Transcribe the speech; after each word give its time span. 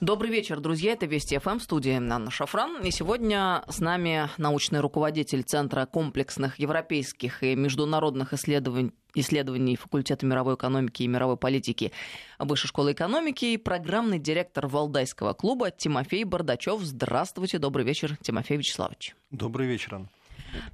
Добрый 0.00 0.30
вечер, 0.30 0.60
друзья. 0.60 0.92
Это 0.92 1.06
Вести 1.06 1.36
ФМ, 1.38 1.58
студия 1.58 1.96
Анна 1.96 2.30
Шафран. 2.30 2.84
И 2.84 2.92
сегодня 2.92 3.64
с 3.68 3.80
нами 3.80 4.30
научный 4.38 4.78
руководитель 4.78 5.42
Центра 5.42 5.86
комплексных 5.86 6.60
европейских 6.60 7.42
и 7.42 7.56
международных 7.56 8.32
исследований 8.32 8.92
исследований 9.14 9.74
факультета 9.74 10.24
мировой 10.24 10.54
экономики 10.54 11.02
и 11.02 11.08
мировой 11.08 11.36
политики 11.36 11.90
Высшей 12.38 12.68
школы 12.68 12.92
экономики 12.92 13.46
и 13.46 13.56
программный 13.56 14.20
директор 14.20 14.68
Валдайского 14.68 15.32
клуба 15.32 15.72
Тимофей 15.72 16.22
Бардачев. 16.22 16.80
Здравствуйте, 16.82 17.58
добрый 17.58 17.84
вечер, 17.84 18.16
Тимофей 18.22 18.58
Вячеславович. 18.58 19.16
Добрый 19.32 19.66
вечер, 19.66 19.96
Анна. 19.96 20.08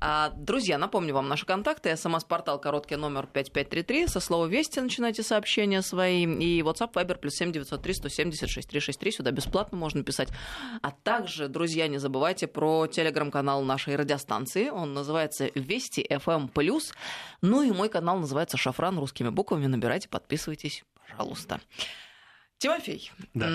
А, 0.01 0.31
друзья, 0.37 0.79
напомню 0.79 1.15
вам 1.15 1.29
наши 1.29 1.47
контакты. 1.47 1.97
СМС-портал 1.97 2.61
короткий 2.61 2.97
номер 2.97 3.27
5533. 3.27 4.09
Со 4.09 4.21
слова 4.21 4.47
«Вести» 4.47 4.81
начинайте 4.81 5.23
сообщения 5.23 5.83
свои. 5.83 6.25
И 6.25 6.63
WhatsApp 6.63 6.93
Viber 6.93 7.17
плюс 7.17 7.35
7903 7.35 7.95
170 7.95 8.49
6363. 8.49 9.13
Сюда 9.13 9.31
бесплатно 9.31 9.79
можно 9.79 10.03
писать. 10.03 10.29
А 10.83 10.91
также, 10.91 11.49
друзья, 11.49 11.89
не 11.89 11.99
забывайте 11.99 12.47
про 12.47 12.87
телеграм-канал 12.87 13.63
нашей 13.63 13.97
радиостанции. 13.97 14.69
Он 14.69 14.95
называется 14.95 15.51
«Вести 15.55 16.07
FM+.» 16.09 16.51
Ну 17.43 17.63
и 17.63 17.71
мой 17.71 17.89
канал 17.89 18.19
называется 18.19 18.57
«Шафран» 18.57 18.99
русскими 18.99 19.29
буквами. 19.29 19.67
Набирайте, 19.67 20.09
подписывайтесь, 20.09 20.85
пожалуйста. 21.09 21.61
Тимофей, 22.59 23.11
да. 23.35 23.49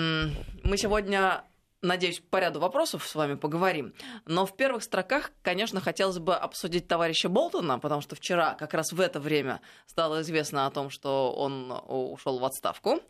мы 0.62 0.76
сегодня 0.76 1.42
надеюсь, 1.82 2.20
по 2.20 2.38
ряду 2.38 2.60
вопросов 2.60 3.06
с 3.06 3.14
вами 3.14 3.34
поговорим. 3.34 3.94
Но 4.26 4.46
в 4.46 4.56
первых 4.56 4.82
строках, 4.82 5.32
конечно, 5.42 5.80
хотелось 5.80 6.18
бы 6.18 6.34
обсудить 6.34 6.88
товарища 6.88 7.28
Болтона, 7.28 7.78
потому 7.78 8.00
что 8.00 8.16
вчера, 8.16 8.54
как 8.54 8.74
раз 8.74 8.92
в 8.92 9.00
это 9.00 9.20
время, 9.20 9.60
стало 9.86 10.22
известно 10.22 10.66
о 10.66 10.70
том, 10.70 10.90
что 10.90 11.32
он 11.32 11.72
ушел 11.88 12.38
в 12.38 12.44
отставку. 12.44 13.00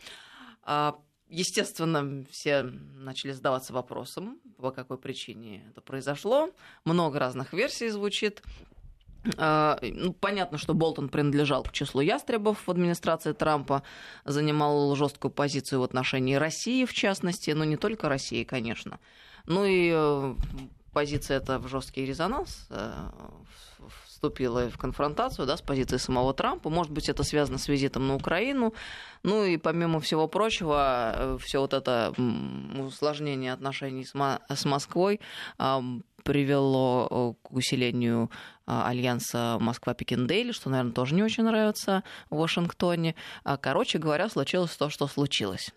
А, 0.63 0.99
естественно, 1.29 2.25
все 2.31 2.63
начали 2.63 3.33
задаваться 3.33 3.73
вопросом, 3.73 4.41
по 4.59 4.71
какой 4.71 4.99
причине 4.99 5.67
это 5.71 5.81
произошло. 5.81 6.51
Много 6.85 7.19
разных 7.19 7.53
версий 7.53 7.89
звучит. 7.89 8.43
А, 9.37 9.79
ну, 9.83 10.13
понятно, 10.13 10.59
что 10.59 10.75
Болтон 10.75 11.09
принадлежал 11.09 11.63
к 11.63 11.73
числу 11.73 12.01
ястребов 12.01 12.67
в 12.67 12.71
администрации 12.71 13.33
Трампа, 13.33 13.83
занимал 14.25 14.95
жесткую 14.97 15.31
позицию 15.31 15.81
в 15.81 15.85
отношении 15.85 16.35
России, 16.35 16.85
в 16.85 16.93
частности, 16.93 17.51
но 17.51 17.65
не 17.65 17.77
только 17.77 18.09
России, 18.09 18.45
конечно. 18.45 18.99
Ну 19.47 19.65
и 19.65 19.91
э, 19.93 20.35
позиция 20.93 21.39
эта 21.39 21.59
в 21.59 21.69
жесткий 21.69 22.05
резонанс 22.05 22.67
э, 22.71 22.93
вступила 24.07 24.69
в 24.69 24.77
конфронтацию 24.77 25.47
да, 25.47 25.57
с 25.57 25.63
позицией 25.63 25.99
самого 25.99 26.35
Трампа. 26.35 26.69
Может 26.69 26.93
быть, 26.93 27.09
это 27.09 27.23
связано 27.23 27.59
с 27.59 27.69
визитом 27.69 28.07
на 28.07 28.15
Украину. 28.17 28.75
Ну 29.23 29.45
и 29.45 29.57
помимо 29.57 30.01
всего 30.01 30.29
прочего, 30.29 31.13
э, 31.17 31.39
все 31.41 31.61
вот 31.61 31.73
это 31.73 32.13
усложнение 32.79 33.53
отношений 33.53 34.05
с 34.05 34.65
Москвой 34.65 35.21
привело 36.23 37.37
э, 37.43 37.47
к 37.47 37.53
усилению 37.53 38.31
а, 38.67 38.89
альянса 38.89 39.59
Москва-Пекин-Дейли, 39.61 40.53
что, 40.53 40.71
наверное, 40.71 40.93
тоже 40.93 41.15
не 41.15 41.23
очень 41.23 41.43
нравится 41.43 42.05
в 42.31 42.37
Вашингтоне. 42.37 43.17
А, 43.43 43.57
короче 43.57 43.99
говоря, 43.99 44.29
случилось 44.29 44.77
то, 44.77 44.91
что 44.91 45.09
случилось. 45.09 45.73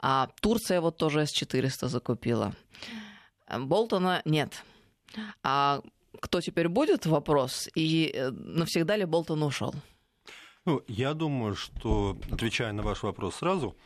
А 0.00 0.28
Турция 0.40 0.80
вот 0.80 0.96
тоже 0.96 1.26
С-400 1.26 1.88
закупила. 1.88 2.54
Болтона 3.48 4.22
нет. 4.24 4.62
А 5.42 5.80
кто 6.20 6.40
теперь 6.40 6.68
будет, 6.68 7.06
вопрос, 7.06 7.68
и 7.74 8.10
э, 8.14 8.30
навсегда 8.30 8.96
ли 8.96 9.04
Болтон 9.04 9.42
ушел? 9.42 9.74
Ну, 10.64 10.82
я 10.88 11.14
думаю, 11.14 11.54
что, 11.54 12.18
отвечая 12.30 12.72
на 12.72 12.82
ваш 12.82 13.02
вопрос 13.02 13.36
сразу, 13.36 13.76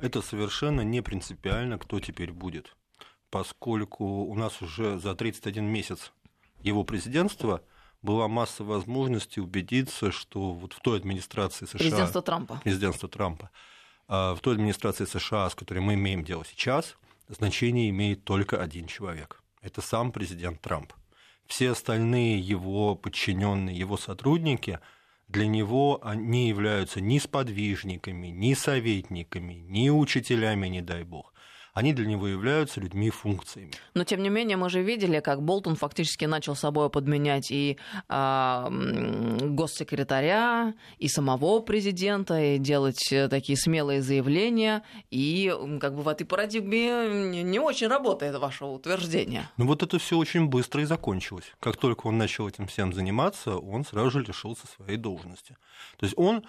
это 0.00 0.22
совершенно 0.22 0.82
не 0.82 1.00
принципиально, 1.00 1.78
кто 1.78 1.98
теперь 1.98 2.32
будет 2.32 2.76
поскольку 3.30 4.04
у 4.04 4.34
нас 4.34 4.60
уже 4.60 4.98
за 4.98 5.14
31 5.14 5.64
месяц 5.64 6.12
его 6.60 6.84
президентства 6.84 7.62
была 8.02 8.28
масса 8.28 8.64
возможностей 8.64 9.40
убедиться, 9.40 10.10
что 10.10 10.52
вот 10.52 10.72
в 10.72 10.80
той 10.80 10.98
администрации 10.98 11.66
США... 11.66 11.78
Президентство 11.78 12.22
Трампа. 12.22 12.60
Президентство 12.62 13.08
Трампа. 13.08 13.50
А, 14.08 14.34
в 14.34 14.40
той 14.40 14.54
администрации 14.54 15.04
США, 15.04 15.48
с 15.48 15.54
которой 15.54 15.80
мы 15.80 15.94
имеем 15.94 16.24
дело 16.24 16.44
сейчас, 16.44 16.96
значение 17.28 17.90
имеет 17.90 18.24
только 18.24 18.60
один 18.60 18.86
человек. 18.86 19.42
Это 19.62 19.80
сам 19.80 20.12
президент 20.12 20.60
Трамп. 20.60 20.92
Все 21.46 21.70
остальные 21.70 22.40
его 22.40 22.94
подчиненные, 22.94 23.76
его 23.76 23.96
сотрудники, 23.96 24.80
для 25.28 25.46
него 25.46 26.00
не 26.14 26.48
являются 26.48 27.00
ни 27.00 27.18
сподвижниками, 27.18 28.28
ни 28.28 28.54
советниками, 28.54 29.54
ни 29.54 29.90
учителями, 29.90 30.68
не 30.68 30.80
дай 30.80 31.04
бог 31.04 31.32
они 31.74 31.92
для 31.92 32.06
него 32.06 32.26
являются 32.26 32.80
людьми-функциями. 32.80 33.72
Но, 33.94 34.04
тем 34.04 34.22
не 34.22 34.28
менее, 34.28 34.56
мы 34.56 34.70
же 34.70 34.82
видели, 34.82 35.20
как 35.20 35.42
Болтон 35.42 35.76
фактически 35.76 36.24
начал 36.24 36.56
собой 36.56 36.90
подменять 36.90 37.50
и 37.50 37.78
э, 38.08 38.66
госсекретаря, 39.42 40.74
и 40.98 41.08
самого 41.08 41.60
президента, 41.60 42.40
и 42.40 42.58
делать 42.58 43.12
э, 43.12 43.28
такие 43.28 43.56
смелые 43.56 44.02
заявления. 44.02 44.82
И 45.10 45.52
как 45.80 45.94
бы 45.94 46.02
в 46.02 46.08
этой 46.08 46.24
парадигме 46.24 47.42
не 47.42 47.58
очень 47.58 47.88
работает 47.88 48.36
ваше 48.38 48.64
утверждение. 48.64 49.48
Ну 49.56 49.66
вот 49.66 49.82
это 49.82 49.98
все 49.98 50.16
очень 50.16 50.46
быстро 50.46 50.82
и 50.82 50.84
закончилось. 50.84 51.52
Как 51.60 51.76
только 51.76 52.06
он 52.06 52.18
начал 52.18 52.48
этим 52.48 52.66
всем 52.66 52.92
заниматься, 52.92 53.56
он 53.56 53.84
сразу 53.84 54.10
же 54.10 54.20
лишился 54.22 54.66
своей 54.66 54.96
должности. 54.96 55.56
То 55.98 56.06
есть 56.06 56.16
он 56.18 56.44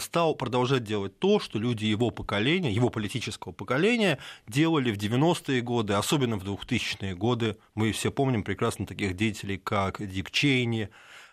стал 0.00 0.34
продолжать 0.34 0.84
делать 0.84 1.18
то, 1.18 1.38
что 1.38 1.58
люди 1.58 1.84
его 1.84 2.10
поколения, 2.10 2.72
его 2.72 2.90
политического 2.90 3.52
поколения 3.52 4.18
делали 4.46 4.90
в 4.92 4.98
90-е 4.98 5.60
годы, 5.60 5.94
особенно 5.94 6.38
в 6.38 6.44
2000-е 6.44 7.14
годы. 7.14 7.56
Мы 7.74 7.92
все 7.92 8.10
помним 8.10 8.42
прекрасно 8.42 8.86
таких 8.86 9.16
деятелей, 9.16 9.58
как 9.58 10.06
Дик 10.06 10.30
Чейни, 10.30 10.88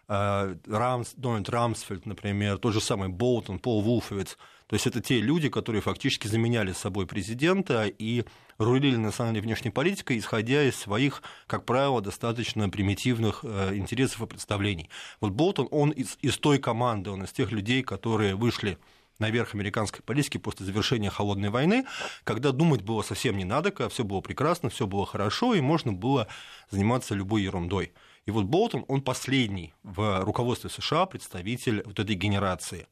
а, 0.08 0.56
Рамс, 0.68 1.14
Дональд 1.16 1.50
Рамсфельд, 1.50 2.06
например, 2.06 2.58
тот 2.58 2.74
же 2.74 2.82
самый 2.82 3.10
Болтон, 3.10 3.60
Пол 3.60 3.82
Вулфовиц. 3.82 4.38
То 4.74 4.76
есть 4.76 4.88
это 4.88 5.02
те 5.02 5.22
люди, 5.22 5.50
которые 5.50 5.84
фактически 5.84 6.26
заменяли 6.26 6.72
собой 6.72 7.06
президента 7.06 7.86
и 7.86 8.26
рулили 8.58 8.96
национальной 8.96 9.40
внешней 9.40 9.70
политикой, 9.70 10.18
исходя 10.18 10.64
из 10.64 10.76
своих, 10.76 11.22
как 11.46 11.64
правило, 11.64 12.02
достаточно 12.02 12.68
примитивных 12.70 13.42
э, 13.44 13.76
интересов 13.76 14.24
и 14.24 14.26
представлений. 14.26 14.90
Вот 15.22 15.34
Болтон, 15.34 15.68
он 15.70 15.92
из, 15.92 16.18
из 16.24 16.40
той 16.40 16.58
команды, 16.58 17.12
он 17.12 17.24
из 17.24 17.32
тех 17.32 17.52
людей, 17.52 17.84
которые 17.84 18.34
вышли 18.34 18.80
наверх 19.20 19.54
американской 19.54 20.02
политики 20.02 20.40
после 20.40 20.66
завершения 20.66 21.12
холодной 21.12 21.52
войны, 21.52 21.86
когда 22.24 22.52
думать 22.52 22.82
было 22.82 23.04
совсем 23.04 23.38
не 23.38 23.46
надо, 23.46 23.70
когда 23.70 23.90
все 23.90 24.04
было 24.04 24.22
прекрасно, 24.22 24.72
все 24.72 24.88
было 24.88 25.06
хорошо, 25.06 25.54
и 25.54 25.62
можно 25.62 25.94
было 25.94 26.28
заниматься 26.72 27.14
любой 27.14 27.44
ерундой. 27.44 27.94
И 28.26 28.32
вот 28.32 28.46
Болтон, 28.46 28.86
он 28.88 29.04
последний 29.04 29.76
в 29.84 30.24
руководстве 30.24 30.72
США 30.72 31.06
представитель 31.06 31.84
вот 31.86 32.00
этой 32.00 32.16
генерации. 32.16 32.88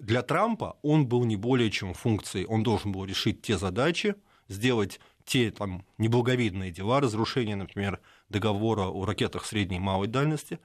Для 0.00 0.22
Трампа 0.22 0.78
он 0.82 1.06
был 1.06 1.24
не 1.24 1.36
более 1.36 1.70
чем 1.70 1.92
функцией. 1.92 2.46
Он 2.46 2.62
должен 2.62 2.90
был 2.90 3.04
решить 3.04 3.42
те 3.42 3.58
задачи, 3.58 4.14
сделать 4.48 4.98
те 5.24 5.50
там, 5.50 5.84
неблаговидные 5.98 6.70
дела, 6.70 7.00
разрушение, 7.00 7.54
например, 7.54 8.00
договора 8.30 8.86
о 8.86 9.04
ракетах 9.04 9.44
средней 9.44 9.76
и 9.76 9.80
малой 9.80 10.08
дальности, 10.08 10.58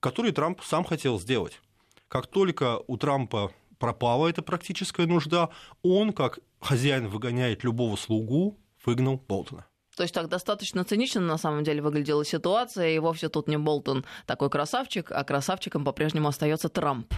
которые 0.00 0.32
Трамп 0.32 0.60
сам 0.62 0.84
хотел 0.84 1.20
сделать. 1.20 1.60
Как 2.08 2.26
только 2.26 2.80
у 2.88 2.96
Трампа 2.96 3.52
пропала 3.78 4.26
эта 4.26 4.42
практическая 4.42 5.06
нужда, 5.06 5.50
он, 5.82 6.12
как 6.12 6.40
хозяин, 6.60 7.08
выгоняет 7.08 7.62
любого 7.62 7.94
слугу, 7.94 8.58
выгнал 8.84 9.22
Болтона. 9.28 9.66
То 9.96 10.02
есть 10.02 10.14
так 10.14 10.28
достаточно 10.28 10.84
цинично 10.84 11.20
на 11.20 11.38
самом 11.38 11.62
деле 11.62 11.80
выглядела 11.80 12.24
ситуация, 12.24 12.90
и 12.90 12.98
вовсе 12.98 13.28
тут 13.28 13.48
не 13.48 13.56
Болтон 13.56 14.04
такой 14.26 14.50
красавчик, 14.50 15.12
а 15.12 15.22
красавчиком 15.22 15.84
по-прежнему 15.84 16.28
остается 16.28 16.68
Трамп. 16.68 17.14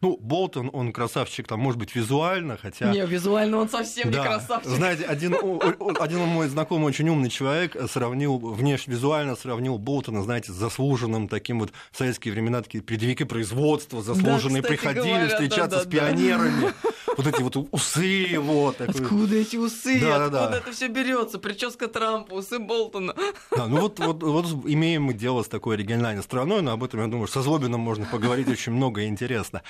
Ну, 0.00 0.16
Болтон, 0.20 0.70
он 0.72 0.92
красавчик, 0.92 1.46
там, 1.46 1.60
может 1.60 1.78
быть, 1.78 1.94
визуально, 1.94 2.56
хотя... 2.56 2.92
Не, 2.92 3.04
визуально 3.06 3.58
он 3.58 3.68
совсем 3.68 4.10
да. 4.10 4.18
не 4.18 4.24
красавчик. 4.24 4.70
Знаете, 4.70 5.04
один, 5.04 5.36
один 5.98 6.20
мой 6.20 6.48
знакомый, 6.48 6.86
очень 6.86 7.08
умный 7.08 7.28
человек, 7.28 7.76
сравнил, 7.90 8.38
внешне 8.38 8.94
визуально 8.94 9.36
сравнил 9.36 9.78
Болтона, 9.78 10.22
знаете, 10.22 10.52
с 10.52 10.54
заслуженным 10.54 11.28
таким 11.28 11.60
вот 11.60 11.70
в 11.90 11.98
советские 11.98 12.32
времена, 12.32 12.62
такие 12.62 12.82
предвики 12.82 13.24
производства, 13.24 14.02
заслуженные, 14.02 14.62
да, 14.62 14.68
приходили 14.68 15.08
говоря, 15.08 15.28
встречаться 15.28 15.68
да, 15.68 15.76
да, 15.76 15.82
с 15.84 15.86
пионерами. 15.86 16.72
Да 16.82 16.90
вот 17.16 17.26
эти 17.26 17.42
вот 17.42 17.68
усы 17.70 18.04
его. 18.04 18.72
Такой... 18.72 19.02
Откуда 19.02 19.36
эти 19.36 19.56
усы? 19.56 20.00
Да, 20.00 20.16
Откуда 20.16 20.30
да, 20.30 20.48
да. 20.48 20.56
это 20.58 20.72
все 20.72 20.88
берется? 20.88 21.38
Прическа 21.38 21.88
Трампа, 21.88 22.34
усы 22.34 22.58
Болтона. 22.58 23.14
Да, 23.54 23.66
ну 23.66 23.80
вот, 23.80 23.98
вот, 23.98 24.22
вот 24.22 24.46
имеем 24.66 25.04
мы 25.04 25.14
дело 25.14 25.42
с 25.42 25.48
такой 25.48 25.74
оригинальной 25.76 26.22
страной, 26.22 26.62
но 26.62 26.72
об 26.72 26.84
этом, 26.84 27.00
я 27.00 27.06
думаю, 27.06 27.28
со 27.28 27.42
Злобиным 27.42 27.80
можно 27.80 28.06
поговорить 28.06 28.48
очень 28.48 28.72
много 28.72 29.02
и 29.02 29.06
интересно. 29.06 29.62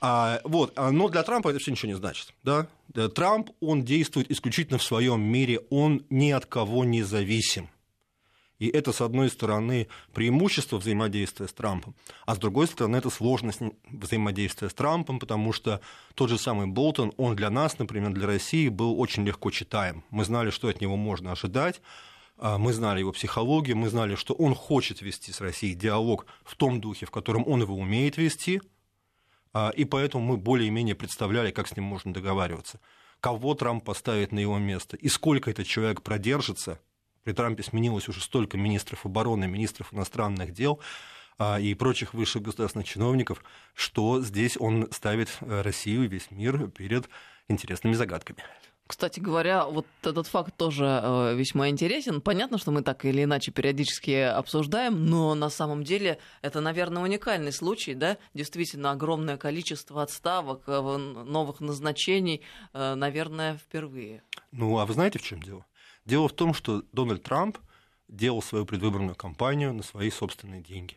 А, 0.00 0.40
вот, 0.44 0.72
а, 0.76 0.90
но 0.90 1.08
для 1.08 1.22
Трампа 1.22 1.48
это 1.48 1.58
все 1.58 1.70
ничего 1.70 1.90
не 1.90 1.96
значит. 1.96 2.32
Да? 2.42 2.68
Трамп, 3.14 3.50
он 3.60 3.84
действует 3.84 4.30
исключительно 4.30 4.78
в 4.78 4.82
своем 4.82 5.20
мире, 5.20 5.60
он 5.70 6.04
ни 6.08 6.30
от 6.30 6.46
кого 6.46 6.84
не 6.84 7.02
зависим. 7.02 7.68
И 8.58 8.66
это, 8.66 8.92
с 8.92 9.00
одной 9.00 9.30
стороны, 9.30 9.86
преимущество 10.12 10.78
взаимодействия 10.78 11.46
с 11.46 11.52
Трампом, 11.52 11.94
а 12.26 12.34
с 12.34 12.38
другой 12.38 12.66
стороны, 12.66 12.96
это 12.96 13.08
сложность 13.08 13.60
взаимодействия 13.88 14.68
с 14.68 14.74
Трампом, 14.74 15.20
потому 15.20 15.52
что 15.52 15.80
тот 16.14 16.28
же 16.28 16.38
самый 16.38 16.66
Болтон, 16.66 17.12
он 17.16 17.36
для 17.36 17.50
нас, 17.50 17.78
например, 17.78 18.12
для 18.12 18.26
России 18.26 18.68
был 18.68 18.98
очень 18.98 19.24
легко 19.24 19.52
читаем. 19.52 20.02
Мы 20.10 20.24
знали, 20.24 20.50
что 20.50 20.68
от 20.68 20.80
него 20.80 20.96
можно 20.96 21.30
ожидать, 21.30 21.80
а, 22.36 22.58
мы 22.58 22.72
знали 22.72 23.00
его 23.00 23.12
психологию, 23.12 23.76
мы 23.76 23.90
знали, 23.90 24.16
что 24.16 24.34
он 24.34 24.56
хочет 24.56 25.02
вести 25.02 25.30
с 25.30 25.40
Россией 25.40 25.74
диалог 25.74 26.26
в 26.44 26.56
том 26.56 26.80
духе, 26.80 27.06
в 27.06 27.12
котором 27.12 27.46
он 27.46 27.62
его 27.62 27.76
умеет 27.76 28.16
вести, 28.16 28.60
и 29.74 29.84
поэтому 29.84 30.24
мы 30.24 30.36
более-менее 30.36 30.94
представляли, 30.94 31.50
как 31.50 31.68
с 31.68 31.76
ним 31.76 31.84
можно 31.84 32.12
договариваться. 32.12 32.80
Кого 33.20 33.54
Трамп 33.54 33.84
поставит 33.84 34.32
на 34.32 34.38
его 34.38 34.58
место 34.58 34.96
и 34.96 35.08
сколько 35.08 35.50
этот 35.50 35.66
человек 35.66 36.02
продержится– 36.02 36.80
при 37.28 37.34
Трампе 37.34 37.62
сменилось 37.62 38.08
уже 38.08 38.22
столько 38.22 38.56
министров 38.56 39.04
обороны, 39.04 39.46
министров 39.46 39.92
иностранных 39.92 40.54
дел 40.54 40.80
а, 41.36 41.60
и 41.60 41.74
прочих 41.74 42.14
высших 42.14 42.40
государственных 42.40 42.88
чиновников, 42.88 43.44
что 43.74 44.22
здесь 44.22 44.56
он 44.58 44.88
ставит 44.92 45.28
э, 45.42 45.60
Россию 45.60 46.04
и 46.04 46.08
весь 46.08 46.30
мир 46.30 46.70
перед 46.70 47.10
интересными 47.46 47.92
загадками. 47.92 48.42
Кстати 48.88 49.20
говоря, 49.20 49.66
вот 49.66 49.86
этот 50.02 50.26
факт 50.26 50.56
тоже 50.56 50.86
э, 50.86 51.34
весьма 51.36 51.68
интересен. 51.68 52.22
Понятно, 52.22 52.56
что 52.56 52.70
мы 52.70 52.82
так 52.82 53.04
или 53.04 53.22
иначе 53.22 53.52
периодически 53.52 54.10
обсуждаем, 54.12 55.04
но 55.04 55.34
на 55.34 55.50
самом 55.50 55.84
деле 55.84 56.18
это, 56.40 56.62
наверное, 56.62 57.02
уникальный 57.02 57.52
случай, 57.52 57.92
да? 57.92 58.16
Действительно, 58.32 58.90
огромное 58.90 59.36
количество 59.36 60.02
отставок, 60.02 60.62
э, 60.66 60.80
новых 60.80 61.60
назначений, 61.60 62.40
наверное, 62.72 63.58
впервые. 63.58 64.22
Ну, 64.52 64.78
а 64.78 64.86
вы 64.86 64.94
знаете, 64.94 65.18
в 65.18 65.22
чем 65.22 65.42
дело? 65.42 65.66
Дело 66.06 66.26
в 66.28 66.32
том, 66.32 66.54
что 66.54 66.82
Дональд 66.92 67.22
Трамп 67.22 67.58
делал 68.08 68.40
свою 68.40 68.64
предвыборную 68.64 69.14
кампанию 69.14 69.74
на 69.74 69.82
свои 69.82 70.10
собственные 70.10 70.62
деньги. 70.62 70.96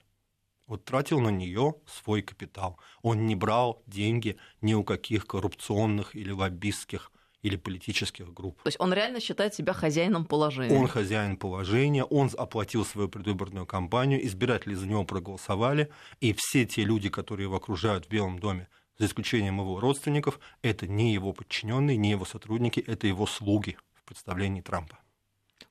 Вот 0.65 0.85
тратил 0.85 1.19
на 1.19 1.27
нее 1.27 1.75
свой 1.85 2.21
капитал. 2.21 2.79
Он 3.01 3.27
не 3.27 3.35
брал 3.35 3.83
деньги 3.85 4.37
ни 4.61 4.73
у 4.73 4.85
каких 4.85 5.27
коррупционных 5.27 6.15
или 6.15 6.31
лоббистских 6.31 7.11
или 7.41 7.55
политических 7.55 8.33
групп. 8.33 8.61
То 8.63 8.67
есть 8.67 8.79
он 8.79 8.93
реально 8.93 9.19
считает 9.19 9.53
себя 9.53 9.73
хозяином 9.73 10.25
положения? 10.25 10.77
Он 10.77 10.87
хозяин 10.87 11.37
положения, 11.37 12.03
он 12.03 12.29
оплатил 12.37 12.85
свою 12.85 13.09
предвыборную 13.09 13.65
кампанию, 13.65 14.25
избиратели 14.25 14.75
за 14.75 14.87
него 14.87 15.03
проголосовали, 15.03 15.89
и 16.19 16.33
все 16.37 16.65
те 16.65 16.83
люди, 16.83 17.09
которые 17.09 17.45
его 17.45 17.55
окружают 17.55 18.05
в 18.05 18.09
Белом 18.09 18.39
доме, 18.39 18.67
за 18.97 19.07
исключением 19.07 19.59
его 19.59 19.79
родственников, 19.79 20.39
это 20.61 20.87
не 20.87 21.13
его 21.13 21.33
подчиненные, 21.33 21.97
не 21.97 22.11
его 22.11 22.25
сотрудники, 22.25 22.79
это 22.79 23.07
его 23.07 23.25
слуги 23.25 23.77
в 23.95 24.03
представлении 24.03 24.61
Трампа. 24.61 24.99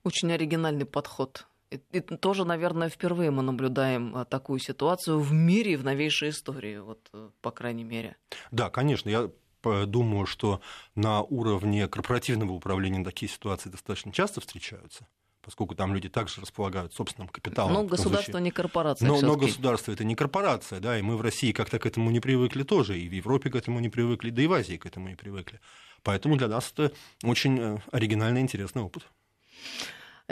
Очень 0.03 0.33
оригинальный 0.33 0.87
подход. 0.87 1.47
И 1.71 2.01
тоже, 2.01 2.45
наверное, 2.45 2.89
впервые 2.89 3.31
мы 3.31 3.43
наблюдаем 3.43 4.17
а, 4.17 4.25
такую 4.25 4.59
ситуацию 4.59 5.21
в 5.21 5.33
мире 5.33 5.75
и 5.75 5.77
в 5.77 5.85
новейшей 5.85 6.31
истории, 6.31 6.79
вот, 6.79 7.09
э, 7.13 7.31
по 7.41 7.53
крайней 7.53 7.85
мере. 7.85 8.17
Да, 8.51 8.71
конечно. 8.71 9.09
Я 9.09 9.31
думаю, 9.63 10.27
что 10.27 10.61
на 10.95 11.23
уровне 11.23 11.89
корпоративного 11.89 12.53
управления 12.53 13.05
такие 13.05 13.31
ситуации 13.31 13.69
достаточно 13.69 14.13
часто 14.13 14.41
встречаются 14.41 15.07
поскольку 15.43 15.75
там 15.75 15.95
люди 15.95 16.09
также 16.09 16.41
располагают 16.41 16.93
собственным 16.95 17.29
капиталом. 17.29 17.73
Но 17.73 17.85
государство 17.85 18.33
случае. 18.33 18.45
не 18.45 18.51
корпорация. 18.51 19.09
Но, 19.09 19.21
но 19.21 19.37
государство 19.37 19.93
это 19.93 20.05
не 20.05 20.15
корпорация, 20.15 20.81
да, 20.81 20.99
и 20.99 21.03
мы 21.03 21.17
в 21.17 21.23
России 21.23 21.53
как-то 21.53 21.79
к 21.79 21.87
этому 21.87 22.11
не 22.11 22.21
привыкли 22.21 22.63
тоже, 22.63 22.99
и 22.99 23.09
в 23.09 23.13
Европе 23.13 23.51
к 23.51 23.57
этому 23.57 23.81
не 23.81 23.89
привыкли, 23.89 24.31
да 24.31 24.43
и 24.43 24.47
в 24.47 24.53
Азии 24.53 24.77
к 24.77 24.87
этому 24.87 25.09
не 25.09 25.17
привыкли. 25.17 25.61
Поэтому 26.03 26.37
для 26.37 26.49
нас 26.49 26.73
это 26.73 26.93
очень 27.25 27.59
э, 27.59 27.79
оригинальный, 27.93 28.41
интересный 28.41 28.83
опыт. 28.83 29.07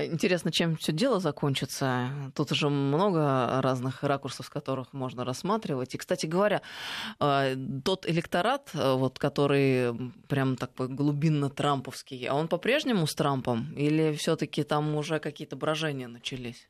Интересно, 0.06 0.52
чем 0.52 0.76
все 0.76 0.92
дело 0.92 1.18
закончится. 1.18 2.10
Тут 2.34 2.52
уже 2.52 2.68
много 2.68 3.60
разных 3.62 4.02
ракурсов, 4.02 4.46
с 4.46 4.48
которых 4.48 4.92
можно 4.92 5.24
рассматривать. 5.24 5.94
И, 5.94 5.98
кстати 5.98 6.26
говоря, 6.26 6.62
э, 7.20 7.56
тот 7.84 8.08
электорат, 8.08 8.70
э, 8.74 8.94
вот, 8.94 9.18
который 9.18 10.12
прям 10.28 10.56
такой 10.56 10.88
глубинно-трамповский, 10.88 12.26
а 12.26 12.34
он 12.34 12.48
по-прежнему 12.48 13.06
с 13.06 13.14
Трампом? 13.14 13.72
Или 13.74 14.14
все-таки 14.14 14.62
там 14.62 14.94
уже 14.94 15.18
какие-то 15.18 15.56
брожения 15.56 16.06
начались? 16.06 16.68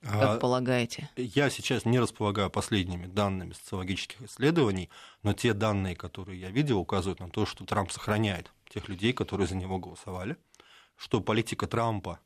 Как 0.00 0.36
а, 0.36 0.38
полагаете? 0.38 1.10
Я 1.16 1.50
сейчас 1.50 1.84
не 1.84 1.98
располагаю 1.98 2.50
последними 2.50 3.06
данными 3.06 3.54
социологических 3.54 4.22
исследований, 4.22 4.90
но 5.24 5.32
те 5.32 5.52
данные, 5.52 5.96
которые 5.96 6.40
я 6.40 6.50
видел, 6.50 6.78
указывают 6.78 7.18
на 7.18 7.28
то, 7.28 7.46
что 7.46 7.64
Трамп 7.64 7.90
сохраняет 7.90 8.52
тех 8.68 8.88
людей, 8.88 9.12
которые 9.12 9.48
за 9.48 9.56
него 9.56 9.78
голосовали, 9.78 10.36
что 10.96 11.20
политика 11.20 11.66
Трампа 11.66 12.20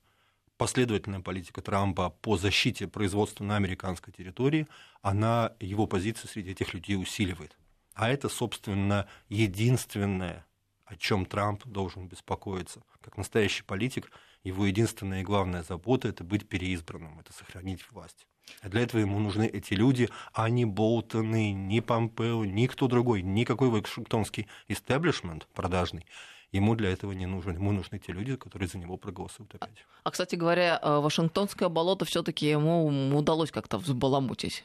последовательная 0.56 1.20
политика 1.20 1.60
Трампа 1.62 2.10
по 2.10 2.37
защите 2.37 2.87
производства 2.87 3.44
на 3.44 3.56
американской 3.56 4.12
территории, 4.12 4.69
она 5.00 5.52
его 5.60 5.87
позицию 5.87 6.28
среди 6.31 6.52
этих 6.52 6.75
людей 6.75 6.96
усиливает. 6.96 7.56
А 7.94 8.08
это, 8.08 8.28
собственно, 8.28 9.06
единственное, 9.28 10.46
о 10.84 10.96
чем 10.96 11.26
Трамп 11.26 11.66
должен 11.66 12.08
беспокоиться. 12.08 12.82
Как 13.00 13.16
настоящий 13.16 13.62
политик, 13.62 14.10
его 14.44 14.66
единственная 14.66 15.20
и 15.20 15.25
главная 15.25 15.62
забота– 15.62 16.08
это 16.08 16.25
быть 16.25 16.49
переизбранным, 16.49 17.20
это 17.20 17.32
сохранить 17.32 17.84
власть. 17.90 18.26
А 18.60 18.69
для 18.69 18.82
этого 18.82 19.00
ему 19.00 19.19
нужны 19.19 19.46
эти 19.46 19.75
люди, 19.75 20.08
а 20.32 20.49
не 20.50 20.64
Болтоны, 20.64 21.52
ни 21.52 21.81
Помпео, 21.81 22.44
ни 22.44 22.66
кто 22.66 22.88
другой, 22.88 23.22
никакой 23.22 23.69
вашингтонский 23.69 24.49
истеблишмент 24.69 25.46
продажный 25.54 26.06
Ему 26.52 26.75
для 26.75 26.90
этого 26.90 27.12
не 27.12 27.25
нужен. 27.25 27.54
Ему 27.54 27.72
нужны 27.72 27.99
те 27.99 28.12
люди, 28.12 28.37
которые 28.37 28.69
за 28.69 28.76
него 28.76 28.99
проголосуют 28.99 29.54
опять. 29.54 29.87
А, 30.04 30.10
кстати 30.10 30.34
говоря, 30.34 30.78
э, 30.82 30.99
Вашингтонское 30.99 31.70
болото 31.70 32.04
все-таки 32.04 32.46
ему 32.46 32.87
удалось 33.16 33.50
как-то 33.50 33.78
взбаламутить. 33.78 34.64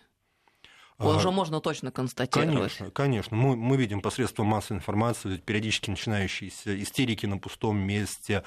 А, 0.97 1.07
Уже 1.07 1.31
можно 1.31 1.61
точно 1.61 1.91
констатировать. 1.91 2.55
Конечно, 2.57 2.91
конечно. 2.91 3.37
Мы, 3.37 3.55
мы 3.55 3.77
видим 3.77 4.01
посредством 4.01 4.47
массовой 4.47 4.79
информации 4.79 5.37
периодически 5.37 5.89
начинающиеся 5.89 6.81
истерики 6.83 7.25
на 7.25 7.37
пустом 7.37 7.77
месте, 7.77 8.43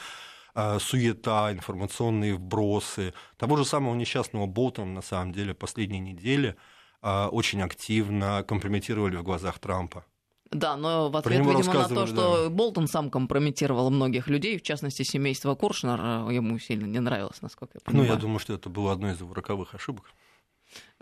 а, 0.55 0.79
суета, 0.79 1.51
информационные 1.51 2.35
вбросы. 2.35 3.15
Того 3.39 3.57
же 3.57 3.65
самого 3.65 3.95
несчастного 3.95 4.45
Болтона, 4.45 4.93
на 4.93 5.03
самом 5.03 5.33
деле, 5.33 5.55
последние 5.55 6.01
недели 6.01 6.57
очень 7.03 7.63
активно 7.63 8.45
компрометировали 8.47 9.17
в 9.17 9.23
глазах 9.23 9.59
Трампа. 9.59 10.05
Да, 10.51 10.77
но 10.77 11.11
в 11.11 11.17
ответ, 11.17 11.39
видимо, 11.39 11.63
на 11.63 11.89
то, 11.89 12.07
что 12.07 12.45
да. 12.45 12.51
Болтон 12.51 12.89
сам 12.89 13.09
компрометировал 13.09 13.89
многих 13.91 14.27
людей, 14.27 14.59
в 14.59 14.63
частности, 14.63 15.05
семейство 15.05 15.55
Куршнер, 15.55 16.01
э, 16.01 16.35
ему 16.35 16.59
сильно 16.59 16.87
не 16.87 16.99
нравилось, 16.99 17.41
насколько 17.41 17.75
я 17.75 17.81
понимаю. 17.85 18.09
Ну, 18.09 18.15
я 18.15 18.21
думаю, 18.21 18.41
что 18.41 18.55
это 18.55 18.69
было 18.69 18.91
одной 18.93 19.13
из 19.13 19.21
его 19.21 19.33
роковых 19.33 19.77
ошибок. 19.77 20.07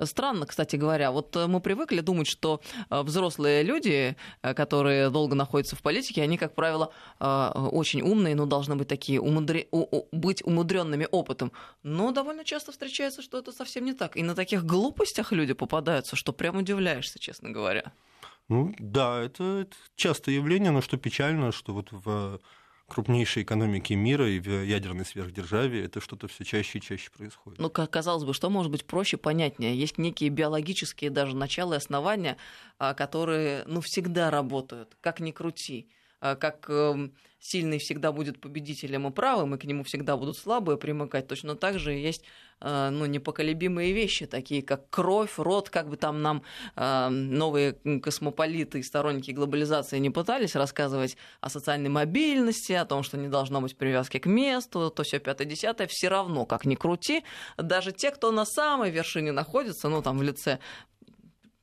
Странно, 0.03 0.45
кстати 0.45 0.77
говоря. 0.77 1.12
Вот 1.12 1.35
э, 1.35 1.47
мы 1.47 1.61
привыкли 1.62 2.00
думать, 2.00 2.27
что 2.27 2.61
э, 2.91 3.00
взрослые 3.00 3.62
люди, 3.62 4.17
которые 4.43 5.09
долго 5.09 5.35
находятся 5.35 5.77
в 5.77 5.83
политике, 5.83 6.23
они, 6.23 6.37
как 6.37 6.55
правило, 6.55 6.93
очень 7.19 8.03
умные, 8.03 8.35
но 8.35 8.45
должны 8.45 8.77
быть 8.77 8.89
такие 8.89 9.19
умудре... 9.19 9.67
быть 10.12 10.43
умудренными 10.45 11.09
опытом. 11.11 11.53
Но 11.83 12.12
довольно 12.12 12.45
часто 12.45 12.73
встречается, 12.73 13.23
что 13.23 13.38
это 13.38 13.52
совсем 13.52 13.87
не 13.87 13.95
так. 13.95 14.14
И 14.19 14.23
на 14.23 14.35
таких 14.35 14.67
глупостях 14.67 15.33
люди 15.33 15.55
попадаются, 15.55 16.17
что 16.17 16.35
прям 16.35 16.59
удивляешься, 16.59 17.19
честно 17.19 17.49
говоря. 17.49 17.93
Ну 18.49 18.75
да, 18.78 19.23
это, 19.23 19.61
это 19.61 19.76
частое 19.97 20.37
явление, 20.37 20.71
но 20.71 20.81
что 20.81 20.97
печально, 20.97 21.52
что 21.52 21.75
вот 21.75 21.88
в 21.93 22.40
крупнейшей 22.88 23.43
экономике 23.43 23.95
мира 23.95 24.28
и 24.28 24.40
в 24.40 24.49
ядерной 24.64 25.05
сверхдержаве 25.05 25.85
это 25.85 26.00
что-то 26.00 26.26
все 26.26 26.45
чаще 26.45 26.78
и 26.78 26.81
чаще 26.81 27.11
происходит. 27.11 27.59
Ну, 27.59 27.69
казалось 27.71 28.25
бы, 28.25 28.33
что 28.33 28.49
может 28.49 28.73
быть 28.73 28.87
проще, 28.87 29.19
понятнее? 29.19 29.78
Есть 29.78 29.99
некие 29.99 30.31
биологические 30.31 31.11
даже 31.11 31.37
начала 31.37 31.75
и 31.75 31.76
основания, 31.76 32.38
а, 32.78 32.95
которые 32.95 33.64
ну, 33.67 33.83
всегда 33.83 34.31
работают, 34.31 34.97
как 35.02 35.21
ни 35.21 35.31
крути. 35.31 35.90
А, 36.21 36.35
как 36.35 36.69
эм, 36.69 37.15
сильный 37.39 37.79
всегда 37.79 38.11
будет 38.11 38.41
победителем 38.41 39.07
и 39.07 39.11
правым, 39.11 39.55
и 39.55 39.59
к 39.59 39.65
нему 39.65 39.85
всегда 39.85 40.17
будут 40.17 40.37
слабые 40.37 40.77
примыкать. 40.77 41.29
Точно 41.29 41.55
так 41.55 41.79
же 41.79 41.93
есть 41.93 42.25
э, 42.61 42.91
ну, 42.91 43.07
непоколебимые 43.07 43.93
вещи, 43.93 44.27
такие 44.27 44.63
как 44.63 44.91
кровь, 44.91 45.39
род, 45.39 45.71
как 45.71 45.89
бы 45.89 45.97
там 45.97 46.21
нам 46.21 46.43
э, 46.75 47.09
новые 47.09 47.75
космополиты 48.03 48.81
и 48.81 48.83
сторонники 48.83 49.31
глобализации 49.31 49.99
не 49.99 50.11
пытались 50.11 50.57
рассказывать 50.57 51.17
о 51.41 51.49
социальной 51.51 51.91
мобильности, 51.91 52.73
о 52.73 52.85
том, 52.85 53.05
что 53.05 53.17
не 53.17 53.29
должно 53.29 53.61
быть 53.61 53.77
привязки 53.77 54.19
к 54.19 54.27
месту, 54.27 54.91
то 54.91 55.05
все 55.05 55.21
пятое-десятое, 55.21 55.87
все 55.89 56.09
равно, 56.09 56.47
как 56.47 56.65
ни 56.65 56.75
крути, 56.75 57.23
даже 57.57 57.93
те, 57.93 58.11
кто 58.11 58.33
на 58.33 58.45
самой 58.45 58.91
вершине 58.91 59.31
находится, 59.31 59.89
ну 59.89 60.03
там 60.03 60.19
в 60.19 60.23
лице 60.23 60.59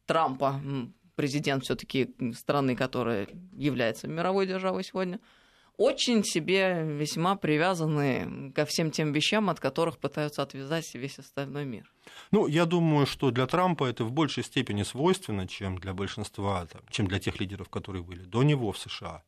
Трампа, 0.06 0.62
президент 1.15 1.63
все-таки 1.63 2.13
страны, 2.34 2.75
которая 2.75 3.27
является 3.53 4.07
мировой 4.07 4.48
державой 4.48 4.84
сегодня, 4.84 5.19
очень 5.77 6.24
себе 6.24 6.84
весьма 6.86 7.36
привязаны 7.36 8.51
ко 8.53 8.65
всем 8.65 8.91
тем 8.91 9.12
вещам, 9.12 9.50
от 9.50 9.60
которых 9.60 9.98
пытаются 9.98 10.41
отвязать 10.41 10.93
весь 10.95 11.19
остальной 11.19 11.65
мир. 11.65 11.91
Ну, 12.31 12.48
я 12.48 12.65
думаю, 12.65 13.05
что 13.05 13.29
для 13.31 13.45
Трампа 13.45 13.86
это 13.86 14.05
в 14.05 14.12
большей 14.12 14.43
степени 14.43 14.84
свойственно, 14.84 15.48
чем 15.48 15.77
для 15.77 15.93
большинства, 15.93 16.65
чем 16.89 17.07
для 17.07 17.19
тех 17.19 17.41
лидеров, 17.41 17.67
которые 17.67 18.03
были 18.03 18.24
до 18.24 18.43
него 18.43 18.72
в 18.72 18.77
США. 18.77 19.24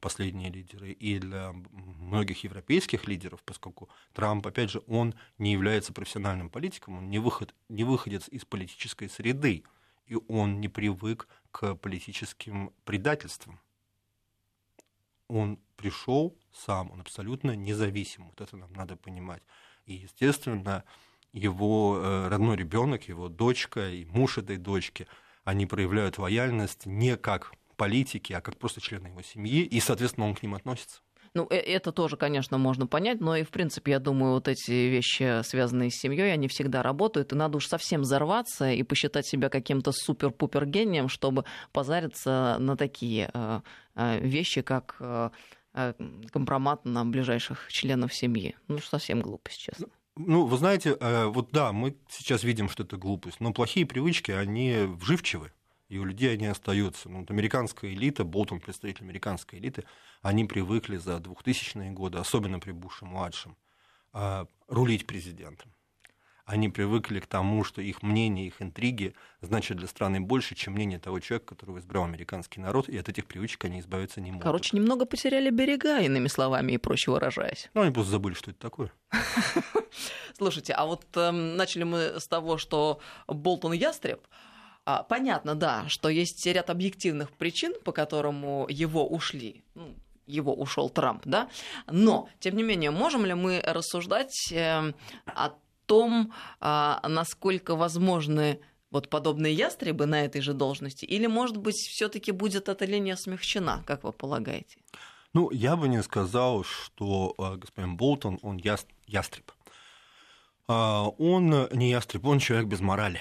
последние 0.00 0.50
лидеры, 0.50 0.92
и 0.92 1.18
для 1.18 1.52
многих 1.72 2.44
европейских 2.44 3.06
лидеров, 3.06 3.42
поскольку 3.44 3.88
Трамп, 4.12 4.46
опять 4.46 4.70
же, 4.70 4.82
он 4.86 5.14
не 5.38 5.52
является 5.52 5.92
профессиональным 5.92 6.50
политиком, 6.50 6.98
он 6.98 7.10
не, 7.10 7.18
выход, 7.18 7.54
не 7.68 7.84
выходец 7.84 8.28
из 8.28 8.44
политической 8.44 9.08
среды, 9.08 9.64
и 10.10 10.18
он 10.28 10.60
не 10.60 10.68
привык 10.68 11.28
к 11.52 11.76
политическим 11.76 12.72
предательствам. 12.84 13.60
Он 15.28 15.58
пришел 15.76 16.36
сам, 16.52 16.90
он 16.90 17.00
абсолютно 17.00 17.54
независим, 17.54 18.26
вот 18.26 18.40
это 18.40 18.56
нам 18.56 18.72
надо 18.72 18.96
понимать. 18.96 19.42
И, 19.86 19.94
естественно, 19.94 20.82
его 21.32 21.96
э, 21.96 22.28
родной 22.28 22.56
ребенок, 22.56 23.06
его 23.06 23.28
дочка 23.28 23.88
и 23.88 24.04
муж 24.04 24.38
этой 24.38 24.56
дочки, 24.56 25.06
они 25.44 25.66
проявляют 25.66 26.18
лояльность 26.18 26.86
не 26.86 27.16
как 27.16 27.54
политики, 27.76 28.32
а 28.32 28.40
как 28.40 28.58
просто 28.58 28.80
члены 28.80 29.06
его 29.06 29.22
семьи, 29.22 29.62
и, 29.62 29.78
соответственно, 29.78 30.26
он 30.26 30.34
к 30.34 30.42
ним 30.42 30.56
относится. 30.56 31.02
Ну, 31.34 31.46
э, 31.50 31.56
это 31.56 31.92
тоже, 31.92 32.16
конечно, 32.16 32.58
можно 32.58 32.86
понять, 32.86 33.20
но 33.20 33.36
и, 33.36 33.44
в 33.44 33.50
принципе, 33.50 33.92
я 33.92 33.98
думаю, 34.00 34.34
вот 34.34 34.48
эти 34.48 34.70
вещи, 34.70 35.42
связанные 35.44 35.90
с 35.90 35.94
семьей, 35.94 36.32
они 36.32 36.48
всегда 36.48 36.82
работают, 36.82 37.32
и 37.32 37.36
надо 37.36 37.58
уж 37.58 37.68
совсем 37.68 38.00
взорваться 38.00 38.70
и 38.70 38.82
посчитать 38.82 39.26
себя 39.26 39.48
каким-то 39.48 39.92
супер-пупер 39.92 40.66
гением, 40.66 41.08
чтобы 41.08 41.44
позариться 41.72 42.56
на 42.58 42.76
такие 42.76 43.30
э, 43.32 43.60
э, 43.94 44.20
вещи, 44.20 44.62
как 44.62 45.00
компромат 46.32 46.84
на 46.84 47.04
ближайших 47.04 47.68
членов 47.70 48.12
семьи. 48.12 48.56
Ну, 48.66 48.78
совсем 48.78 49.20
глупость, 49.20 49.60
честно. 49.60 49.86
Ну, 50.16 50.44
вы 50.44 50.56
знаете, 50.56 50.96
вот 51.00 51.50
да, 51.52 51.70
мы 51.70 51.96
сейчас 52.08 52.42
видим, 52.42 52.68
что 52.68 52.82
это 52.82 52.96
глупость, 52.96 53.38
но 53.38 53.52
плохие 53.52 53.86
привычки, 53.86 54.32
они 54.32 54.74
вживчивы 54.88 55.52
и 55.90 55.98
у 55.98 56.04
людей 56.04 56.32
они 56.32 56.46
остаются. 56.46 57.08
Ну, 57.08 57.20
вот 57.20 57.30
американская 57.30 57.92
элита, 57.92 58.24
Болтон, 58.24 58.60
представитель 58.60 59.02
американской 59.02 59.58
элиты, 59.58 59.84
они 60.22 60.44
привыкли 60.44 60.96
за 60.96 61.16
2000-е 61.16 61.90
годы, 61.90 62.18
особенно 62.18 62.60
при 62.60 62.70
Буше-младшем, 62.70 63.56
а, 64.12 64.46
рулить 64.68 65.06
президентом. 65.06 65.72
Они 66.46 66.68
привыкли 66.68 67.20
к 67.20 67.26
тому, 67.26 67.64
что 67.64 67.82
их 67.82 68.02
мнение, 68.02 68.46
их 68.46 68.62
интриги 68.62 69.14
значат 69.40 69.76
для 69.78 69.86
страны 69.88 70.20
больше, 70.20 70.54
чем 70.54 70.74
мнение 70.74 70.98
того 70.98 71.20
человека, 71.20 71.54
которого 71.54 71.78
избрал 71.78 72.04
американский 72.04 72.60
народ, 72.60 72.88
и 72.88 72.96
от 72.96 73.08
этих 73.08 73.26
привычек 73.26 73.64
они 73.64 73.80
избавиться 73.80 74.20
не 74.20 74.30
могут. 74.30 74.44
Короче, 74.44 74.76
немного 74.76 75.06
потеряли 75.06 75.50
берега, 75.50 76.00
иными 76.00 76.28
словами, 76.28 76.72
и 76.72 76.78
проще 76.78 77.10
выражаясь. 77.10 77.68
Ну, 77.74 77.82
они 77.82 77.92
просто 77.92 78.12
забыли, 78.12 78.34
что 78.34 78.52
это 78.52 78.60
такое. 78.60 78.92
Слушайте, 80.36 80.72
а 80.72 80.86
вот 80.86 81.04
э, 81.16 81.30
начали 81.30 81.82
мы 81.82 82.20
с 82.20 82.26
того, 82.26 82.58
что 82.58 83.00
Болтон 83.28 83.72
ястреб, 83.72 84.20
понятно, 85.08 85.54
да, 85.54 85.84
что 85.88 86.08
есть 86.08 86.44
ряд 86.46 86.70
объективных 86.70 87.30
причин, 87.32 87.74
по 87.84 87.92
которому 87.92 88.66
его 88.68 89.06
ушли. 89.06 89.62
Ну, 89.74 89.94
его 90.30 90.54
ушел 90.54 90.88
Трамп, 90.88 91.22
да. 91.24 91.48
Но, 91.86 92.28
тем 92.38 92.56
не 92.56 92.62
менее, 92.62 92.90
можем 92.90 93.26
ли 93.26 93.34
мы 93.34 93.60
рассуждать 93.66 94.52
э, 94.52 94.92
о 95.26 95.50
том, 95.86 96.32
а, 96.60 97.00
насколько 97.08 97.74
возможны 97.74 98.60
вот 98.90 99.08
подобные 99.08 99.54
ястребы 99.54 100.06
на 100.06 100.24
этой 100.24 100.40
же 100.40 100.52
должности, 100.54 101.04
или, 101.04 101.26
может 101.26 101.56
быть, 101.56 101.76
все-таки 101.76 102.32
будет 102.32 102.68
эта 102.68 102.84
линия 102.84 103.16
смягчена, 103.16 103.82
как 103.86 104.04
вы 104.04 104.12
полагаете? 104.12 104.78
Ну, 105.32 105.50
я 105.50 105.76
бы 105.76 105.88
не 105.88 106.02
сказал, 106.02 106.64
что 106.64 107.34
э, 107.38 107.56
господин 107.56 107.96
Болтон, 107.96 108.38
он 108.42 108.56
ястреб. 109.06 109.52
А, 110.68 111.08
он 111.18 111.68
не 111.72 111.90
ястреб, 111.90 112.24
он 112.24 112.38
человек 112.38 112.68
без 112.68 112.80
морали. 112.80 113.20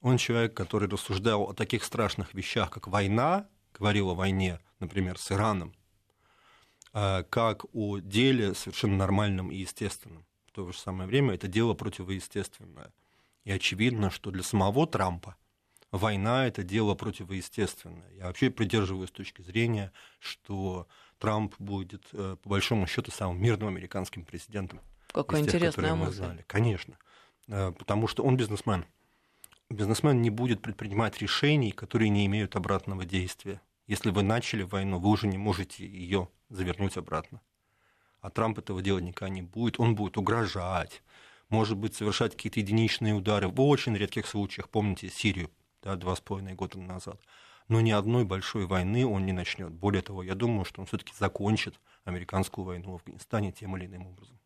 Он 0.00 0.16
человек, 0.16 0.54
который 0.54 0.88
рассуждал 0.88 1.42
о 1.44 1.52
таких 1.52 1.84
страшных 1.84 2.32
вещах, 2.32 2.70
как 2.70 2.88
война, 2.88 3.46
говорил 3.74 4.10
о 4.10 4.14
войне, 4.14 4.58
например, 4.78 5.18
с 5.18 5.30
Ираном, 5.30 5.74
а, 6.92 7.22
как 7.24 7.64
о 7.74 7.98
деле 7.98 8.54
совершенно 8.54 8.96
нормальном 8.96 9.50
и 9.52 9.56
естественном. 9.56 10.26
В 10.46 10.52
то 10.52 10.72
же 10.72 10.78
самое 10.78 11.06
время 11.06 11.34
это 11.34 11.48
дело 11.48 11.74
противоестественное. 11.74 12.92
И 13.44 13.52
очевидно, 13.52 14.10
что 14.10 14.30
для 14.30 14.42
самого 14.42 14.86
Трампа 14.86 15.36
война– 15.92 16.46
это 16.48 16.62
дело 16.62 16.94
противоестественное. 16.94 18.10
Я 18.12 18.26
вообще 18.26 18.50
придерживаюсь 18.50 19.10
точки 19.10 19.42
зрения, 19.42 19.92
что 20.18 20.88
Трамп 21.18 21.54
будет, 21.58 22.08
э, 22.12 22.36
по 22.42 22.48
большому 22.48 22.86
счету, 22.86 23.10
самым 23.10 23.40
мирным 23.40 23.68
американским 23.68 24.24
президентом. 24.24 24.80
Какая 25.12 25.42
тех, 25.42 25.54
интересная 25.54 25.94
мысль. 25.94 26.42
Конечно. 26.46 26.96
Э, 27.48 27.72
потому 27.72 28.08
что 28.08 28.24
он 28.24 28.36
бизнесмен– 28.36 28.86
бизнесмен 29.70 30.20
не 30.20 30.30
будет 30.30 30.60
предпринимать 30.60 31.18
решений, 31.18 31.70
которые 31.70 32.08
не 32.08 32.26
имеют 32.26 32.56
обратного 32.56 33.04
действия. 33.04 33.60
Если 33.86 34.10
вы 34.10 34.22
начали 34.22 34.62
войну, 34.62 34.98
вы 34.98 35.08
уже 35.08 35.26
не 35.26 35.38
можете 35.38 35.86
ее 35.86 36.28
завернуть 36.48 36.96
обратно. 36.96 37.40
А 38.20 38.30
Трамп 38.30 38.58
этого 38.58 38.82
делать 38.82 39.04
никогда 39.04 39.32
не 39.32 39.42
будет. 39.42 39.80
Он 39.80 39.94
будет 39.94 40.18
угрожать, 40.18 41.02
может 41.48 41.76
быть, 41.76 41.94
совершать 41.94 42.32
какие-то 42.32 42.60
единичные 42.60 43.14
удары. 43.14 43.48
В 43.48 43.60
очень 43.60 43.96
редких 43.96 44.26
случаях, 44.26 44.68
помните 44.68 45.08
Сирию, 45.08 45.50
да, 45.82 45.96
два 45.96 46.14
с 46.14 46.20
половиной 46.20 46.54
года 46.54 46.78
назад. 46.78 47.20
Но 47.68 47.80
ни 47.80 47.92
одной 47.92 48.24
большой 48.24 48.66
войны 48.66 49.06
он 49.06 49.24
не 49.24 49.32
начнет. 49.32 49.72
Более 49.72 50.02
того, 50.02 50.22
я 50.22 50.34
думаю, 50.34 50.64
что 50.64 50.80
он 50.80 50.86
все-таки 50.86 51.14
закончит 51.18 51.80
американскую 52.04 52.64
войну 52.64 52.92
в 52.92 52.94
Афганистане 52.96 53.52
тем 53.52 53.76
или 53.76 53.86
иным 53.86 54.08
образом 54.08 54.38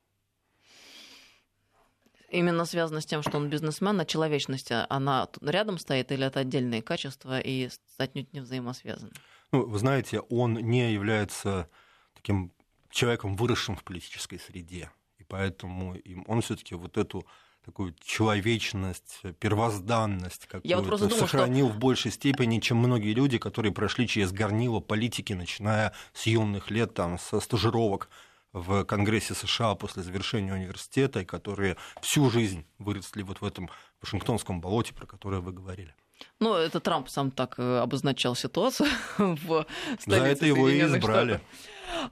именно 2.34 2.64
связано 2.64 3.00
с 3.00 3.06
тем, 3.06 3.22
что 3.22 3.36
он 3.38 3.48
бизнесмен, 3.48 4.00
а 4.00 4.04
человечность, 4.04 4.70
она 4.88 5.28
рядом 5.40 5.78
стоит 5.78 6.12
или 6.12 6.26
это 6.26 6.40
отдельные 6.40 6.82
качества 6.82 7.40
и 7.40 7.68
отнюдь 7.98 8.32
не 8.32 8.40
взаимосвязаны? 8.40 9.12
Ну, 9.52 9.66
вы 9.66 9.78
знаете, 9.78 10.20
он 10.20 10.54
не 10.54 10.92
является 10.92 11.68
таким 12.14 12.52
человеком, 12.90 13.36
выросшим 13.36 13.76
в 13.76 13.84
политической 13.84 14.38
среде, 14.38 14.90
и 15.18 15.24
поэтому 15.24 15.96
он 16.26 16.42
все-таки 16.42 16.74
вот 16.74 16.96
эту 16.96 17.26
такую 17.64 17.94
человечность, 18.04 19.22
первозданность 19.38 20.46
какую-то 20.46 20.96
вот 20.96 21.12
сохранил 21.12 21.68
что... 21.68 21.76
в 21.76 21.78
большей 21.78 22.10
степени, 22.10 22.60
чем 22.60 22.78
многие 22.78 23.14
люди, 23.14 23.38
которые 23.38 23.72
прошли 23.72 24.06
через 24.06 24.32
горнило 24.32 24.80
политики, 24.80 25.32
начиная 25.32 25.94
с 26.12 26.26
юных 26.26 26.70
лет, 26.70 26.94
там, 26.94 27.18
со 27.18 27.40
стажировок 27.40 28.10
в 28.54 28.84
Конгрессе 28.84 29.34
США 29.34 29.74
после 29.74 30.02
завершения 30.02 30.54
университета, 30.54 31.20
и 31.20 31.24
которые 31.24 31.76
всю 32.00 32.30
жизнь 32.30 32.64
выросли 32.78 33.22
вот 33.22 33.40
в 33.40 33.44
этом 33.44 33.68
Вашингтонском 34.00 34.60
болоте, 34.60 34.94
про 34.94 35.06
которое 35.06 35.40
вы 35.40 35.52
говорили. 35.52 35.94
Ну, 36.38 36.54
это 36.54 36.80
Трамп 36.80 37.08
сам 37.08 37.32
так 37.32 37.58
э, 37.58 37.78
обозначал 37.78 38.36
ситуацию 38.36 38.88
в 39.18 39.66
столице 39.98 40.20
За 40.20 40.26
это 40.26 40.46
его 40.46 40.68
и 40.68 40.80
избрали. 40.80 41.40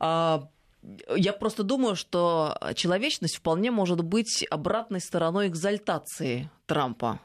А, 0.01 0.49
я 1.15 1.33
просто 1.33 1.63
думаю, 1.63 1.95
что 1.95 2.59
человечность 2.75 3.37
вполне 3.37 3.71
может 3.71 4.03
быть 4.03 4.45
обратной 4.51 5.01
стороной 5.01 5.47
экзальтации 5.47 6.51
Трампа 6.67 7.21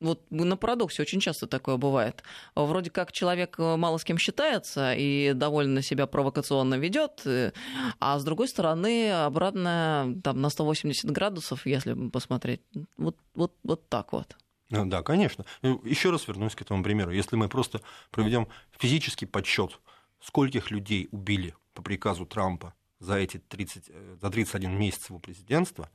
вот 0.00 0.20
на 0.30 0.56
парадоксе 0.56 1.02
очень 1.02 1.20
часто 1.20 1.46
такое 1.46 1.76
бывает. 1.76 2.22
Вроде 2.54 2.90
как 2.90 3.12
человек 3.12 3.56
э, 3.58 3.76
мало 3.76 3.98
с 3.98 4.04
кем 4.04 4.18
считается 4.18 4.94
и 4.94 5.32
довольно 5.32 5.82
себя 5.82 6.06
провокационно 6.06 6.74
ведет, 6.74 7.22
э, 7.24 7.52
а 7.98 8.18
с 8.18 8.24
другой 8.24 8.48
стороны 8.48 9.12
обратно 9.12 10.14
там, 10.22 10.40
на 10.40 10.50
180 10.50 11.10
градусов, 11.10 11.66
если 11.66 12.08
посмотреть, 12.10 12.60
вот, 12.96 13.16
вот, 13.34 13.54
вот 13.62 13.88
так 13.88 14.12
вот. 14.12 14.36
Ну 14.70 14.86
да, 14.86 15.02
конечно. 15.02 15.44
Ну, 15.60 15.80
Еще 15.84 16.10
раз 16.10 16.26
вернусь 16.26 16.54
к 16.54 16.62
этому 16.62 16.82
примеру. 16.82 17.10
Если 17.10 17.36
мы 17.36 17.48
просто 17.48 17.80
проведем 18.10 18.48
физический 18.78 19.26
подсчет, 19.26 19.78
скольких 20.20 20.70
людей 20.70 21.08
убили 21.12 21.54
по 21.74 21.82
приказу 21.82 22.26
Трампа 22.26 22.74
за 22.98 23.16
эти 23.16 23.38
30, 23.38 23.84
э, 23.88 24.16
за 24.20 24.30
31 24.30 24.78
месяц 24.78 25.08
его 25.08 25.18
президентства, 25.18 25.90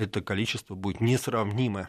это 0.00 0.20
количество 0.20 0.74
будет 0.74 1.00
несравнимое 1.00 1.88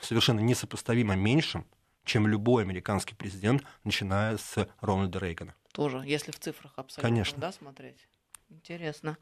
совершенно 0.00 0.40
несопоставимо 0.40 1.16
меньшим, 1.16 1.66
чем 2.04 2.26
любой 2.26 2.62
американский 2.62 3.14
президент, 3.14 3.62
начиная 3.84 4.36
с 4.36 4.68
Рональда 4.80 5.18
Рейгана. 5.18 5.54
Тоже, 5.72 6.02
если 6.04 6.30
в 6.30 6.38
цифрах 6.38 6.72
абсолютно 6.76 7.08
Конечно. 7.08 7.38
Да, 7.40 7.52
смотреть. 7.52 8.06
Интересно. 8.50 9.16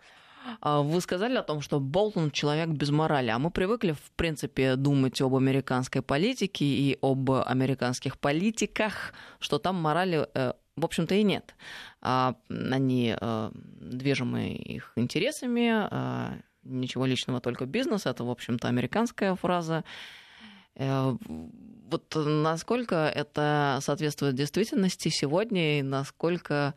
А 0.61 0.83
вы 0.83 1.01
сказали 1.01 1.37
о 1.37 1.43
том, 1.43 1.61
что 1.61 1.79
Болтон 1.79 2.33
человек 2.33 2.69
без 2.71 2.91
морали, 2.91 3.31
а 3.31 3.39
мы 3.39 3.53
привыкли, 3.53 3.93
в 3.93 4.11
принципе, 4.17 4.75
думать 4.75 5.21
об 5.21 5.37
американской 5.37 6.03
политике 6.03 6.65
и 6.65 6.99
об 7.01 7.31
американских 7.31 8.19
политиках, 8.19 9.15
что 9.39 9.59
там 9.59 9.77
морали, 9.77 10.27
э, 10.35 10.53
в 10.77 10.85
общем-то, 10.85 11.15
и 11.15 11.23
нет. 11.23 11.55
А 12.01 12.35
они 12.49 13.15
э, 13.19 13.51
движимы 13.55 14.55
их 14.55 14.93
интересами, 14.97 15.69
а 15.71 16.39
ничего 16.65 17.07
личного, 17.07 17.41
только 17.41 17.67
бизнес. 17.67 18.07
Это, 18.07 18.25
в 18.25 18.31
общем-то, 18.31 18.69
американская 18.69 19.35
фраза. 19.35 19.85
Э, 20.75 21.17
вот 21.91 22.15
насколько 22.15 22.97
это 23.09 23.79
соответствует 23.83 24.35
действительности 24.35 25.09
сегодня 25.09 25.79
и 25.79 25.83
насколько 25.83 26.75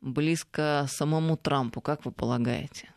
близко 0.00 0.86
самому 0.88 1.36
Трампу, 1.36 1.80
как 1.80 2.04
вы 2.04 2.12
полагаете? 2.12 2.92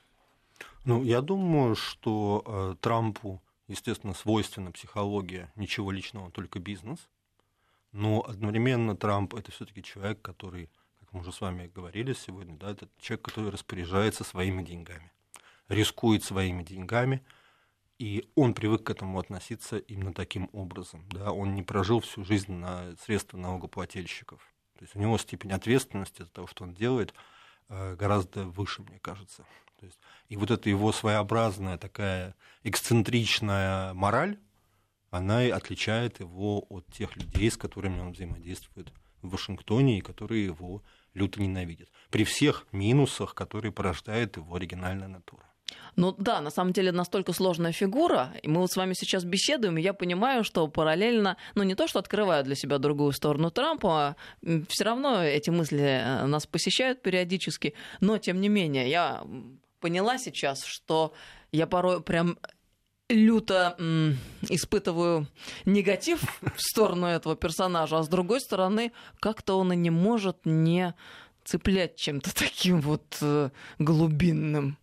Ну, 0.86 1.04
я 1.04 1.22
думаю, 1.22 1.76
что 1.76 2.44
э, 2.46 2.76
Трампу, 2.80 3.42
естественно, 3.68 4.14
свойственна 4.14 4.72
психология 4.72 5.52
ничего 5.56 5.92
личного, 5.92 6.32
только 6.32 6.60
бизнес. 6.60 7.10
Но 7.92 8.24
одновременно 8.26 8.96
Трамп 8.96 9.34
это 9.34 9.52
все-таки 9.52 9.84
человек, 9.84 10.22
который, 10.22 10.70
как 11.00 11.12
мы 11.14 11.22
уже 11.22 11.32
с 11.32 11.42
вами 11.42 11.72
говорили 11.74 12.14
сегодня, 12.14 12.58
да, 12.58 12.72
это 12.72 12.88
человек, 13.00 13.26
который 13.26 13.50
распоряжается 13.50 14.24
своими 14.24 14.64
деньгами, 14.64 15.12
рискует 15.70 16.24
своими 16.24 16.64
деньгами, 16.64 17.24
и 18.00 18.30
он 18.36 18.54
привык 18.54 18.84
к 18.84 18.90
этому 18.90 19.20
относиться 19.20 19.78
именно 19.78 20.14
таким 20.14 20.50
образом. 20.54 21.08
Да? 21.10 21.32
Он 21.32 21.56
не 21.56 21.64
прожил 21.64 22.00
всю 22.00 22.24
жизнь 22.24 22.52
на 22.52 22.96
средства 22.98 23.38
налогоплательщиков. 23.38 24.40
То 24.78 24.84
есть 24.84 24.96
у 24.96 25.00
него 25.00 25.18
степень 25.18 25.52
ответственности 25.52 26.22
за 26.22 26.30
то, 26.30 26.46
что 26.46 26.64
он 26.64 26.74
делает, 26.74 27.14
э, 27.70 27.96
гораздо 27.96 28.46
выше, 28.46 28.84
мне 28.84 29.00
кажется. 29.00 29.46
То 29.80 29.86
есть, 29.86 30.00
и 30.30 30.38
вот 30.38 30.52
эта 30.52 30.70
его 30.70 30.92
своеобразная 30.92 31.78
такая 31.78 32.36
эксцентричная 32.64 33.94
мораль, 33.94 34.40
она 35.10 35.44
и 35.44 35.50
отличает 35.50 36.20
его 36.20 36.66
от 36.70 36.86
тех 36.88 37.16
людей, 37.16 37.50
с 37.50 37.58
которыми 37.58 38.00
он 38.00 38.12
взаимодействует 38.12 38.92
в 39.22 39.30
Вашингтоне 39.30 39.98
и 39.98 40.02
которые 40.02 40.46
его 40.46 40.84
люто 41.14 41.42
ненавидят. 41.42 41.90
При 42.10 42.24
всех 42.24 42.68
минусах, 42.72 43.34
которые 43.34 43.72
порождает 43.72 44.38
его 44.38 44.56
оригинальная 44.56 45.08
натура. 45.08 45.46
Ну 45.96 46.16
да, 46.18 46.42
на 46.42 46.50
самом 46.50 46.74
деле 46.74 46.92
настолько 46.92 47.34
сложная 47.34 47.72
фигура, 47.72 48.34
и 48.44 48.48
мы 48.48 48.62
вот 48.62 48.72
с 48.72 48.78
вами 48.78 48.94
сейчас 48.94 49.24
беседуем, 49.24 49.78
и 49.78 49.82
я 49.82 49.94
понимаю, 49.94 50.44
что 50.44 50.68
параллельно, 50.68 51.38
ну 51.56 51.64
не 51.64 51.76
то, 51.76 51.88
что 51.88 52.00
открываю 52.00 52.44
для 52.44 52.56
себя 52.56 52.78
другую 52.78 53.12
сторону 53.14 53.50
Трампа, 53.52 54.16
все 54.70 54.84
равно 54.84 55.24
эти 55.24 55.50
мысли 55.50 56.02
э, 56.04 56.26
нас 56.26 56.46
посещают 56.46 57.02
периодически, 57.02 57.74
но 58.00 58.18
тем 58.18 58.40
не 58.40 58.48
менее, 58.48 58.90
я 58.90 59.24
поняла 59.80 60.18
сейчас, 60.18 60.64
что 60.64 61.14
я 61.52 61.68
порой 61.68 62.02
прям 62.02 62.38
люто 63.10 63.76
м, 63.80 64.18
испытываю 64.50 65.28
негатив 65.66 66.22
в 66.56 66.62
сторону 66.62 67.08
этого 67.08 67.36
персонажа, 67.36 68.00
а 68.00 68.04
с 68.04 68.08
другой 68.08 68.42
стороны, 68.42 68.92
как-то 69.20 69.58
он 69.58 69.74
и 69.74 69.76
не 69.76 69.90
может 69.90 70.46
не 70.46 70.94
цеплять 71.44 71.96
чем-то 71.96 72.36
таким 72.36 72.82
вот 72.82 73.18
э, 73.22 73.50
глубинным. 73.80 74.78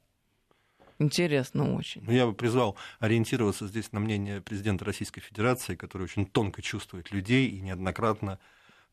Интересно 0.99 1.75
очень. 1.75 2.03
Ну, 2.05 2.13
я 2.13 2.27
бы 2.27 2.35
призвал 2.35 2.77
ориентироваться 3.01 3.67
здесь 3.67 3.93
на 3.93 4.01
мнение 4.01 4.41
президента 4.41 4.85
Российской 4.85 5.21
Федерации, 5.21 5.75
который 5.75 6.05
очень 6.05 6.27
тонко 6.27 6.63
чувствует 6.63 7.11
людей 7.11 7.49
и 7.49 7.61
неоднократно 7.61 8.39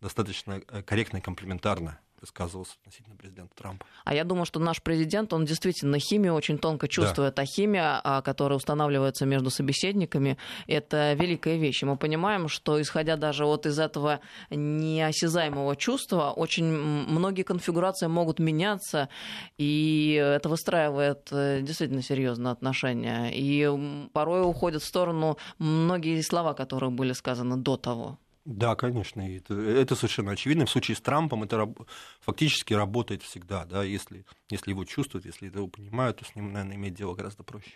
достаточно 0.01 0.61
э, 0.67 0.81
корректно 0.81 1.17
и 1.17 1.21
комплиментарно 1.21 1.99
высказывался 2.21 2.73
относительно 2.81 3.15
президента 3.15 3.55
Трампа. 3.55 3.85
А 4.05 4.13
я 4.13 4.23
думаю, 4.23 4.45
что 4.45 4.59
наш 4.59 4.81
президент, 4.81 5.33
он 5.33 5.45
действительно 5.45 5.99
химию 5.99 6.33
очень 6.33 6.57
тонко 6.57 6.87
чувствует, 6.87 7.35
да. 7.35 7.41
а 7.41 7.45
химия, 7.45 7.99
а, 8.03 8.21
которая 8.21 8.57
устанавливается 8.57 9.25
между 9.25 9.49
собеседниками, 9.49 10.37
это 10.67 11.13
великая 11.13 11.57
вещь. 11.57 11.81
И 11.83 11.85
мы 11.85 11.97
понимаем, 11.97 12.47
что 12.47 12.79
исходя 12.81 13.17
даже 13.17 13.45
вот 13.45 13.65
из 13.65 13.79
этого 13.79 14.19
неосязаемого 14.49 15.75
чувства, 15.75 16.31
очень 16.31 16.65
многие 16.65 17.43
конфигурации 17.43 18.07
могут 18.07 18.39
меняться, 18.39 19.09
и 19.57 20.13
это 20.13 20.47
выстраивает 20.47 21.27
э, 21.31 21.61
действительно 21.61 22.03
серьезные 22.03 22.51
отношения. 22.51 23.31
И 23.33 24.09
порой 24.13 24.47
уходят 24.47 24.83
в 24.83 24.85
сторону 24.85 25.37
многие 25.57 26.21
слова, 26.21 26.53
которые 26.53 26.91
были 26.91 27.13
сказаны 27.13 27.57
до 27.57 27.77
того. 27.77 28.19
Да, 28.45 28.75
конечно, 28.75 29.21
это, 29.21 29.53
это 29.53 29.95
совершенно 29.95 30.31
очевидно. 30.31 30.65
В 30.65 30.69
случае 30.69 30.97
с 30.97 31.01
Трампом 31.01 31.43
это 31.43 31.57
раб, 31.57 31.79
фактически 32.21 32.73
работает 32.73 33.21
всегда, 33.21 33.65
да, 33.65 33.83
если, 33.83 34.25
если 34.49 34.71
его 34.71 34.83
чувствуют, 34.83 35.25
если 35.25 35.45
его 35.45 35.67
понимают, 35.67 36.17
то 36.17 36.25
с 36.25 36.35
ним, 36.35 36.51
наверное, 36.51 36.75
иметь 36.75 36.95
дело 36.95 37.13
гораздо 37.13 37.43
проще. 37.43 37.73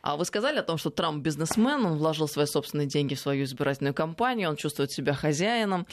А 0.00 0.16
вы 0.16 0.24
сказали 0.24 0.58
о 0.58 0.62
том, 0.62 0.78
что 0.78 0.88
Трамп 0.88 1.22
бизнесмен, 1.22 1.84
он 1.84 1.98
вложил 1.98 2.28
свои 2.28 2.46
собственные 2.46 2.86
деньги 2.86 3.14
в 3.14 3.20
свою 3.20 3.44
избирательную 3.44 3.92
кампанию, 3.92 4.48
он 4.48 4.56
чувствует 4.56 4.90
себя 4.90 5.12
хозяином. 5.12 5.86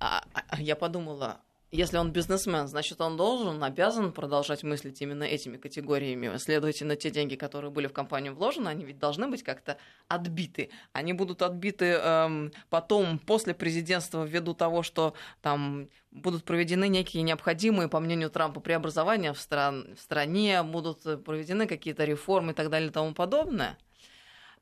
А, 0.00 0.24
а 0.48 0.60
я 0.60 0.74
подумала, 0.74 1.40
если 1.72 1.96
он 1.96 2.12
бизнесмен, 2.12 2.68
значит, 2.68 3.00
он 3.00 3.16
должен, 3.16 3.64
обязан 3.64 4.12
продолжать 4.12 4.62
мыслить 4.62 5.00
именно 5.00 5.24
этими 5.24 5.56
категориями. 5.56 6.36
Следовательно, 6.36 6.96
те 6.96 7.10
деньги, 7.10 7.34
которые 7.34 7.70
были 7.70 7.86
в 7.86 7.94
компанию 7.94 8.34
вложены, 8.34 8.68
они 8.68 8.84
ведь 8.84 8.98
должны 8.98 9.26
быть 9.26 9.42
как-то 9.42 9.78
отбиты. 10.06 10.68
Они 10.92 11.14
будут 11.14 11.40
отбиты 11.40 11.86
эм, 11.86 12.52
потом, 12.68 13.18
после 13.18 13.54
президентства, 13.54 14.22
ввиду 14.22 14.52
того, 14.52 14.82
что 14.82 15.14
там 15.40 15.88
будут 16.10 16.44
проведены 16.44 16.88
некие 16.88 17.22
необходимые, 17.22 17.88
по 17.88 18.00
мнению 18.00 18.28
Трампа, 18.28 18.60
преобразования 18.60 19.32
в, 19.32 19.40
стран, 19.40 19.94
в 19.96 20.00
стране, 20.00 20.62
будут 20.62 21.24
проведены 21.24 21.66
какие-то 21.66 22.04
реформы 22.04 22.52
и 22.52 22.54
так 22.54 22.68
далее 22.68 22.90
и 22.90 22.92
тому 22.92 23.14
подобное. 23.14 23.78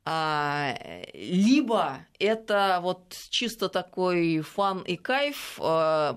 А, 0.04 0.76
либо 1.12 2.06
это 2.20 2.78
вот 2.82 3.16
чисто 3.30 3.68
такой 3.68 4.40
фан 4.42 4.82
и 4.82 4.96
кайф, 4.96 5.58
э, 5.60 6.14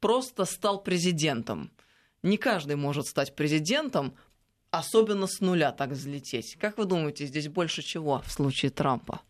просто 0.00 0.44
стал 0.44 0.82
президентом. 0.82 1.70
Не 2.22 2.36
каждый 2.36 2.76
может 2.76 3.06
стать 3.06 3.36
президентом, 3.36 4.14
особенно 4.70 5.26
с 5.26 5.40
нуля 5.40 5.72
так 5.72 5.90
взлететь. 5.90 6.56
Как 6.56 6.78
вы 6.78 6.84
думаете, 6.84 7.26
здесь 7.26 7.48
больше 7.48 7.82
чего 7.82 8.22
в 8.26 8.30
случае 8.30 8.70
Трампа? 8.70 9.20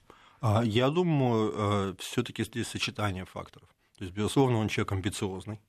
А, 0.41 0.63
я 0.65 0.89
думаю, 0.89 1.53
э, 1.55 1.95
все-таки 1.99 2.45
здесь 2.45 2.69
сочетание 2.69 3.25
факторов. 3.25 3.69
То 3.99 4.05
есть, 4.05 4.17
безусловно, 4.17 4.59
он 4.59 4.69
человек 4.69 4.93
амбициозный. 4.93 5.61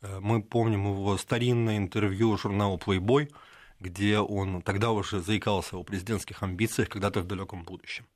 Э, 0.00 0.20
мы 0.20 0.42
помним 0.42 0.86
его 0.86 1.18
старинное 1.18 1.76
интервью 1.76 2.36
журналу 2.36 2.78
Playboy, 2.78 3.30
где 3.80 4.18
он 4.18 4.62
тогда 4.62 4.90
уже 4.90 5.20
заикался 5.20 5.76
о 5.76 5.84
президентских 5.84 6.42
амбициях 6.42 6.88
когда-то 6.88 7.20
в 7.20 7.26
далеком 7.26 7.64
будущем. 7.64 8.06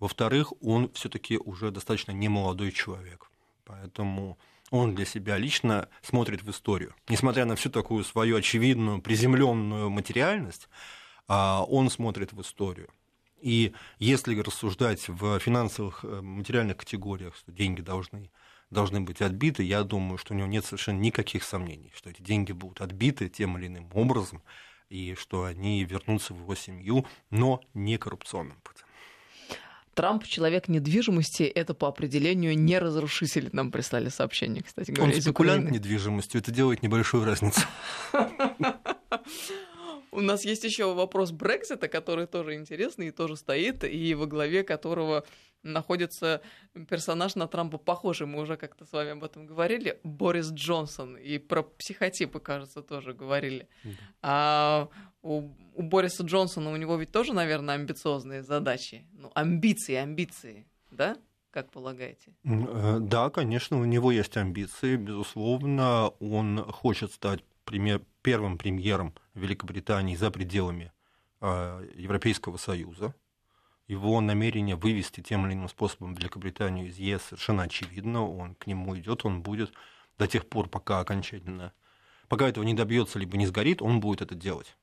Во-вторых, 0.00 0.52
он 0.60 0.90
все-таки 0.92 1.38
уже 1.38 1.70
достаточно 1.70 2.12
немолодой 2.12 2.72
человек. 2.72 3.30
Поэтому 3.64 4.38
он 4.70 4.94
для 4.94 5.04
себя 5.04 5.36
лично 5.36 5.88
смотрит 6.02 6.42
в 6.42 6.50
историю. 6.50 6.94
Несмотря 7.08 7.44
на 7.44 7.56
всю 7.56 7.70
такую 7.70 8.04
свою 8.04 8.36
очевидную, 8.36 9.00
приземленную 9.00 9.90
материальность, 9.90 10.68
а, 11.28 11.64
он 11.64 11.90
смотрит 11.90 12.32
в 12.32 12.40
историю. 12.40 12.88
И 13.40 13.74
если 13.98 14.38
рассуждать 14.40 15.06
в 15.06 15.38
финансовых 15.38 16.02
э, 16.02 16.22
материальных 16.22 16.78
категориях, 16.78 17.36
что 17.36 17.52
деньги 17.52 17.82
должны, 17.82 18.30
должны 18.70 19.02
быть 19.02 19.20
отбиты, 19.20 19.62
я 19.62 19.84
думаю, 19.84 20.16
что 20.16 20.32
у 20.32 20.36
него 20.36 20.48
нет 20.48 20.64
совершенно 20.64 20.98
никаких 20.98 21.44
сомнений, 21.44 21.92
что 21.94 22.08
эти 22.08 22.22
деньги 22.22 22.52
будут 22.52 22.80
отбиты 22.80 23.28
тем 23.28 23.58
или 23.58 23.66
иным 23.66 23.90
образом, 23.92 24.42
и 24.88 25.14
что 25.14 25.44
они 25.44 25.84
вернутся 25.84 26.32
в 26.32 26.38
его 26.38 26.54
семью, 26.54 27.04
но 27.28 27.60
не 27.74 27.98
коррупционным 27.98 28.58
путем. 28.62 28.86
Трамп 29.94 30.24
человек 30.24 30.68
недвижимости, 30.68 31.44
это 31.44 31.74
по 31.74 31.88
определению 31.88 32.58
не 32.58 32.78
разрушитель. 32.78 33.48
Нам 33.52 33.70
прислали 33.70 34.08
сообщение, 34.08 34.62
кстати 34.62 34.90
говоря. 34.90 35.14
Он 35.14 35.20
спекулянт 35.20 35.70
недвижимостью, 35.70 36.40
это 36.40 36.50
делает 36.50 36.82
небольшую 36.82 37.24
разницу. 37.24 37.60
У 40.14 40.20
нас 40.20 40.44
есть 40.44 40.62
еще 40.62 40.94
вопрос 40.94 41.32
Брексита, 41.32 41.88
который 41.88 42.26
тоже 42.26 42.54
интересный 42.54 43.08
и 43.08 43.10
тоже 43.10 43.36
стоит, 43.36 43.82
и 43.82 44.14
во 44.14 44.26
главе 44.26 44.62
которого 44.62 45.24
находится 45.64 46.40
персонаж 46.88 47.34
на 47.34 47.48
Трампа 47.48 47.78
похожий. 47.78 48.28
Мы 48.28 48.40
уже 48.40 48.56
как-то 48.56 48.86
с 48.86 48.92
вами 48.92 49.10
об 49.10 49.24
этом 49.24 49.44
говорили. 49.44 49.98
Борис 50.04 50.52
Джонсон. 50.52 51.16
И 51.16 51.38
про 51.38 51.64
психотипы, 51.64 52.38
кажется, 52.38 52.80
тоже 52.80 53.12
говорили. 53.12 53.66
А 54.22 54.88
у, 55.22 55.50
у 55.74 55.82
Бориса 55.82 56.22
Джонсона 56.22 56.70
у 56.70 56.76
него 56.76 56.94
ведь 56.96 57.10
тоже, 57.10 57.32
наверное, 57.32 57.74
амбициозные 57.74 58.44
задачи. 58.44 59.04
Ну, 59.14 59.32
амбиции, 59.34 59.96
амбиции, 59.96 60.68
да? 60.92 61.16
Как 61.50 61.70
полагаете? 61.70 62.34
Э, 62.44 62.98
да, 63.00 63.30
конечно, 63.30 63.80
у 63.80 63.84
него 63.84 64.12
есть 64.12 64.36
амбиции, 64.36 64.94
безусловно. 64.94 66.08
Он 66.20 66.64
хочет 66.70 67.12
стать 67.12 67.42
премьер, 67.64 68.00
первым 68.22 68.58
премьером 68.58 69.12
Великобритании 69.34 70.16
за 70.16 70.30
пределами 70.30 70.92
э, 71.40 71.88
Европейского 71.94 72.56
Союза. 72.56 73.14
Его 73.86 74.20
намерение 74.20 74.76
вывести 74.76 75.20
тем 75.20 75.46
или 75.46 75.54
иным 75.54 75.68
способом 75.68 76.14
Великобританию 76.14 76.86
из 76.86 76.96
ЕС 76.96 77.22
совершенно 77.22 77.64
очевидно. 77.64 78.26
Он 78.26 78.54
к 78.54 78.66
нему 78.66 78.96
идет, 78.98 79.24
он 79.24 79.42
будет 79.42 79.72
до 80.18 80.26
тех 80.26 80.48
пор, 80.48 80.68
пока 80.68 81.00
окончательно, 81.00 81.72
пока 82.28 82.48
этого 82.48 82.64
не 82.64 82.74
добьется 82.74 83.18
либо 83.18 83.36
не 83.36 83.46
сгорит, 83.46 83.82
он 83.82 84.00
будет 84.00 84.22
это 84.22 84.34
делать. 84.34 84.76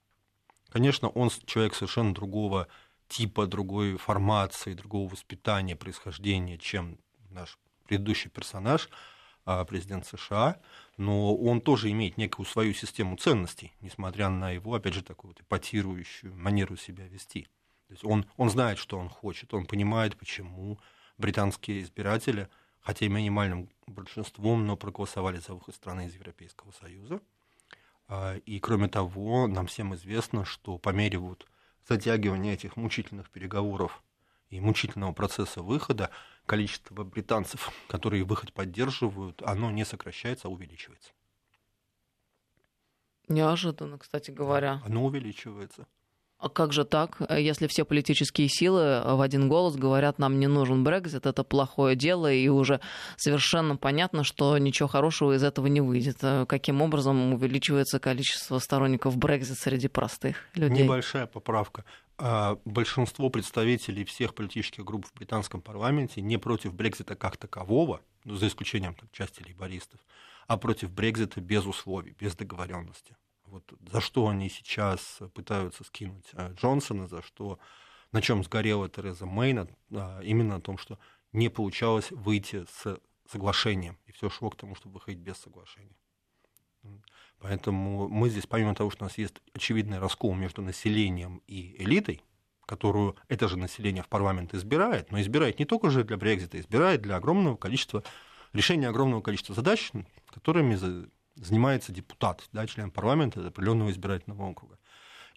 Конечно, 0.70 1.10
он 1.10 1.30
человек 1.46 1.74
совершенно 1.74 2.14
другого 2.14 2.68
типа, 3.08 3.48
другой 3.48 3.98
формации, 3.98 4.74
другого 4.74 5.12
воспитания, 5.12 5.76
происхождения, 5.76 6.58
чем 6.58 6.98
наш 7.30 7.58
предыдущий 7.88 8.30
персонаж, 8.30 8.88
а, 8.88 9.21
президент 9.68 10.06
США, 10.06 10.60
но 10.98 11.36
он 11.36 11.62
тоже 11.62 11.92
имеет 11.92 12.18
некую 12.18 12.46
свою 12.46 12.74
систему 12.74 13.18
ценностей, 13.18 13.74
несмотря 13.82 14.30
на 14.30 14.52
его, 14.52 14.76
опять 14.76 14.94
же, 14.94 15.04
такую 15.04 15.32
вот 15.32 15.42
эпатирующую 15.42 16.36
манеру 16.36 16.78
себя 16.78 17.08
вести. 17.08 17.48
То 17.88 17.94
есть 17.94 18.06
он, 18.06 18.26
он 18.38 18.50
знает, 18.50 18.78
что 18.78 18.98
он 18.98 19.10
хочет, 19.10 19.54
он 19.54 19.66
понимает, 19.66 20.16
почему 20.16 20.80
британские 21.18 21.82
избиратели, 21.82 22.48
хотя 22.80 23.06
и 23.06 23.10
минимальным 23.10 23.70
большинством, 23.88 24.66
но 24.66 24.78
проголосовали 24.78 25.38
за 25.38 25.54
выход 25.54 25.76
страны 25.76 26.08
из 26.08 26.14
Европейского 26.16 26.72
Союза. 26.72 27.20
А, 28.08 28.38
и 28.38 28.60
кроме 28.60 28.88
того, 28.88 29.48
нам 29.48 29.68
всем 29.68 29.96
известно, 29.96 30.46
что 30.46 30.78
по 30.78 30.90
мере 30.90 31.18
вот 31.18 31.48
затягивания 31.88 32.54
этих 32.54 32.76
мучительных 32.76 33.30
переговоров 33.30 34.04
и 34.52 34.60
мучительного 34.60 35.14
процесса 35.14 35.64
выхода 35.64 36.12
количество 36.46 37.04
британцев, 37.04 37.72
которые 37.88 38.24
выход 38.24 38.54
поддерживают, 38.54 39.42
оно 39.42 39.72
не 39.72 39.86
сокращается, 39.86 40.48
а 40.48 40.52
увеличивается. 40.52 41.12
Неожиданно, 43.30 43.98
кстати 43.98 44.30
говоря. 44.30 44.82
Оно 44.86 45.06
увеличивается. 45.06 45.88
А 46.42 46.50
как 46.50 46.74
же 46.74 46.86
так, 46.86 47.22
если 47.30 47.68
все 47.68 47.86
политические 47.86 48.50
силы 48.50 49.02
в 49.06 49.22
один 49.22 49.48
голос 49.48 49.76
говорят, 49.76 50.18
нам 50.18 50.40
не 50.40 50.48
нужен 50.48 50.84
Брекзит, 50.84 51.28
это 51.28 51.44
плохое 51.44 51.96
дело, 51.96 52.34
и 52.34 52.48
уже 52.48 52.82
совершенно 53.16 53.76
понятно, 53.76 54.24
что 54.24 54.58
ничего 54.58 54.90
хорошего 54.90 55.36
из 55.36 55.44
этого 55.44 55.68
не 55.68 55.82
выйдет. 55.82 56.18
Каким 56.48 56.82
образом 56.82 57.34
увеличивается 57.34 58.00
количество 58.00 58.58
сторонников 58.58 59.18
Брекзит 59.18 59.60
среди 59.60 59.88
простых 59.88 60.38
людей? 60.56 60.84
Небольшая 60.84 61.28
поправка. 61.28 61.86
А, 62.18 62.58
большинство 62.66 63.30
представителей 63.30 64.04
всех 64.04 64.34
политических 64.34 64.84
групп 64.84 65.06
в 65.06 65.14
британском 65.14 65.62
парламенте 65.62 66.22
не 66.22 66.38
против 66.38 66.74
Брекзита 66.74 67.16
как 67.16 67.38
такового, 67.38 68.02
ну, 68.24 68.36
за 68.36 68.48
исключением 68.48 68.96
там, 68.96 69.10
части 69.12 69.44
лейбористов, 69.44 70.00
а 70.48 70.58
против 70.58 70.92
Брекзита 70.92 71.40
без 71.40 71.66
условий, 71.66 72.16
без 72.20 72.36
договоренности 72.36 73.16
вот 73.52 73.72
за 73.92 74.02
что 74.02 74.28
они 74.28 74.50
сейчас 74.50 75.20
пытаются 75.34 75.84
скинуть 75.84 76.26
э, 76.34 76.54
Джонсона, 76.54 77.08
за 77.08 77.22
что, 77.22 77.60
на 78.12 78.22
чем 78.22 78.44
сгорела 78.44 78.90
Тереза 78.90 79.26
Мейна, 79.26 79.68
именно 80.24 80.56
о 80.56 80.62
том, 80.62 80.78
что 80.78 80.98
не 81.34 81.50
получалось 81.50 82.12
выйти 82.12 82.66
с 82.66 83.00
соглашением, 83.30 83.98
и 84.06 84.12
все 84.12 84.30
шло 84.30 84.50
к 84.50 84.56
тому, 84.56 84.76
чтобы 84.76 84.96
выходить 84.96 85.20
без 85.20 85.38
соглашения. 85.38 85.96
Поэтому 87.40 88.08
мы 88.08 88.30
здесь, 88.30 88.48
помимо 88.48 88.76
того, 88.76 88.90
что 88.90 89.04
у 89.04 89.08
нас 89.08 89.18
есть 89.18 89.36
очевидный 89.54 90.00
раскол 90.00 90.34
между 90.34 90.62
населением 90.62 91.42
и 91.48 91.76
элитой, 91.82 92.22
которую 92.66 93.16
это 93.28 93.48
же 93.48 93.58
население 93.58 94.04
в 94.04 94.08
парламент 94.08 94.54
избирает, 94.54 95.12
но 95.12 95.20
избирает 95.20 95.60
не 95.60 95.66
только 95.66 95.90
же 95.90 96.04
для 96.04 96.18
Брекзита, 96.18 96.60
избирает 96.60 97.02
для 97.02 97.16
огромного 97.16 97.58
количества, 97.58 98.04
решения 98.54 98.88
огромного 98.88 99.22
количества 99.22 99.56
задач, 99.56 99.92
которыми 100.28 100.76
занимается 101.36 101.92
депутат, 101.92 102.48
да, 102.52 102.66
член 102.68 102.92
парламента 102.92 103.46
определенного 103.46 103.92
избирательного 103.92 104.50
округа. 104.50 104.78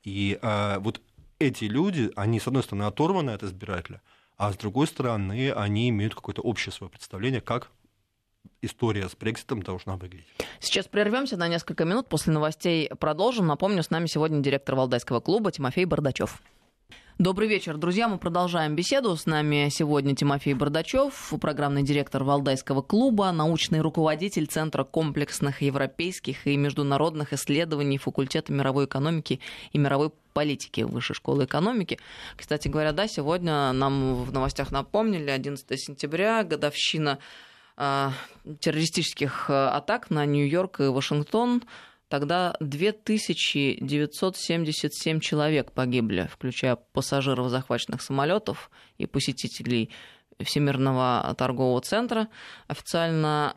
И 0.03 0.39
э, 0.41 0.79
вот 0.79 1.01
эти 1.39 1.65
люди, 1.65 2.11
они, 2.17 2.41
с 2.41 2.47
одной 2.47 2.63
стороны, 2.63 2.85
оторваны 2.85 3.31
от 3.31 3.43
избирателя, 3.43 4.03
а 4.37 4.53
с 4.53 4.57
другой 4.57 4.87
стороны, 4.87 5.53
они 5.53 5.89
имеют 5.91 6.15
какое-то 6.15 6.43
общее 6.43 6.73
свое 6.73 6.91
представление, 6.91 7.41
как 7.41 7.71
история 8.63 9.09
с 9.09 9.15
Брекситом 9.15 9.63
должна 9.63 9.97
выглядеть. 9.97 10.27
Сейчас 10.61 10.87
прервемся 10.87 11.37
на 11.37 11.49
несколько 11.49 11.85
минут, 11.85 12.09
после 12.09 12.33
новостей 12.33 12.89
продолжим. 12.99 13.47
Напомню, 13.47 13.83
с 13.83 13.91
нами 13.91 14.07
сегодня 14.07 14.41
директор 14.41 14.75
Валдайского 14.75 15.21
клуба 15.21 15.53
Тимофей 15.53 15.85
Бардачев. 15.85 16.43
Добрый 17.19 17.47
вечер, 17.47 17.77
друзья. 17.77 18.09
Мы 18.09 18.19
продолжаем 18.19 18.75
беседу. 18.75 19.17
С 19.17 19.25
нами 19.25 19.69
сегодня 19.71 20.17
Тимофей 20.17 20.53
Бардачев, 20.53 21.33
программный 21.41 21.85
директор 21.85 22.25
Валдайского 22.25 22.83
клуба, 22.83 23.31
научный 23.31 23.81
руководитель 23.83 24.49
Центра 24.49 24.83
комплексных 24.83 25.63
европейских 25.63 26.45
и 26.49 26.57
международных 26.57 27.33
исследований 27.33 27.99
факультета 27.99 28.53
мировой 28.53 28.87
экономики 28.87 29.39
и 29.73 29.79
мировой 29.79 30.11
политики 30.33 30.81
Высшей 30.81 31.15
школы 31.15 31.45
экономики. 31.45 32.01
Кстати 32.37 32.67
говоря, 32.67 32.91
да, 32.91 33.07
сегодня 33.07 33.71
нам 33.71 34.17
в 34.25 34.33
новостях 34.33 34.73
напомнили 34.73 35.31
11 35.31 35.81
сентября, 35.81 36.43
годовщина 36.43 37.21
э, 37.77 38.11
террористических 38.59 39.51
атак 39.51 40.11
на 40.11 40.27
Нью-Йорк 40.27 40.81
и 40.81 40.89
Вашингтон. 40.89 41.63
Тогда 42.15 42.55
2977 42.61 45.19
человек 45.19 45.73
погибли, 45.73 46.29
включая 46.31 46.77
пассажиров 46.77 47.51
захваченных 47.51 48.03
самолетов 48.03 48.71
и 48.99 49.07
посетителей 49.07 49.91
Всемирного 50.39 51.35
торгового 51.37 51.81
центра. 51.81 52.29
Официально 52.69 53.57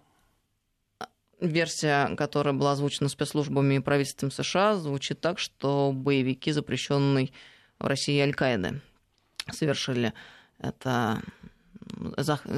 версия, 1.40 2.16
которая 2.16 2.56
была 2.56 2.72
озвучена 2.72 3.10
спецслужбами 3.10 3.76
и 3.76 3.80
правительством 3.80 4.32
США, 4.32 4.78
звучит 4.78 5.22
так, 5.22 5.38
что 5.38 5.92
боевики, 5.94 6.52
запрещенные 6.52 7.30
в 7.78 7.86
России 7.86 8.20
Аль-Каиды, 8.20 8.82
совершили 9.52 10.14
это 10.58 11.22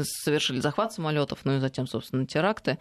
совершили 0.03 0.61
захват 0.61 0.93
самолетов, 0.93 1.39
ну 1.43 1.57
и 1.57 1.59
затем, 1.59 1.87
собственно, 1.87 2.25
теракты 2.25 2.77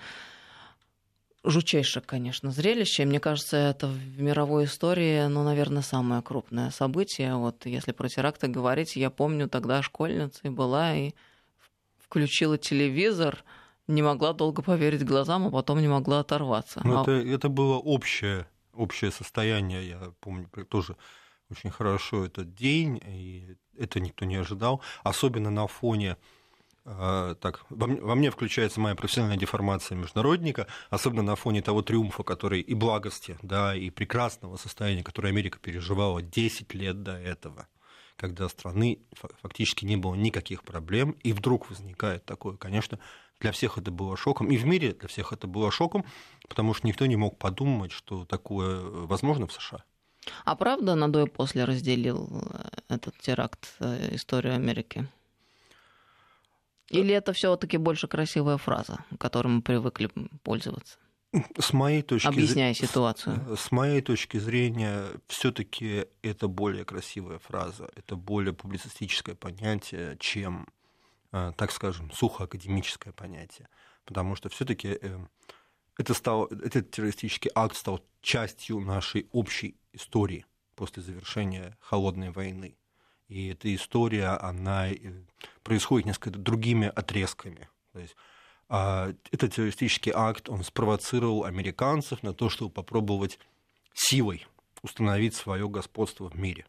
жутчайшее, 1.45 2.03
конечно, 2.03 2.51
зрелище. 2.51 3.05
Мне 3.05 3.21
кажется, 3.21 3.57
это 3.57 3.87
в 3.87 4.21
мировой 4.21 4.65
истории, 4.65 5.27
ну, 5.27 5.45
наверное, 5.45 5.83
самое 5.83 6.23
крупное 6.23 6.71
событие. 6.71 7.37
Вот 7.37 7.67
если 7.67 7.93
про 7.93 8.09
теракты 8.09 8.49
говорить, 8.49 8.97
я 8.97 9.11
помню, 9.11 9.49
тогда 9.49 9.83
школьницей 9.83 10.51
была 10.51 10.95
и 10.95 11.13
включила 11.99 12.59
телевизор, 12.59 13.45
не 13.87 14.03
могла 14.03 14.33
долго 14.33 14.63
поверить 14.63 15.05
глазам, 15.05 15.47
а 15.47 15.51
потом 15.51 15.81
не 15.81 15.89
могла 15.89 16.21
оторваться. 16.21 16.81
Ну, 16.85 16.99
а... 16.99 17.03
это, 17.03 17.13
это 17.13 17.49
было 17.49 17.77
общее, 17.77 18.47
общее 18.73 19.11
состояние, 19.11 19.89
я 19.89 20.13
помню 20.21 20.49
тоже 20.69 20.97
очень 21.51 21.71
хорошо 21.71 22.27
этот 22.27 22.55
день, 22.55 23.01
и 23.07 23.57
это 23.79 24.01
никто 24.01 24.25
не 24.27 24.37
ожидал, 24.37 24.83
особенно 25.03 25.51
на 25.51 25.67
фоне 25.67 26.17
так, 27.41 27.65
во 27.69 27.87
мне, 27.87 28.01
во 28.01 28.15
мне 28.15 28.31
включается 28.31 28.81
моя 28.81 28.95
профессиональная 28.95 29.39
деформация 29.39 29.97
международника, 29.97 30.67
особенно 30.91 31.23
на 31.23 31.37
фоне 31.37 31.61
того 31.61 31.83
триумфа, 31.83 32.23
который 32.23 32.61
и 32.61 32.75
благости, 32.75 33.37
да, 33.43 33.75
и 33.75 33.91
прекрасного 33.91 34.57
состояния, 34.57 35.05
которое 35.05 35.29
Америка 35.29 35.59
переживала 35.59 36.23
10 36.23 36.73
лет 36.75 37.03
до 37.03 37.13
этого, 37.13 37.69
когда 38.17 38.49
страны 38.49 39.01
фактически 39.43 39.85
не 39.85 39.97
было 39.97 40.15
никаких 40.15 40.63
проблем, 40.63 41.13
и 41.23 41.33
вдруг 41.33 41.69
возникает 41.69 42.25
такое, 42.25 42.57
конечно, 42.57 42.99
для 43.41 43.53
всех 43.53 43.79
это 43.79 43.91
было 43.91 44.17
шоком, 44.17 44.51
и 44.51 44.57
в 44.57 44.65
мире 44.65 44.93
для 44.93 45.09
всех 45.09 45.33
это 45.33 45.47
было 45.47 45.71
шоком, 45.71 46.05
потому 46.49 46.75
что 46.75 46.87
никто 46.87 47.07
не 47.07 47.17
мог 47.17 47.39
подумать, 47.39 47.93
что 47.93 48.25
такое 48.25 48.81
возможно 48.81 49.47
в 49.47 49.53
США. 49.53 49.85
А 50.45 50.57
правда 50.57 50.95
на 50.95 51.09
до 51.11 51.27
и 51.27 51.29
после 51.29 51.65
разделил 51.65 52.29
э, 52.31 52.95
этот 52.95 53.17
теракт 53.19 53.75
э, 53.81 54.15
историю 54.15 54.55
Америки? 54.55 55.09
Или 56.91 57.15
это 57.15 57.33
все-таки 57.33 57.77
больше 57.77 58.09
красивая 58.09 58.57
фраза, 58.57 59.05
которой 59.19 59.49
мы 59.49 59.63
привыкли 59.63 60.11
пользоваться? 60.43 60.99
С 61.59 61.75
моей 61.75 62.01
точки 62.01 62.27
Объясняя 62.27 62.73
зрения, 62.73 62.89
ситуацию. 62.89 63.57
С, 63.57 63.61
с 63.67 63.71
моей 63.71 64.01
точки 64.01 64.39
зрения, 64.39 65.05
все-таки 65.27 66.07
это 66.23 66.49
более 66.49 66.87
красивая 66.87 67.39
фраза, 67.39 67.91
это 67.97 68.17
более 68.17 68.55
публицистическое 68.55 69.35
понятие, 69.35 70.17
чем, 70.19 70.67
э, 71.33 71.53
так 71.57 71.71
скажем, 71.73 72.11
сухо 72.13 72.45
академическое 72.45 73.13
понятие. 73.13 73.69
Потому 74.07 74.37
что 74.37 74.49
все-таки 74.49 74.99
э, 75.03 75.19
это 75.99 76.15
стал, 76.15 76.47
этот 76.47 76.91
террористический 76.91 77.51
акт 77.55 77.77
стал 77.77 78.01
частью 78.23 78.81
нашей 78.81 79.29
общей 79.33 79.77
истории 79.93 80.47
после 80.77 81.03
завершения 81.03 81.77
холодной 81.81 82.31
войны. 82.31 82.79
И 83.29 83.49
эта 83.49 83.75
история, 83.75 84.39
она 84.41 84.89
э, 84.89 84.97
происходит 85.63 86.07
несколько 86.07 86.39
другими 86.39 86.91
отрезками. 86.95 87.69
То 87.93 88.01
есть 88.01 88.17
а, 88.69 89.13
этот 89.31 89.55
террористический 89.55 90.13
акт, 90.15 90.49
он 90.49 90.65
спровоцировал 90.65 91.45
американцев 91.45 92.23
на 92.23 92.33
то, 92.33 92.49
чтобы 92.49 92.71
попробовать 92.71 93.39
силой 93.95 94.47
установить 94.83 95.35
свое 95.35 95.69
господство 95.69 96.31
в 96.31 96.39
мире. 96.39 96.67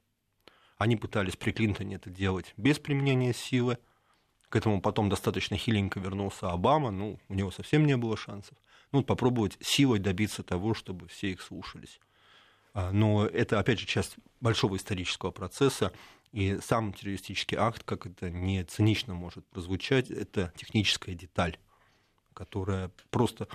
Они 0.77 0.95
пытались 0.95 1.35
при 1.35 1.51
Клинтоне 1.51 1.95
это 1.95 2.09
делать 2.09 2.53
без 2.57 2.79
применения 2.79 3.33
силы. 3.33 3.77
К 4.49 4.55
этому 4.55 4.81
потом 4.81 5.09
достаточно 5.09 5.57
хиленько 5.57 5.99
вернулся 5.99 6.49
Обама, 6.49 6.89
ну, 6.89 7.19
у 7.27 7.33
него 7.33 7.51
совсем 7.51 7.85
не 7.85 7.97
было 7.97 8.17
шансов. 8.17 8.57
Ну, 8.91 9.03
попробовать 9.03 9.57
силой 9.61 9.99
добиться 9.99 10.41
того, 10.41 10.73
чтобы 10.73 11.07
все 11.07 11.31
их 11.31 11.41
слушались. 11.41 11.99
А, 12.73 12.91
но 12.91 13.25
это, 13.25 13.59
опять 13.59 13.79
же, 13.79 13.85
часть 13.85 14.15
большого 14.39 14.77
исторического 14.77 15.31
процесса. 15.31 15.91
И 16.31 16.59
сам 16.61 16.93
террористический 16.93 17.57
акт, 17.57 17.83
как 17.83 18.05
это 18.05 18.29
не 18.29 18.63
цинично 18.63 19.13
может 19.15 19.45
прозвучать, 19.47 20.11
это 20.11 20.53
техническая 20.55 21.15
деталь, 21.15 21.57
которая 22.33 22.91
просто 23.09 23.47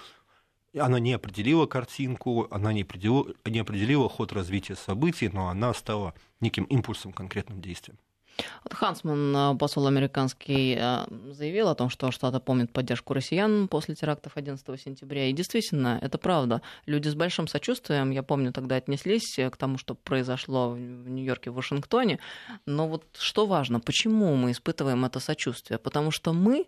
она 0.76 0.98
не 0.98 1.12
определила 1.12 1.66
картинку, 1.66 2.48
она 2.50 2.72
не 2.72 2.82
определила, 2.82 3.32
не 3.44 3.60
определила 3.60 4.08
ход 4.08 4.32
развития 4.32 4.74
событий, 4.74 5.28
но 5.28 5.48
она 5.48 5.72
стала 5.72 6.14
неким 6.40 6.64
импульсом 6.64 7.12
конкретным 7.12 7.60
действием. 7.60 7.98
Хансман, 8.70 9.36
э, 9.36 9.56
посол 9.58 9.86
американский, 9.86 10.76
э, 10.78 11.04
заявил 11.32 11.68
о 11.68 11.74
том, 11.74 11.90
что 11.90 12.10
Штаты 12.10 12.40
помнят 12.40 12.70
поддержку 12.72 13.14
россиян 13.14 13.68
после 13.68 13.94
терактов 13.94 14.32
11 14.36 14.76
сентября. 14.80 15.26
И 15.26 15.32
действительно, 15.32 15.98
это 16.02 16.18
правда. 16.18 16.62
Люди 16.86 17.08
с 17.08 17.14
большим 17.14 17.46
сочувствием, 17.48 18.10
я 18.10 18.22
помню, 18.22 18.52
тогда 18.52 18.76
отнеслись 18.76 19.36
к 19.36 19.56
тому, 19.56 19.78
что 19.78 19.94
произошло 19.94 20.70
в 20.70 20.78
Нью-Йорке, 20.78 21.50
в 21.50 21.54
Вашингтоне. 21.54 22.18
Но 22.66 22.88
вот 22.88 23.04
что 23.18 23.46
важно, 23.46 23.80
почему 23.80 24.34
мы 24.34 24.50
испытываем 24.50 25.04
это 25.04 25.20
сочувствие? 25.20 25.78
Потому 25.78 26.10
что 26.10 26.32
мы 26.32 26.66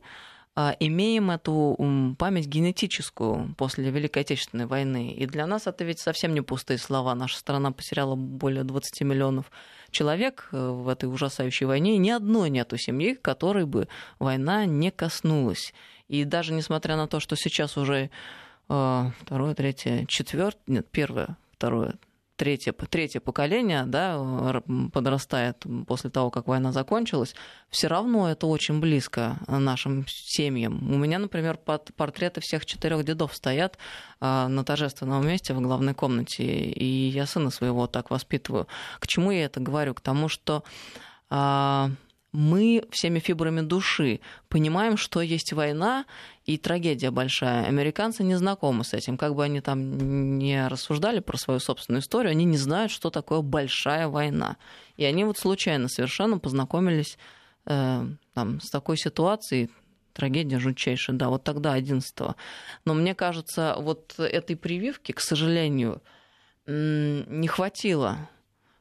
имеем 0.81 1.31
эту 1.31 1.77
память 2.19 2.47
генетическую 2.47 3.55
после 3.59 3.91
Великой 3.91 4.23
Отечественной 4.23 4.67
войны. 4.67 5.13
И 5.13 5.27
для 5.27 5.47
нас 5.47 5.67
это 5.67 5.85
ведь 5.85 5.99
совсем 5.99 6.33
не 6.33 6.41
пустые 6.41 6.79
слова. 6.79 7.15
Наша 7.15 7.39
страна 7.39 7.73
потеряла 7.73 8.15
более 8.15 8.65
20 8.65 9.03
миллионов 9.03 9.51
человек 9.91 10.49
э, 10.53 10.69
в 10.69 10.89
этой 10.89 11.07
ужасающей 11.07 11.67
войне. 11.67 11.97
И 11.97 11.99
ни 11.99 12.11
одной 12.11 12.51
нету 12.51 12.79
семьи, 12.79 13.15
которой 13.15 13.67
бы 13.67 13.89
война 14.19 14.65
не 14.65 14.91
коснулась. 14.91 15.75
И 16.09 16.25
даже 16.25 16.53
несмотря 16.53 16.97
на 16.97 17.07
то, 17.07 17.21
что 17.21 17.37
сейчас 17.37 17.77
уже 17.77 18.11
э, 18.69 19.11
второе, 19.21 19.55
третье, 19.55 20.07
четвертое, 20.09 20.63
нет, 20.67 20.89
первое, 20.91 21.37
второе, 21.53 21.97
третье, 22.37 22.73
третье 22.73 23.21
поколение 23.21 23.85
да, 23.85 24.63
подрастает 24.93 25.65
после 25.87 26.11
того, 26.11 26.31
как 26.31 26.47
война 26.47 26.73
закончилась, 26.73 27.35
все 27.71 27.89
равно 27.89 28.31
это 28.31 28.47
очень 28.47 28.81
близко 28.81 29.39
нашим 29.49 30.07
семьям. 30.09 30.93
У 30.93 30.99
меня, 30.99 31.19
например, 31.19 31.59
портреты 31.97 32.41
всех 32.41 32.67
четырех 32.67 33.05
дедов 33.05 33.35
стоят 33.35 33.79
а, 34.21 34.49
на 34.49 34.65
торжественном 34.65 35.27
месте 35.27 35.55
в 35.55 35.61
главной 35.61 35.95
комнате, 35.95 36.45
и 36.45 37.09
я 37.09 37.27
сына 37.27 37.51
своего 37.51 37.87
так 37.87 38.11
воспитываю. 38.11 38.67
К 39.01 39.07
чему 39.07 39.31
я 39.31 39.47
это 39.47 39.61
говорю? 39.61 39.95
К 39.95 40.01
тому, 40.01 40.29
что 40.29 40.63
а, 41.29 41.91
мы 42.37 42.85
всеми 42.91 43.19
фибрами 43.19 43.63
души 43.63 44.21
понимаем, 44.49 44.99
что 44.99 45.23
есть 45.23 45.55
война 45.55 46.05
и 46.45 46.59
трагедия 46.59 47.11
большая. 47.11 47.65
Американцы 47.65 48.23
не 48.25 48.35
знакомы 48.35 48.85
с 48.85 48.93
этим. 48.93 49.17
Как 49.17 49.35
бы 49.35 49.43
они 49.43 49.63
там 49.63 50.39
не 50.39 50.69
рассуждали 50.69 51.21
про 51.21 51.39
свою 51.39 51.61
собственную 51.61 52.03
историю, 52.03 52.33
они 52.33 52.45
не 52.45 52.59
знают, 52.59 52.93
что 52.93 53.09
такое 53.09 53.41
большая 53.41 54.09
война. 54.09 54.59
И 54.99 55.05
они 55.05 55.25
вот 55.25 55.39
случайно 55.39 55.89
совершенно 55.89 56.39
познакомились 56.39 57.17
э, 57.65 58.07
там, 58.35 58.61
с 58.61 58.69
такой 58.69 58.99
ситуацией, 58.99 59.71
трагедия 60.13 60.59
жутчайшая, 60.59 61.17
да, 61.17 61.31
вот 61.31 61.43
тогда, 61.43 61.79
11-го. 61.79 62.37
Но 62.85 62.93
мне 62.93 63.15
кажется, 63.15 63.77
вот 63.79 64.15
этой 64.19 64.57
прививки, 64.57 65.13
к 65.13 65.21
сожалению, 65.21 66.03
не 66.67 67.49
хватило 67.49 68.29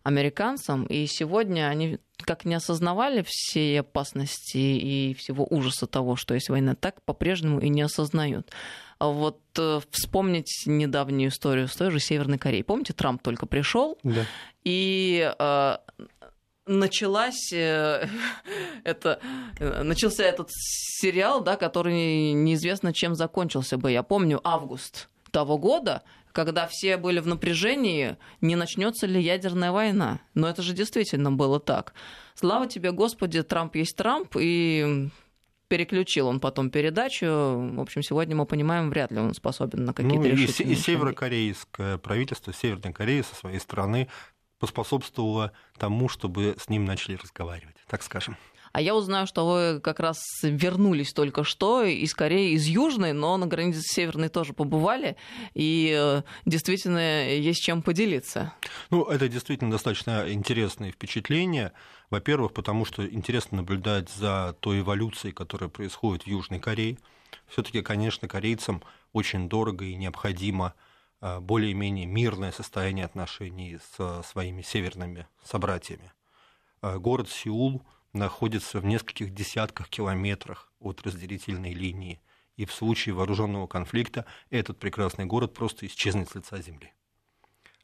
американцам, 0.06 0.86
и 0.86 1.08
сегодня 1.08 1.68
они 1.68 1.98
как 2.22 2.46
не 2.46 2.54
осознавали 2.54 3.24
всей 3.28 3.80
опасности 3.80 4.58
и 4.58 5.16
всего 5.16 5.48
ужаса 5.50 5.88
того, 5.88 6.16
что 6.16 6.36
есть 6.36 6.50
война, 6.50 6.76
так 6.76 7.02
по-прежнему 7.02 7.60
и 7.60 7.70
не 7.70 7.82
осознают. 7.82 8.52
А 9.00 9.08
вот 9.08 9.42
э, 9.58 9.80
вспомнить 9.90 10.64
недавнюю 10.68 11.30
историю 11.30 11.68
с 11.68 11.76
той 11.76 11.90
же 11.90 12.00
Северной 12.00 12.38
Кореей. 12.38 12.64
Помните, 12.64 12.94
Трамп 12.94 13.22
только 13.24 13.48
пришел, 13.48 13.98
да. 14.04 14.26
и 14.64 15.34
э, 15.38 15.78
началась 16.68 17.52
э, 17.52 18.08
это, 18.84 19.20
начался 19.60 20.24
этот 20.24 20.50
сериал, 20.52 21.42
да, 21.42 21.58
который 21.58 22.32
неизвестно 22.34 22.94
чем 22.94 23.16
закончился 23.16 23.78
бы. 23.78 23.92
Я 23.92 24.04
помню 24.04 24.40
август 24.44 25.10
того 25.36 25.58
года, 25.58 26.04
когда 26.32 26.66
все 26.66 26.96
были 26.96 27.20
в 27.20 27.28
напряжении, 27.28 28.16
не 28.40 28.56
начнется 28.56 29.06
ли 29.06 29.22
ядерная 29.22 29.74
война. 29.74 30.22
Но 30.34 30.48
это 30.48 30.62
же 30.62 30.74
действительно 30.74 31.30
было 31.30 31.60
так. 31.60 31.94
Слава 32.36 32.68
тебе, 32.68 32.94
Господи, 32.94 33.44
Трамп 33.44 33.76
есть 33.76 33.98
Трамп, 33.98 34.38
и 34.40 35.10
переключил 35.68 36.28
он 36.28 36.40
потом 36.40 36.70
передачу. 36.70 37.26
В 37.26 37.82
общем, 37.82 38.02
сегодня 38.02 38.34
мы 38.34 38.46
понимаем, 38.46 38.90
вряд 38.90 39.12
ли 39.12 39.20
он 39.20 39.34
способен 39.34 39.84
на 39.84 39.94
какие-то 39.94 40.20
ну, 40.20 40.24
решительные 40.24 40.74
и, 40.74 40.78
и 40.78 40.82
северокорейское 40.82 41.98
правительство, 41.98 42.54
Северной 42.54 42.94
Кореи 42.94 43.22
со 43.22 43.36
своей 43.36 43.60
стороны 43.60 44.08
поспособствовало 44.60 45.52
тому, 45.78 46.08
чтобы 46.08 46.56
с 46.58 46.70
ним 46.70 46.86
начали 46.86 47.18
разговаривать, 47.18 47.76
так 47.90 48.04
скажем. 48.04 48.38
А 48.76 48.82
я 48.82 48.94
узнаю, 48.94 49.26
что 49.26 49.48
вы 49.48 49.80
как 49.80 50.02
раз 50.02 50.22
вернулись 50.44 51.14
только 51.14 51.46
что 51.46 51.86
из 51.86 52.14
Кореи, 52.14 52.56
из 52.56 52.66
Южной, 52.66 53.14
но 53.14 53.38
на 53.38 53.48
границе 53.48 53.80
с 53.80 53.94
Северной 53.94 54.28
тоже 54.28 54.52
побывали, 54.52 55.16
и 55.54 55.96
э, 55.98 56.24
действительно 56.46 57.30
есть 57.30 57.64
чем 57.64 57.82
поделиться. 57.82 58.52
Ну, 58.90 59.06
это 59.06 59.30
действительно 59.30 59.72
достаточно 59.72 60.26
интересное 60.28 60.92
впечатление. 60.92 61.72
Во-первых, 62.10 62.52
потому 62.52 62.84
что 62.84 63.08
интересно 63.08 63.60
наблюдать 63.60 64.10
за 64.10 64.58
той 64.60 64.82
эволюцией, 64.82 65.34
которая 65.34 65.70
происходит 65.70 66.24
в 66.24 66.28
Южной 66.28 66.60
Корее. 66.60 66.98
Все-таки, 67.48 67.82
конечно, 67.82 68.28
корейцам 68.28 68.84
очень 69.14 69.48
дорого 69.48 69.86
и 69.86 69.96
необходимо 69.96 70.74
э, 71.22 71.40
более-менее 71.40 72.08
мирное 72.08 72.52
состояние 72.52 73.06
отношений 73.06 73.78
с 73.78 74.24
своими 74.30 74.64
северными 74.64 75.28
собратьями. 75.46 76.12
Э, 76.82 76.98
город 76.98 77.30
Сеул 77.30 77.82
находится 78.16 78.80
в 78.80 78.86
нескольких 78.86 79.34
десятках 79.34 79.90
километрах 79.90 80.72
от 80.80 81.02
разделительной 81.04 81.74
линии. 81.74 82.20
И 82.58 82.66
в 82.66 82.74
случае 82.74 83.14
вооруженного 83.14 83.68
конфликта 83.68 84.26
этот 84.50 84.80
прекрасный 84.80 85.26
город 85.26 85.54
просто 85.54 85.86
исчезнет 85.86 86.30
с 86.30 86.36
лица 86.36 86.62
земли. 86.62 86.94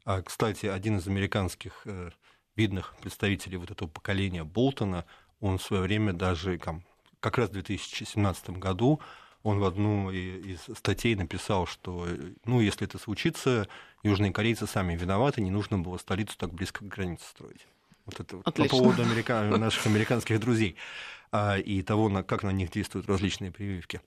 А, 0.05 0.21
кстати, 0.21 0.65
один 0.65 0.97
из 0.97 1.07
американских 1.07 1.81
э, 1.85 2.11
видных 2.55 2.95
представителей 3.01 3.57
вот 3.57 3.69
этого 3.71 3.89
поколения 3.89 4.43
Болтона, 4.43 5.05
он 5.39 5.57
в 5.57 5.63
свое 5.63 5.83
время 5.83 6.13
даже 6.13 6.57
там, 6.57 6.83
как 7.19 7.37
раз 7.37 7.49
в 7.49 7.53
2017 7.53 8.51
году 8.51 9.01
он 9.43 9.59
в 9.59 9.65
одну 9.65 10.11
из 10.11 10.61
статей 10.77 11.15
написал, 11.15 11.65
что 11.65 12.07
ну, 12.45 12.61
если 12.61 12.87
это 12.87 12.97
случится, 12.99 13.67
южные 14.03 14.31
корейцы 14.31 14.67
сами 14.67 14.95
виноваты, 14.95 15.41
не 15.41 15.51
нужно 15.51 15.79
было 15.79 15.97
столицу 15.97 16.37
так 16.37 16.53
близко 16.53 16.85
к 16.85 16.87
границе 16.87 17.25
строить. 17.27 17.67
Вот 18.05 18.19
это 18.19 18.41
Отлично. 18.43 18.77
по 18.77 18.83
поводу 18.83 19.01
америка... 19.03 19.43
наших 19.57 19.85
американских 19.85 20.39
друзей 20.39 20.75
а, 21.31 21.57
и 21.57 21.81
того, 21.81 22.23
как 22.23 22.43
на 22.43 22.51
них 22.51 22.71
действуют 22.71 23.07
различные 23.07 23.51
прививки. 23.51 24.01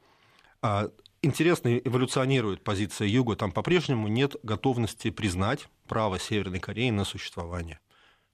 А, 0.62 0.90
интересно 1.22 1.76
эволюционирует 1.78 2.62
позиция 2.64 3.08
Юга. 3.08 3.36
Там 3.36 3.52
по-прежнему 3.52 4.08
нет 4.08 4.36
готовности 4.42 5.10
признать 5.10 5.68
право 5.88 6.18
Северной 6.18 6.60
Кореи 6.60 6.90
на 6.90 7.04
существование. 7.04 7.80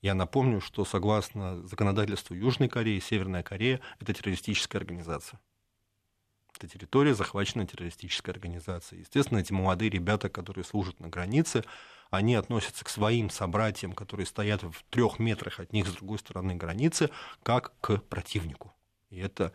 Я 0.03 0.15
напомню, 0.15 0.61
что 0.61 0.85
согласно 0.85 1.67
законодательству 1.67 2.35
Южной 2.35 2.69
Кореи, 2.69 3.01
Северная 3.01 3.43
Корея– 3.43 3.81
это 4.01 4.15
террористическая 4.15 4.81
организация. 4.81 5.41
Это 6.57 6.69
территория, 6.69 7.15
захваченная 7.15 7.67
террористической 7.67 8.33
организацией. 8.33 9.01
Естественно, 9.01 9.39
эти 9.39 9.53
молодые 9.53 9.91
ребята, 9.91 10.29
которые 10.29 10.65
служат 10.65 11.01
на 11.01 11.09
границе, 11.09 11.65
они 12.11 12.35
относятся 12.35 12.85
к 12.85 12.89
своим 12.89 13.31
собратьям, 13.31 13.93
которые 13.93 14.27
стоят 14.27 14.63
в 14.63 14.83
трех 14.91 15.19
метрах 15.19 15.61
от 15.61 15.73
них 15.73 15.87
с 15.87 15.93
другой 15.93 16.19
стороны 16.19 16.55
границы, 16.55 17.11
как 17.43 17.73
к 17.81 17.99
противнику. 17.99 18.73
И 19.11 19.19
это 19.19 19.53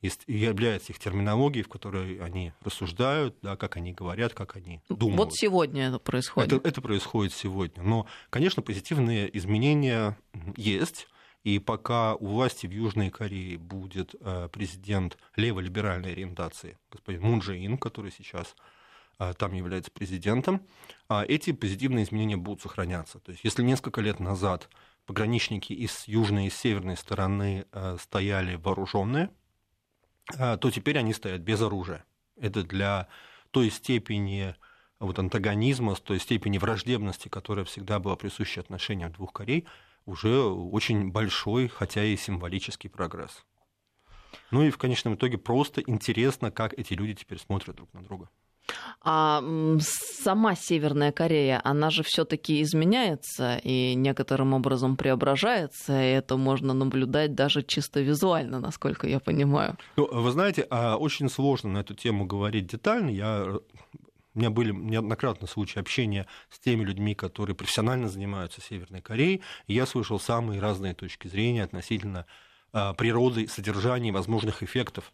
является 0.00 0.92
их 0.92 0.98
терминологией, 0.98 1.64
в 1.64 1.68
которой 1.68 2.18
они 2.18 2.52
рассуждают, 2.62 3.36
да, 3.42 3.56
как 3.56 3.76
они 3.76 3.92
говорят, 3.92 4.32
как 4.32 4.56
они 4.56 4.80
думают. 4.88 5.18
Вот 5.18 5.34
сегодня 5.34 5.88
это 5.88 5.98
происходит. 5.98 6.52
Это, 6.52 6.68
это 6.68 6.80
происходит 6.80 7.32
сегодня. 7.32 7.82
Но, 7.82 8.06
конечно, 8.30 8.62
позитивные 8.62 9.36
изменения 9.36 10.16
есть. 10.56 11.08
И 11.44 11.58
пока 11.58 12.14
у 12.14 12.26
власти 12.26 12.66
в 12.66 12.70
Южной 12.70 13.10
Корее 13.10 13.58
будет 13.58 14.14
э, 14.20 14.48
президент 14.52 15.16
леволиберальной 15.36 16.12
ориентации, 16.12 16.78
господин 16.90 17.22
Мун 17.22 17.38
Джэ 17.40 17.64
Ин, 17.64 17.78
который 17.78 18.10
сейчас 18.10 18.54
там 19.38 19.52
является 19.52 19.90
президентом, 19.90 20.66
а 21.08 21.24
эти 21.26 21.52
позитивные 21.52 22.04
изменения 22.04 22.36
будут 22.36 22.62
сохраняться. 22.62 23.18
То 23.18 23.32
есть 23.32 23.44
если 23.44 23.62
несколько 23.62 24.00
лет 24.00 24.20
назад 24.20 24.68
пограничники 25.06 25.72
из 25.72 26.06
южной 26.06 26.46
и 26.46 26.50
северной 26.50 26.96
стороны 26.96 27.66
а, 27.72 27.96
стояли 27.98 28.56
вооруженные, 28.56 29.30
то 30.26 30.70
теперь 30.70 30.98
они 30.98 31.14
стоят 31.14 31.40
без 31.40 31.62
оружия. 31.62 32.04
Это 32.36 32.62
для 32.62 33.08
той 33.50 33.70
степени 33.70 34.54
вот 35.00 35.18
антагонизма, 35.18 35.94
с 35.94 36.00
той 36.00 36.18
степени 36.18 36.58
враждебности, 36.58 37.28
которая 37.28 37.64
всегда 37.64 37.98
была 37.98 38.16
присуща 38.16 38.60
отношениям 38.60 39.12
двух 39.12 39.32
Корей, 39.32 39.66
уже 40.06 40.42
очень 40.42 41.10
большой, 41.10 41.68
хотя 41.68 42.04
и 42.04 42.16
символический 42.16 42.90
прогресс. 42.90 43.44
Ну 44.50 44.62
и 44.62 44.70
в 44.70 44.78
конечном 44.78 45.14
итоге 45.14 45.38
просто 45.38 45.80
интересно, 45.80 46.50
как 46.50 46.72
эти 46.78 46.94
люди 46.94 47.14
теперь 47.14 47.38
смотрят 47.38 47.76
друг 47.76 47.92
на 47.92 48.02
друга. 48.02 48.28
А 49.02 49.42
сама 49.80 50.54
Северная 50.54 51.12
Корея, 51.12 51.60
она 51.64 51.90
же 51.90 52.02
все-таки 52.02 52.60
изменяется 52.62 53.60
и 53.62 53.94
некоторым 53.94 54.54
образом 54.54 54.96
преображается, 54.96 55.92
и 56.00 56.12
это 56.12 56.36
можно 56.36 56.74
наблюдать 56.74 57.34
даже 57.34 57.62
чисто 57.62 58.00
визуально, 58.00 58.60
насколько 58.60 59.06
я 59.06 59.20
понимаю. 59.20 59.76
Ну, 59.96 60.08
вы 60.10 60.30
знаете, 60.30 60.66
а, 60.70 60.96
очень 60.96 61.28
сложно 61.28 61.70
на 61.70 61.78
эту 61.78 61.94
тему 61.94 62.26
говорить 62.26 62.66
детально. 62.66 63.10
Я 63.10 63.58
у 64.34 64.40
меня 64.40 64.50
были 64.50 64.72
неоднократно 64.72 65.48
случаи 65.48 65.80
общения 65.80 66.26
с 66.48 66.60
теми 66.60 66.84
людьми, 66.84 67.14
которые 67.16 67.56
профессионально 67.56 68.08
занимаются 68.08 68.60
Северной 68.60 69.00
Кореей, 69.00 69.42
и 69.66 69.74
я 69.74 69.84
слышал 69.84 70.20
самые 70.20 70.60
разные 70.60 70.94
точки 70.94 71.26
зрения 71.26 71.64
относительно 71.64 72.24
а, 72.72 72.94
природы, 72.94 73.48
содержания 73.48 74.12
возможных 74.12 74.62
эффектов 74.62 75.12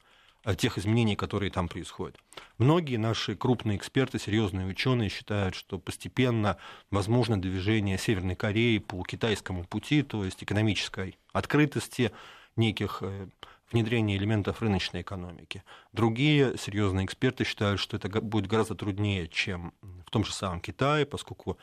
тех 0.55 0.77
изменений, 0.77 1.17
которые 1.17 1.51
там 1.51 1.69
происходят. 1.69 2.19
Многие 2.59 2.97
наши 2.97 3.35
крупные 3.35 3.79
эксперты, 3.79 4.19
серьезные 4.19 4.67
ученые 4.67 5.09
считают, 5.09 5.55
что 5.55 5.79
постепенно 5.79 6.59
возможно 6.91 7.41
движение 7.41 7.97
Северной 7.99 8.35
Кореи 8.35 8.79
по 8.79 9.03
китайскому 9.05 9.65
пути, 9.65 10.03
то 10.03 10.25
есть 10.25 10.43
экономической 10.43 11.19
открытости 11.33 12.13
неких 12.57 12.99
э, 13.01 13.29
внедрения 13.73 14.17
элементов 14.17 14.61
рыночной 14.61 15.01
экономики. 15.01 15.63
Другие 15.93 16.57
серьезные 16.59 17.07
эксперты 17.07 17.45
считают, 17.45 17.81
что 17.81 17.97
это 17.97 18.09
будет 18.21 18.47
гораздо 18.47 18.75
труднее, 18.75 19.29
чем 19.29 19.73
в 19.81 20.11
том 20.11 20.25
же 20.25 20.33
самом 20.33 20.61
Китае, 20.61 21.07
поскольку 21.07 21.59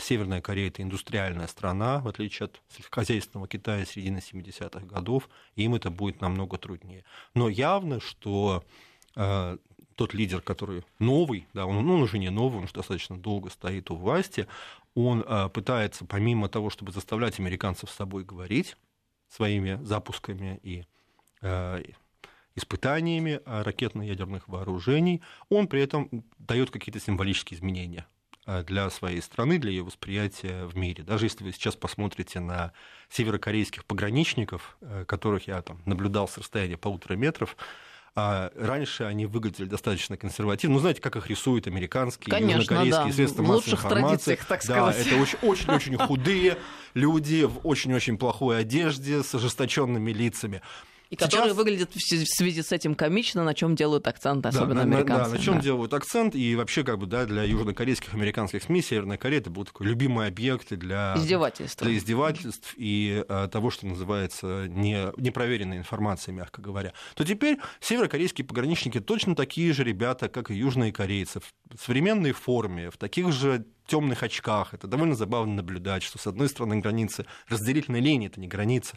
Северная 0.00 0.40
Корея– 0.40 0.68
это 0.68 0.82
индустриальная 0.82 1.48
страна, 1.48 1.98
в 1.98 2.06
отличие 2.06 2.44
от 2.44 2.62
сельскохозяйственного 2.68 3.48
Китая 3.48 3.84
середины 3.84 4.18
70-х 4.18 4.86
годов, 4.86 5.28
им 5.56 5.74
это 5.74 5.90
будет 5.90 6.20
намного 6.20 6.58
труднее. 6.58 7.04
Но 7.34 7.48
явно, 7.48 7.98
что 7.98 8.64
э, 9.16 9.58
тот 9.96 10.14
лидер, 10.14 10.42
который 10.42 10.84
новый, 11.00 11.48
да, 11.54 11.66
он, 11.66 11.84
ну, 11.84 11.94
он 11.94 12.02
уже 12.02 12.18
не 12.18 12.30
новый, 12.30 12.58
он 12.58 12.64
уже 12.64 12.74
достаточно 12.74 13.18
долго 13.18 13.50
стоит 13.50 13.90
у 13.90 13.96
власти, 13.96 14.46
он 14.94 15.24
а, 15.26 15.48
пытается, 15.48 16.04
помимо 16.04 16.48
того, 16.48 16.70
чтобы 16.70 16.92
заставлять 16.92 17.40
американцев 17.40 17.90
с 17.90 17.94
собой 17.94 18.22
говорить 18.24 18.76
своими 19.28 19.82
запусками 19.82 20.60
и 20.62 20.84
испытаниями 22.54 23.40
ракетно-ядерных 23.44 24.48
вооружений, 24.48 25.20
он 25.50 25.66
при 25.66 25.82
этом 25.82 26.08
дает 26.38 26.70
какие-то 26.70 27.00
символические 27.00 27.58
изменения 27.58 28.06
для 28.66 28.90
своей 28.90 29.22
страны, 29.22 29.58
для 29.58 29.70
ее 29.70 29.82
восприятия 29.82 30.66
в 30.66 30.76
мире. 30.76 31.02
Даже 31.02 31.26
если 31.26 31.44
вы 31.44 31.52
сейчас 31.52 31.76
посмотрите 31.76 32.40
на 32.40 32.72
северокорейских 33.10 33.84
пограничников, 33.84 34.76
которых 35.06 35.46
я 35.48 35.62
там 35.62 35.80
наблюдал 35.86 36.28
с 36.28 36.36
расстояния 36.38 36.76
полутора 36.76 37.14
метров, 37.14 37.56
а 38.16 38.52
раньше 38.54 39.02
они 39.04 39.26
выглядели 39.26 39.66
достаточно 39.66 40.16
консервативно. 40.16 40.74
Ну, 40.74 40.80
знаете, 40.80 41.00
как 41.00 41.16
их 41.16 41.28
рисуют 41.28 41.66
американские, 41.66 42.30
Конечно, 42.30 42.60
южнокорейские 42.60 43.06
да. 43.06 43.12
средства 43.12 43.42
в 43.42 43.48
массовой 43.48 43.74
информации. 43.74 44.36
так 44.36 44.60
да, 44.68 44.92
сказать. 44.92 45.06
это 45.06 45.16
очень-очень 45.16 45.98
худые 45.98 46.58
люди 46.94 47.44
в 47.44 47.66
очень-очень 47.66 48.16
плохой 48.16 48.60
одежде 48.60 49.24
с 49.24 49.34
ожесточенными 49.34 50.12
лицами. 50.12 50.62
И 51.14 51.16
которые 51.16 51.50
Сейчас- 51.50 51.56
выглядят 51.56 51.94
в 51.94 52.00
связи- 52.00 52.60
с 52.62 52.72
этим 52.72 52.96
комично, 52.96 53.44
на 53.44 53.54
чем 53.54 53.76
делают 53.76 54.08
акцент, 54.08 54.44
особенно 54.46 54.74
да, 54.74 54.82
американцы. 54.82 55.30
Да, 55.30 55.36
на 55.38 55.38
чем 55.38 55.54
да. 55.54 55.60
делают 55.60 55.94
акцент, 55.94 56.34
и 56.34 56.56
вообще, 56.56 56.82
как 56.82 56.98
бы, 56.98 57.06
да, 57.06 57.24
для 57.24 57.44
южнокорейских, 57.44 58.14
американских 58.14 58.64
СМИ 58.64 58.82
Северная 58.82 59.16
Корея 59.16 59.40
это 59.40 59.48
был 59.50 59.64
такой 59.64 59.86
любимый 59.86 60.26
объект 60.26 60.72
для 60.74 61.14
Издевательства. 61.16 61.86
для 61.86 61.96
издевательств 61.96 62.74
и 62.76 63.24
э, 63.28 63.48
того, 63.52 63.70
что 63.70 63.86
называется 63.86 64.66
не, 64.68 65.12
непроверенной 65.16 65.76
информацией, 65.76 66.34
мягко 66.34 66.60
говоря, 66.60 66.92
то 67.14 67.24
теперь 67.24 67.58
северокорейские 67.78 68.44
пограничники 68.44 68.98
точно 68.98 69.36
такие 69.36 69.72
же 69.72 69.84
ребята, 69.84 70.28
как 70.28 70.50
и 70.50 70.54
южные 70.56 70.92
корейцы, 70.92 71.38
в 71.38 71.80
современной 71.80 72.32
форме, 72.32 72.90
в 72.90 72.96
таких 72.96 73.30
же 73.32 73.64
темных 73.86 74.22
очках. 74.22 74.74
Это 74.74 74.86
довольно 74.86 75.14
забавно 75.14 75.54
наблюдать, 75.54 76.02
что 76.02 76.18
с 76.18 76.26
одной 76.26 76.48
стороны 76.48 76.80
границы 76.80 77.26
разделительной 77.48 78.00
линии, 78.00 78.28
это 78.28 78.40
не 78.40 78.48
граница, 78.48 78.96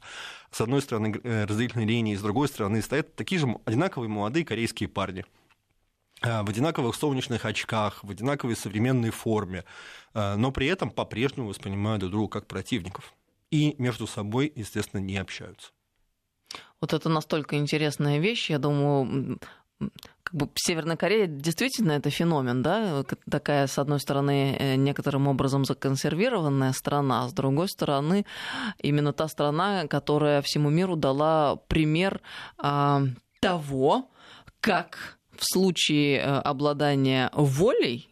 с 0.51 0.61
одной 0.61 0.81
стороны 0.81 1.19
э, 1.23 1.45
разделительной 1.45 1.85
линии, 1.85 2.15
с 2.15 2.21
другой 2.21 2.47
стороны 2.47 2.81
стоят 2.81 3.15
такие 3.15 3.39
же 3.39 3.47
одинаковые 3.65 4.09
молодые 4.09 4.45
корейские 4.45 4.89
парни 4.89 5.25
э, 6.21 6.41
в 6.43 6.49
одинаковых 6.49 6.95
солнечных 6.95 7.45
очках, 7.45 8.03
в 8.03 8.11
одинаковой 8.11 8.55
современной 8.55 9.11
форме, 9.11 9.65
э, 10.13 10.35
но 10.35 10.51
при 10.51 10.67
этом 10.67 10.89
по-прежнему 10.89 11.49
воспринимают 11.49 11.99
друг 11.99 12.11
друга 12.11 12.39
как 12.39 12.47
противников. 12.47 13.13
И 13.49 13.75
между 13.77 14.07
собой, 14.07 14.51
естественно, 14.55 14.99
не 14.99 15.17
общаются. 15.17 15.71
Вот 16.81 16.93
это 16.93 17.09
настолько 17.09 17.57
интересная 17.57 18.19
вещь. 18.19 18.49
Я 18.49 18.59
думаю, 18.59 19.39
как 19.79 20.33
бы 20.33 20.49
Северная 20.55 20.97
Корея 20.97 21.27
действительно 21.27 21.93
это 21.93 22.09
феномен, 22.09 22.61
да? 22.61 23.05
Такая, 23.29 23.67
с 23.67 23.79
одной 23.79 23.99
стороны, 23.99 24.57
э, 24.59 24.75
некоторым 24.75 25.27
образом 25.27 25.63
законсервированная 25.63 26.73
страна, 26.73 27.29
с 27.29 27.33
другой 27.33 27.69
стороны, 27.69 28.25
именно 28.81 29.13
та 29.13 29.27
страна, 29.29 29.87
которая 29.87 30.41
всему 30.41 30.69
миру 30.69 30.97
дала 30.97 31.55
пример 31.67 32.21
а, 32.57 33.03
того, 33.39 34.09
как 34.59 35.17
в 35.37 35.45
случае 35.45 36.17
э, 36.17 36.21
обладания 36.39 37.29
волей 37.33 38.09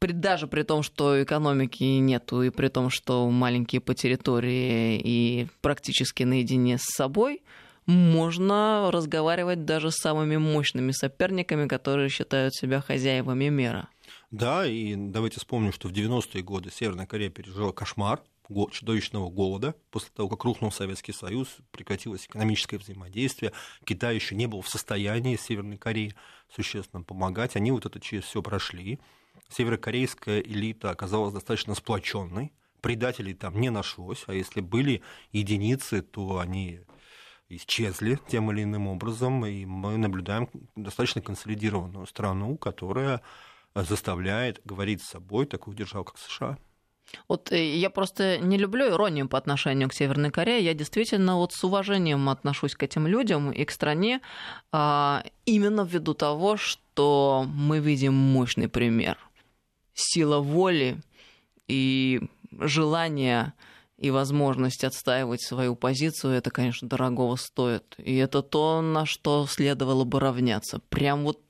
при, 0.00 0.12
даже 0.12 0.46
при 0.46 0.62
том, 0.62 0.82
что 0.82 1.22
экономики 1.22 1.84
нету, 1.84 2.42
и 2.42 2.48
при 2.50 2.68
том, 2.68 2.88
что 2.88 3.28
маленькие 3.28 3.82
по 3.82 3.94
территории 3.94 4.98
и 4.98 5.48
практически 5.60 6.22
наедине 6.22 6.78
с 6.78 6.84
собой, 6.84 7.42
можно 7.90 8.90
разговаривать 8.90 9.64
даже 9.64 9.90
с 9.90 9.96
самыми 9.96 10.36
мощными 10.36 10.92
соперниками, 10.92 11.68
которые 11.68 12.08
считают 12.08 12.54
себя 12.54 12.80
хозяевами 12.80 13.48
мира. 13.48 13.88
Да, 14.30 14.66
и 14.66 14.94
давайте 14.94 15.38
вспомним, 15.38 15.72
что 15.72 15.88
в 15.88 15.92
90-е 15.92 16.42
годы 16.42 16.70
Северная 16.70 17.06
Корея 17.06 17.30
пережила 17.30 17.72
кошмар 17.72 18.22
го- 18.48 18.70
чудовищного 18.70 19.28
голода. 19.28 19.74
После 19.90 20.10
того, 20.14 20.28
как 20.28 20.44
рухнул 20.44 20.70
Советский 20.70 21.12
Союз, 21.12 21.48
прекратилось 21.72 22.26
экономическое 22.26 22.78
взаимодействие. 22.78 23.52
Китай 23.84 24.14
еще 24.14 24.34
не 24.36 24.46
был 24.46 24.62
в 24.62 24.68
состоянии 24.68 25.36
Северной 25.36 25.78
Кореи 25.78 26.14
существенно 26.54 27.02
помогать. 27.02 27.56
Они 27.56 27.72
вот 27.72 27.86
это 27.86 27.98
через 27.98 28.24
все 28.24 28.42
прошли. 28.42 29.00
Северокорейская 29.48 30.40
элита 30.40 30.90
оказалась 30.90 31.34
достаточно 31.34 31.74
сплоченной. 31.74 32.52
Предателей 32.80 33.34
там 33.34 33.60
не 33.60 33.68
нашлось, 33.68 34.24
а 34.26 34.32
если 34.32 34.60
были 34.60 35.02
единицы, 35.32 36.02
то 36.02 36.38
они 36.38 36.80
исчезли 37.50 38.18
тем 38.28 38.50
или 38.50 38.62
иным 38.62 38.88
образом, 38.88 39.44
и 39.44 39.66
мы 39.66 39.96
наблюдаем 39.96 40.48
достаточно 40.76 41.20
консолидированную 41.20 42.06
страну, 42.06 42.56
которая 42.56 43.20
заставляет 43.74 44.60
говорить 44.64 45.02
с 45.02 45.08
собой 45.08 45.46
такую 45.46 45.76
державу, 45.76 46.04
как 46.04 46.18
США. 46.18 46.58
Вот 47.28 47.52
э, 47.52 47.76
я 47.76 47.90
просто 47.90 48.38
не 48.38 48.56
люблю 48.56 48.88
иронию 48.88 49.28
по 49.28 49.38
отношению 49.38 49.88
к 49.88 49.94
Северной 49.94 50.30
Корее. 50.30 50.64
Я 50.64 50.74
действительно 50.74 51.36
вот 51.36 51.52
с 51.52 51.64
уважением 51.64 52.28
отношусь 52.28 52.74
к 52.74 52.82
этим 52.82 53.06
людям 53.06 53.50
и 53.50 53.64
к 53.64 53.70
стране 53.70 54.20
а, 54.72 55.24
именно 55.44 55.82
ввиду 55.82 56.14
того, 56.14 56.56
что 56.56 57.44
мы 57.48 57.80
видим 57.80 58.14
мощный 58.14 58.68
пример. 58.68 59.18
Сила 59.94 60.38
воли 60.38 60.98
и 61.68 62.22
желание 62.52 63.52
и 64.00 64.10
возможность 64.10 64.82
отстаивать 64.82 65.42
свою 65.42 65.76
позицию, 65.76 66.32
это, 66.32 66.50
конечно, 66.50 66.88
дорогого 66.88 67.36
стоит. 67.36 67.94
И 67.98 68.16
это 68.16 68.40
то, 68.42 68.80
на 68.80 69.04
что 69.04 69.46
следовало 69.46 70.04
бы 70.04 70.18
равняться. 70.20 70.80
Прям 70.88 71.24
вот 71.24 71.40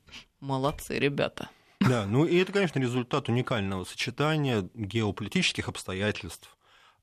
молодцы, 0.41 0.99
ребята. 0.99 1.49
Да, 1.81 2.07
ну 2.07 2.25
и 2.27 2.37
это, 2.37 2.53
конечно, 2.53 2.81
результат 2.81 3.29
уникального 3.29 3.85
сочетания 3.85 4.69
геополитических 4.75 5.69
обстоятельств 5.69 6.57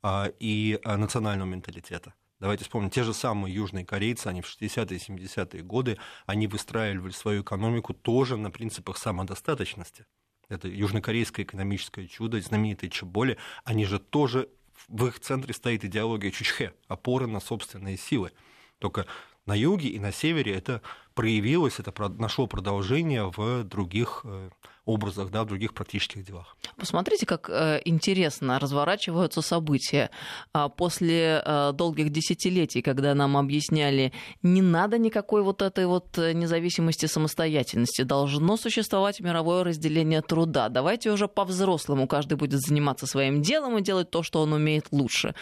а, 0.03 0.29
и 0.39 0.79
а, 0.83 0.97
национального 0.97 1.47
менталитета. 1.47 2.13
Давайте 2.41 2.65
вспомним, 2.65 2.89
те 2.89 3.03
же 3.03 3.13
самые 3.13 3.55
южные 3.55 3.85
корейцы, 3.85 4.27
они 4.27 4.41
в 4.41 4.45
60-е 4.45 4.97
и 4.97 4.99
70-е 4.99 5.63
годы, 5.63 5.97
они 6.25 6.47
выстраивали 6.47 7.11
свою 7.11 7.41
экономику 7.41 7.93
тоже 7.93 8.35
на 8.35 8.51
принципах 8.51 8.97
самодостаточности. 8.97 10.05
Это 10.49 10.67
южнокорейское 10.67 11.45
экономическое 11.45 12.07
чудо, 12.07 12.39
знаменитые 12.39 12.89
Чеболи, 12.89 13.37
они 13.63 13.85
же 13.85 13.99
тоже, 13.99 14.49
в 14.87 15.07
их 15.07 15.19
центре 15.19 15.53
стоит 15.53 15.83
идеология 15.83 16.31
Чучхе, 16.31 16.73
опора 16.87 17.27
на 17.27 17.39
собственные 17.39 17.97
силы. 17.97 18.31
Только 18.79 19.05
на 19.45 19.55
юге 19.55 19.89
и 19.89 19.99
на 19.99 20.11
севере 20.11 20.53
это 20.53 20.81
проявилось, 21.13 21.79
это 21.79 21.93
нашло 22.19 22.47
продолжение 22.47 23.31
в 23.35 23.63
других 23.63 24.21
э, 24.23 24.49
образах, 24.87 25.29
да, 25.31 25.43
в 25.43 25.47
других 25.47 25.73
практических 25.73 26.25
делах. 26.25 26.55
Посмотрите, 26.77 27.25
как 27.25 27.49
э, 27.49 27.81
интересно 27.85 28.59
разворачиваются 28.59 29.41
события. 29.41 30.09
А 30.53 30.69
После 30.69 31.41
э, 31.45 31.71
долгих 31.73 32.09
десятилетий, 32.09 32.81
когда 32.81 33.13
нам 33.13 33.35
объясняли, 33.37 34.13
не 34.43 34.61
надо 34.61 34.97
никакой 34.97 35.41
вот 35.43 35.61
этой 35.61 35.85
вот 35.85 36.17
э, 36.17 36.33
независимости, 36.33 37.05
самостоятельности, 37.05 38.03
должно 38.03 38.57
существовать 38.57 39.19
мировое 39.19 39.63
разделение 39.63 40.21
труда. 40.21 40.69
Давайте 40.69 41.11
уже 41.11 41.27
по-взрослому 41.27 42.07
каждый 42.07 42.37
будет 42.37 42.61
заниматься 42.61 43.07
своим 43.07 43.41
делом 43.41 43.77
и 43.77 43.81
делать 43.81 44.09
то, 44.09 44.23
что 44.23 44.41
он 44.41 44.53
умеет 44.53 44.87
лучше. 44.91 45.35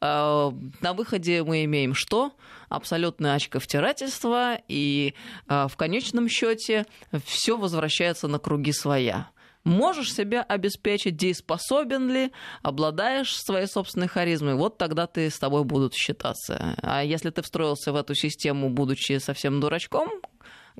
Э, 0.00 0.50
На 0.80 0.92
выходе 0.92 1.42
мы 1.42 1.64
имеем 1.64 1.94
что? 1.94 2.32
Абсолютное 2.72 3.34
очковтирательство, 3.34 4.56
и 4.66 5.14
э, 5.48 5.66
в 5.68 5.76
конечном 5.76 6.28
счете 6.28 6.86
все 7.24 7.56
возвращается 7.56 8.28
на 8.28 8.38
круги 8.38 8.72
своя. 8.72 9.28
Можешь 9.64 10.12
себя 10.12 10.42
обеспечить, 10.42 11.16
дееспособен 11.16 12.10
ли, 12.10 12.32
обладаешь 12.62 13.36
своей 13.36 13.66
собственной 13.66 14.08
харизмой, 14.08 14.54
вот 14.54 14.76
тогда 14.76 15.06
ты 15.06 15.30
с 15.30 15.38
тобой 15.38 15.62
будут 15.64 15.94
считаться. 15.94 16.74
А 16.82 17.04
если 17.04 17.30
ты 17.30 17.42
встроился 17.42 17.92
в 17.92 17.96
эту 17.96 18.14
систему, 18.14 18.70
будучи 18.70 19.18
совсем 19.18 19.60
дурачком 19.60 20.08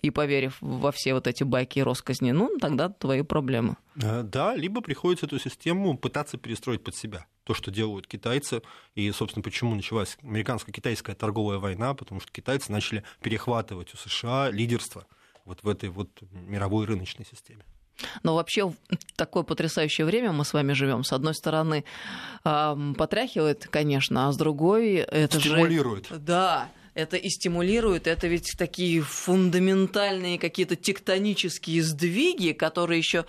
и 0.01 0.11
поверив 0.11 0.57
во 0.61 0.91
все 0.93 1.15
вот 1.15 1.27
эти 1.27 1.45
байки 1.45 1.81
и 1.81 1.83
росказни, 1.83 2.33
ну, 2.33 2.57
тогда 2.61 2.89
твои 2.89 3.23
проблемы. 3.23 3.77
Э, 3.97 4.23
Да, 4.23 4.55
либо 4.57 4.81
приходится 4.81 5.27
эту 5.27 5.39
систему 5.39 5.97
пытаться 5.97 6.39
перестроить 6.39 6.83
под 6.83 6.97
себя. 6.97 7.27
То, 7.45 7.55
что 7.55 7.71
делают 7.71 8.07
китайцы, 8.07 8.63
и, 8.95 9.11
собственно, 9.11 9.43
почему 9.43 9.75
началась 9.75 10.17
американско-китайская 10.23 11.15
торговая 11.15 11.59
война, 11.59 11.95
потому 11.95 12.21
что 12.21 12.31
китайцы 12.33 12.71
начали 12.71 13.03
перехватывать 13.21 13.93
у 13.95 13.97
США 13.97 14.51
лидерство 14.51 15.07
вот 15.45 15.63
в 15.63 15.69
этой 15.69 15.89
вот 15.89 16.09
мировой 16.31 16.87
рыночной 16.87 17.27
системе. 17.27 17.65
Но 18.23 18.35
вообще 18.35 18.69
в 18.69 18.75
такое 19.17 19.43
потрясающее 19.43 20.07
время 20.07 20.33
мы 20.33 20.45
с 20.45 20.53
вами 20.53 20.73
живем. 20.73 21.05
С 21.05 21.13
одной 21.13 21.35
стороны, 21.35 21.85
потряхивает, 22.43 23.67
конечно, 23.69 24.29
а 24.29 24.33
с 24.33 24.37
другой 24.37 24.95
это 24.95 25.38
же... 25.38 25.51
Стимулирует. 25.51 26.07
Да, 26.11 26.69
это 26.95 27.17
и 27.17 27.29
стимулирует, 27.29 28.07
это 28.07 28.27
ведь 28.27 28.55
такие 28.59 29.01
фундаментальные 29.01 30.38
какие-то 30.38 30.77
тектонические 30.77 31.83
сдвиги, 31.83 32.53
которые 32.53 32.99
еще 32.99 33.25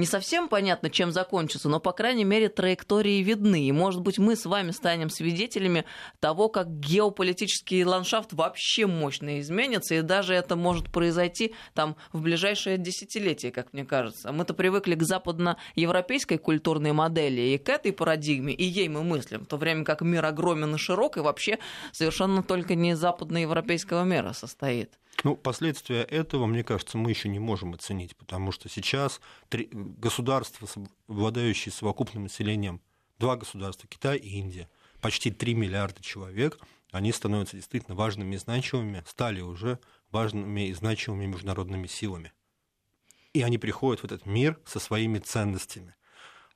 не 0.00 0.06
совсем 0.06 0.48
понятно, 0.48 0.88
чем 0.90 1.12
закончится, 1.12 1.68
но, 1.68 1.78
по 1.78 1.92
крайней 1.92 2.24
мере, 2.24 2.48
траектории 2.48 3.22
видны. 3.22 3.66
И, 3.66 3.72
может 3.72 4.00
быть, 4.00 4.18
мы 4.18 4.34
с 4.34 4.46
вами 4.46 4.70
станем 4.70 5.10
свидетелями 5.10 5.84
того, 6.20 6.48
как 6.48 6.80
геополитический 6.80 7.84
ландшафт 7.84 8.32
вообще 8.32 8.86
мощно 8.86 9.38
изменится, 9.40 9.94
и 9.94 10.00
даже 10.00 10.34
это 10.34 10.56
может 10.56 10.90
произойти 10.90 11.54
там 11.74 11.96
в 12.12 12.22
ближайшее 12.22 12.78
десятилетие, 12.78 13.52
как 13.52 13.72
мне 13.72 13.84
кажется. 13.84 14.32
Мы-то 14.32 14.54
привыкли 14.54 14.94
к 14.94 15.02
западноевропейской 15.02 16.38
культурной 16.38 16.92
модели 16.92 17.42
и 17.42 17.58
к 17.58 17.68
этой 17.68 17.92
парадигме, 17.92 18.54
и 18.54 18.64
ей 18.64 18.88
мы 18.88 19.04
мыслим, 19.04 19.44
в 19.44 19.46
то 19.48 19.58
время 19.58 19.84
как 19.84 20.00
мир 20.00 20.24
огромен 20.24 20.74
и 20.74 20.78
широк, 20.78 21.18
и 21.18 21.20
вообще 21.20 21.58
совершенно 21.92 22.42
только 22.42 22.74
не 22.74 22.96
западноевропейского 22.96 24.04
мира 24.04 24.32
состоит. 24.32 24.99
Ну, 25.22 25.36
последствия 25.36 26.02
этого, 26.02 26.46
мне 26.46 26.64
кажется, 26.64 26.96
мы 26.96 27.10
еще 27.10 27.28
не 27.28 27.38
можем 27.38 27.74
оценить, 27.74 28.16
потому 28.16 28.52
что 28.52 28.68
сейчас 28.68 29.20
три 29.48 29.68
государства, 29.72 30.66
обладающие 31.08 31.72
совокупным 31.72 32.24
населением, 32.24 32.80
два 33.18 33.36
государства, 33.36 33.86
Китай 33.88 34.16
и 34.16 34.38
Индия, 34.38 34.68
почти 35.00 35.30
3 35.30 35.54
миллиарда 35.54 36.02
человек, 36.02 36.58
они 36.90 37.12
становятся 37.12 37.56
действительно 37.56 37.94
важными 37.94 38.34
и 38.34 38.38
значимыми, 38.38 39.04
стали 39.06 39.40
уже 39.40 39.78
важными 40.10 40.68
и 40.68 40.72
значимыми 40.72 41.26
международными 41.26 41.86
силами. 41.86 42.32
И 43.32 43.42
они 43.42 43.58
приходят 43.58 44.00
в 44.00 44.04
этот 44.04 44.26
мир 44.26 44.58
со 44.64 44.80
своими 44.80 45.18
ценностями. 45.18 45.94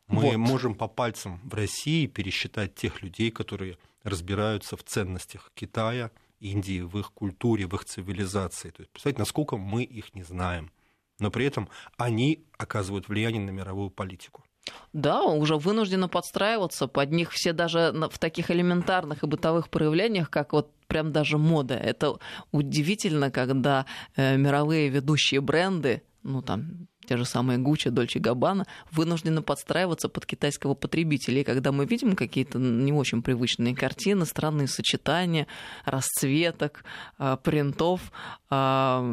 Мы 0.07 0.23
вот. 0.23 0.37
можем 0.37 0.75
по 0.75 0.89
пальцам 0.89 1.41
в 1.45 1.55
России 1.55 2.07
пересчитать 2.07 2.75
тех 2.75 3.03
людей, 3.03 3.31
которые 3.31 3.79
разбираются 4.03 4.77
в 4.77 4.83
ценностях 4.83 5.51
Китая, 5.55 6.11
Индии, 6.45 6.81
в 6.81 6.99
их 6.99 7.13
культуре, 7.13 7.67
в 7.67 7.75
их 7.75 7.85
цивилизации. 7.85 8.71
То 8.71 8.83
есть, 8.83 8.93
представьте, 8.93 9.19
насколько 9.19 9.57
мы 9.57 9.83
их 9.83 10.15
не 10.15 10.23
знаем. 10.23 10.71
Но 11.19 11.31
при 11.31 11.47
этом 11.47 11.69
они 11.97 12.45
оказывают 12.59 13.09
влияние 13.09 13.41
на 13.41 13.51
мировую 13.51 13.91
политику. 13.91 14.45
Да, 14.93 15.23
уже 15.23 15.57
вынуждены 15.57 16.09
подстраиваться 16.09 16.87
под 16.87 17.11
них 17.11 17.31
все 17.33 17.53
даже 17.53 17.93
в 18.11 18.19
таких 18.19 18.51
элементарных 18.51 19.23
и 19.23 19.27
бытовых 19.27 19.69
проявлениях, 19.69 20.31
как 20.31 20.53
вот 20.53 20.71
прям 20.87 21.13
даже 21.13 21.39
мода. 21.39 21.75
Это 21.75 22.19
удивительно, 22.53 23.31
когда 23.31 23.87
э, 24.17 24.37
мировые 24.37 24.89
ведущие 24.89 25.41
бренды, 25.41 26.03
ну 26.23 26.43
там 26.43 26.89
те 27.05 27.17
же 27.17 27.25
самые 27.25 27.59
Гуччи, 27.59 27.91
Дольче 27.91 28.19
Габбана, 28.19 28.67
вынуждены 28.91 29.43
подстраиваться 29.43 30.09
под 30.09 30.27
китайского 30.27 30.75
потребителя. 30.75 31.41
И 31.41 31.45
когда 31.45 31.73
мы 31.73 31.87
видим 31.87 32.17
какие-то 32.17 32.59
не 32.59 32.93
очень 32.93 33.23
привычные 33.23 33.75
картины, 33.75 34.27
странные 34.27 34.69
сочетания 34.69 35.47
расцветок, 35.85 36.85
а, 37.19 37.37
принтов, 37.37 38.13
а, 38.51 39.05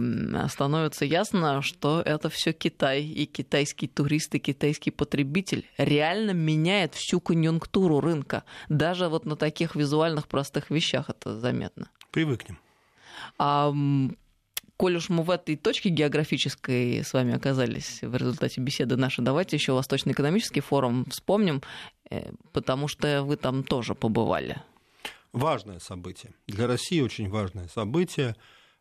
становится 0.49 1.05
ясно, 1.05 1.61
что 1.61 2.01
это 2.01 2.29
все 2.29 2.53
Китай. 2.53 3.03
И 3.03 3.25
китайский 3.25 3.87
турист, 3.87 4.35
и 4.35 4.39
китайский 4.39 4.91
потребитель 4.91 5.65
реально 5.77 6.31
меняет 6.31 6.95
всю 6.95 7.19
конъюнктуру 7.19 7.99
рынка. 7.99 8.43
Даже 8.69 9.07
вот 9.07 9.25
на 9.25 9.35
таких 9.35 9.75
визуальных 9.75 10.27
простых 10.27 10.69
вещах 10.69 11.09
это 11.09 11.39
заметно. 11.39 11.89
Привыкнем. 12.11 12.57
А 13.37 13.73
коль 14.81 14.95
уж 14.95 15.09
мы 15.09 15.21
в 15.21 15.29
этой 15.29 15.57
точке 15.57 15.89
географической 15.89 17.03
с 17.03 17.13
вами 17.13 17.35
оказались 17.35 17.99
в 18.01 18.15
результате 18.15 18.61
беседы 18.61 18.95
нашей, 18.97 19.23
давайте 19.23 19.55
еще 19.55 19.73
Восточный 19.73 20.13
экономический 20.13 20.61
форум 20.61 21.05
вспомним, 21.05 21.61
э, 22.09 22.31
потому 22.51 22.87
что 22.87 23.21
вы 23.21 23.37
там 23.37 23.63
тоже 23.63 23.93
побывали. 23.93 24.59
Важное 25.33 25.77
событие. 25.77 26.33
Для 26.47 26.65
России 26.65 26.99
очень 26.99 27.29
важное 27.29 27.67
событие. 27.67 28.35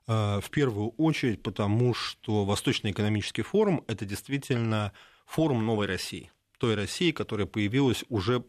Э, 0.06 0.40
в 0.40 0.48
первую 0.48 0.88
очередь 0.96 1.42
потому, 1.42 1.92
что 1.92 2.46
Восточный 2.46 2.92
экономический 2.92 3.42
форум– 3.42 3.84
это 3.86 4.06
действительно 4.06 4.94
форум 5.26 5.66
новой 5.66 5.86
России. 5.86 6.32
Той 6.56 6.76
России, 6.76 7.10
которая 7.10 7.46
появилась 7.46 8.06
уже 8.08 8.42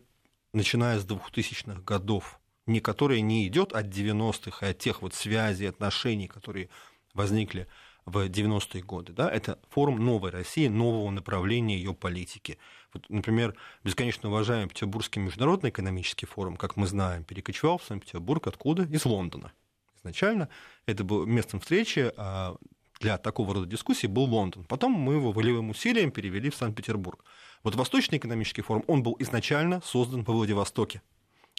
начиная 0.54 0.99
с 0.99 1.06
2000-х 1.06 1.82
годов, 1.82 2.39
не 2.66 2.80
которая 2.80 3.20
не 3.20 3.45
идет 3.45 3.74
от 3.74 3.88
90-х 3.88 4.66
и 4.66 4.70
от 4.70 4.78
тех 4.78 5.02
вот 5.02 5.14
связей, 5.14 5.66
отношений, 5.66 6.30
которые 6.30 6.70
возникли 7.14 7.68
в 8.05 8.18
90-е 8.18 8.84
годы. 8.84 9.14
Да? 9.14 9.30
Это 9.30 9.59
форум 9.70 10.03
новой 10.03 10.32
России, 10.32 10.68
нового 10.68 11.09
направления 11.12 11.78
ее 11.78 11.93
политики. 11.93 12.57
Вот, 12.93 13.09
например, 13.09 13.55
бесконечно 13.84 14.30
уважаемый 14.30 14.70
Петербургский 14.70 15.20
международный 15.20 15.70
экономический 15.70 16.26
форум, 16.26 16.57
как 16.57 16.76
мы 16.76 16.88
знаем, 16.88 17.24
перекочевал 17.24 17.78
в 17.78 17.84
Санкт-Петербург 17.84 18.47
откуда? 18.47 18.84
Из 18.84 19.05
Лондона. 19.05 19.51
Изначально 19.99 20.49
это 20.88 21.03
было 21.03 21.26
местом 21.26 21.59
встречи 21.59 22.12
а, 22.18 22.55
для 22.99 23.18
такого 23.18 23.53
рода 23.53 23.66
дискуссий 23.68 24.07
был 24.07 24.24
Лондон. 24.24 24.64
Потом 24.64 24.93
мы 24.93 25.14
его 25.14 25.32
волевым 25.32 25.70
усилием 25.70 26.12
перевели 26.12 26.49
в 26.49 26.55
Санкт-Петербург. 26.55 27.24
Вот 27.64 27.76
Восточный 27.76 28.18
экономический 28.18 28.62
форум, 28.62 28.84
он 28.88 29.03
был 29.03 29.16
изначально 29.20 29.82
создан 29.84 30.24
во 30.24 30.34
Владивостоке. 30.34 31.01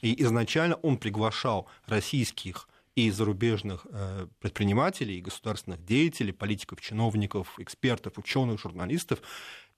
И 0.00 0.20
изначально 0.22 0.76
он 0.76 0.96
приглашал 0.96 1.68
российских 1.86 2.68
и 2.94 3.10
зарубежных 3.10 3.86
э, 3.90 4.26
предпринимателей, 4.40 5.20
государственных 5.20 5.84
деятелей, 5.84 6.32
политиков, 6.32 6.80
чиновников, 6.80 7.58
экспертов, 7.58 8.18
ученых, 8.18 8.60
журналистов 8.60 9.20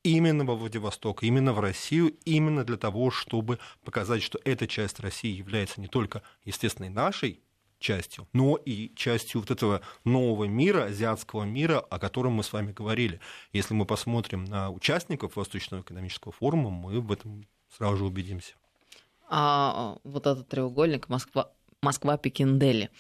именно 0.05 0.45
во 0.45 0.55
Владивосток, 0.55 1.23
именно 1.23 1.53
в 1.53 1.61
Россию, 1.61 2.15
именно 2.25 2.63
для 2.65 2.77
того, 2.77 3.11
чтобы 3.11 3.59
показать, 3.85 4.23
что 4.23 4.39
эта 4.45 4.69
часть 4.69 5.01
России 5.01 5.35
является 5.35 5.81
не 5.81 5.89
только 5.89 6.23
естественной 6.45 6.91
нашей 6.91 7.41
частью, 7.79 8.29
но 8.33 8.57
и 8.57 8.95
частью 8.95 9.41
вот 9.41 9.51
этого 9.51 9.81
нового 10.05 10.45
мира, 10.45 10.85
азиатского 10.85 11.45
мира, 11.45 11.81
о 11.81 11.99
котором 11.99 12.35
мы 12.35 12.43
с 12.43 12.53
вами 12.53 12.73
говорили. 12.73 13.21
Если 13.53 13.75
мы 13.75 13.85
посмотрим 13.85 14.45
на 14.45 14.71
участников 14.71 15.37
Восточного 15.37 15.83
экономического 15.83 16.33
форума, 16.33 16.71
мы 16.71 17.01
в 17.01 17.11
этом 17.11 17.47
сразу 17.77 17.97
же 17.99 18.05
убедимся. 18.05 18.55
А 19.29 19.99
вот 20.05 20.27
этот 20.27 20.49
треугольник 20.49 21.09
Москва, 21.09 21.51
Москва, 21.85 22.17
Пекин, 22.17 22.59
Дели. 22.59 22.91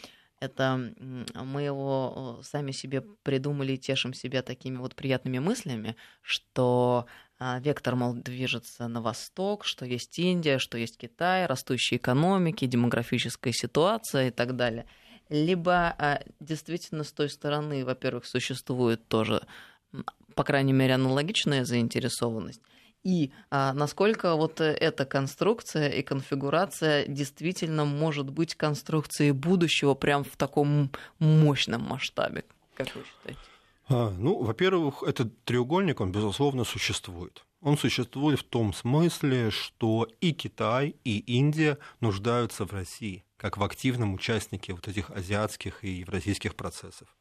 Это 0.40 0.92
мы 1.34 1.62
его 1.62 2.40
сами 2.42 2.70
себе 2.72 3.00
придумали 3.00 3.72
и 3.72 3.78
тешим 3.78 4.12
себя 4.12 4.42
такими 4.42 4.76
вот 4.76 4.94
приятными 4.94 5.38
мыслями, 5.38 5.96
что 6.20 7.06
а, 7.38 7.58
вектор, 7.60 7.96
мол, 7.96 8.14
движется 8.14 8.86
на 8.88 9.00
восток, 9.00 9.64
что 9.64 9.86
есть 9.86 10.18
Индия, 10.18 10.58
что 10.58 10.78
есть 10.78 10.98
Китай, 10.98 11.46
растущие 11.46 11.98
экономики, 11.98 12.66
демографическая 12.66 13.52
ситуация 13.52 14.28
и 14.28 14.30
так 14.30 14.54
далее. 14.56 14.86
Либо 15.30 15.94
а, 15.98 16.20
действительно 16.40 17.04
с 17.04 17.12
той 17.12 17.30
стороны, 17.30 17.84
во-первых, 17.84 18.26
существует 18.26 19.08
тоже, 19.08 19.46
по 20.34 20.44
крайней 20.44 20.74
мере, 20.74 20.94
аналогичная 20.94 21.64
заинтересованность, 21.64 22.60
и 23.04 23.32
а, 23.50 23.74
насколько 23.74 24.34
вот 24.34 24.60
э, 24.62 24.72
эта 24.72 25.04
конструкция 25.04 25.90
и 25.90 26.02
конфигурация 26.02 27.06
действительно 27.06 27.84
может 27.84 28.30
быть 28.30 28.54
конструкцией 28.54 29.32
будущего 29.32 29.94
прям 29.94 30.24
в 30.24 30.36
таком 30.36 30.90
мощном 31.18 31.82
масштабе, 31.82 32.44
как 32.74 32.94
вы 32.96 33.02
считаете? 33.04 33.40
А, 33.88 34.10
ну, 34.18 34.42
во-первых, 34.42 35.02
этот 35.02 35.44
треугольник, 35.44 36.00
он, 36.00 36.12
безусловно, 36.12 36.64
существует. 36.64 37.44
Он 37.60 37.76
существует 37.76 38.40
в 38.40 38.44
том 38.44 38.72
смысле, 38.72 39.50
что 39.50 40.08
и 40.22 40.32
Китай, 40.32 40.96
и 41.04 41.18
Индия 41.18 41.78
нуждаются 42.00 42.64
в 42.64 42.72
России, 42.72 43.24
как 43.36 43.58
в 43.58 43.62
активном 43.62 44.14
участнике 44.14 44.72
вот 44.72 44.88
этих 44.88 45.10
азиатских 45.10 45.84
и 45.84 45.90
евразийских 45.90 46.54
процессов. 46.56 47.14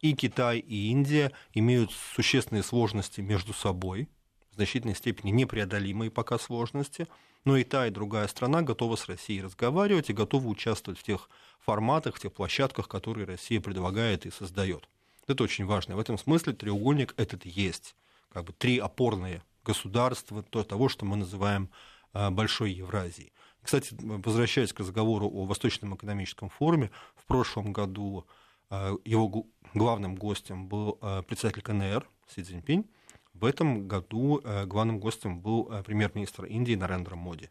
И 0.00 0.14
Китай, 0.14 0.58
и 0.58 0.90
Индия 0.90 1.30
имеют 1.54 1.92
существенные 1.92 2.64
сложности 2.64 3.20
между 3.20 3.52
собой– 3.52 4.08
в 4.52 4.56
значительной 4.56 4.94
степени 4.94 5.30
непреодолимые 5.30 6.10
пока 6.10 6.38
сложности, 6.38 7.06
но 7.44 7.56
и 7.56 7.64
та, 7.64 7.86
и 7.86 7.90
другая 7.90 8.28
страна 8.28 8.62
готова 8.62 8.96
с 8.96 9.08
Россией 9.08 9.42
разговаривать 9.42 10.10
и 10.10 10.14
готова 10.14 10.46
участвовать 10.46 10.98
в 10.98 11.02
тех 11.02 11.30
форматах, 11.60 12.16
в 12.16 12.20
тех 12.20 12.32
площадках, 12.32 12.88
которые 12.88 13.26
Россия 13.26 13.60
предлагает 13.60 14.26
и 14.26 14.30
создает. 14.30 14.88
Это 15.26 15.44
очень 15.44 15.64
важно. 15.64 15.96
В 15.96 16.00
этом 16.00 16.18
смысле 16.18 16.52
треугольник 16.52 17.14
этот 17.16 17.46
есть. 17.46 17.94
Как 18.32 18.44
бы 18.44 18.52
три 18.52 18.78
опорные 18.78 19.42
государства 19.64 20.42
то, 20.42 20.64
того, 20.64 20.88
что 20.88 21.04
мы 21.04 21.16
называем 21.16 21.70
а, 22.12 22.30
Большой 22.30 22.72
Евразией. 22.72 23.32
Кстати, 23.62 23.94
возвращаясь 24.00 24.72
к 24.72 24.80
разговору 24.80 25.28
о 25.28 25.44
Восточном 25.44 25.94
экономическом 25.94 26.48
форуме, 26.48 26.90
в 27.14 27.24
прошлом 27.26 27.72
году 27.72 28.26
а, 28.70 28.96
его 29.04 29.46
главным 29.74 30.16
гостем 30.16 30.66
был 30.66 30.98
а, 31.00 31.22
председатель 31.22 31.62
КНР 31.62 32.06
Си 32.34 32.42
Цзиньпинь, 32.42 32.88
в 33.34 33.44
этом 33.44 33.88
году 33.88 34.40
э, 34.42 34.66
главным 34.66 34.98
гостем 34.98 35.40
был 35.40 35.70
э, 35.70 35.82
премьер-министр 35.82 36.44
Индии 36.44 36.74
Нарендра 36.74 37.16
Моди. 37.16 37.50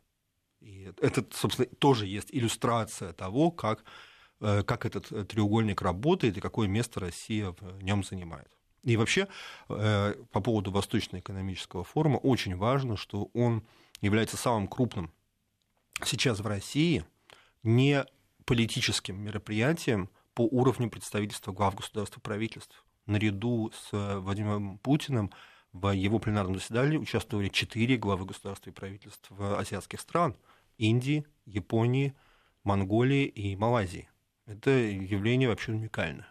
И 0.60 0.92
это, 1.02 1.26
собственно, 1.32 1.68
тоже 1.80 2.06
есть 2.06 2.30
иллюстрация 2.32 3.14
того, 3.14 3.50
как, 3.52 3.84
э, 4.42 4.64
как 4.64 4.86
этот 4.86 5.28
треугольник 5.28 5.82
работает 5.82 6.38
и 6.38 6.42
какое 6.42 6.68
место 6.68 7.00
Россия 7.00 7.56
в 7.60 7.84
нем 7.84 8.04
занимает. 8.04 8.52
И 8.84 8.96
вообще, 8.96 9.28
по 9.68 10.42
поводу 10.42 10.72
Восточного 10.72 11.20
экономического 11.20 11.84
форума, 11.84 12.16
очень 12.16 12.56
важно, 12.56 12.96
что 12.96 13.30
он 13.34 13.68
является 14.00 14.38
самым 14.38 14.70
крупным 14.70 15.12
сейчас 16.06 16.40
в 16.40 16.48
России 16.48 17.04
не 17.62 18.06
политическим 18.46 19.22
мероприятием 19.22 20.10
по 20.34 20.44
уровню 20.44 20.90
представительства 20.90 21.52
глав 21.52 21.76
государств 21.76 22.18
и 22.18 22.22
правительств. 22.22 22.86
Наряду 23.06 23.72
с 23.76 23.90
Владимиром 23.92 24.78
Путиным 24.78 25.32
В 25.74 25.92
его 25.92 26.20
пленарном 26.20 26.56
заседании 26.56 26.98
участвовали 26.98 27.50
четыре 27.50 27.98
главы 27.98 28.26
государств 28.26 28.68
и 28.68 28.72
правительств 28.72 29.32
азиатских 29.40 30.00
стран– 30.00 30.36
Индии, 30.78 31.26
Японии, 31.46 32.16
Монголии 32.64 33.26
и 33.26 33.56
Малайзии. 33.56 34.10
Это 34.48 34.72
явление 34.72 35.50
вообще 35.50 35.74
уникальное. 35.74 36.28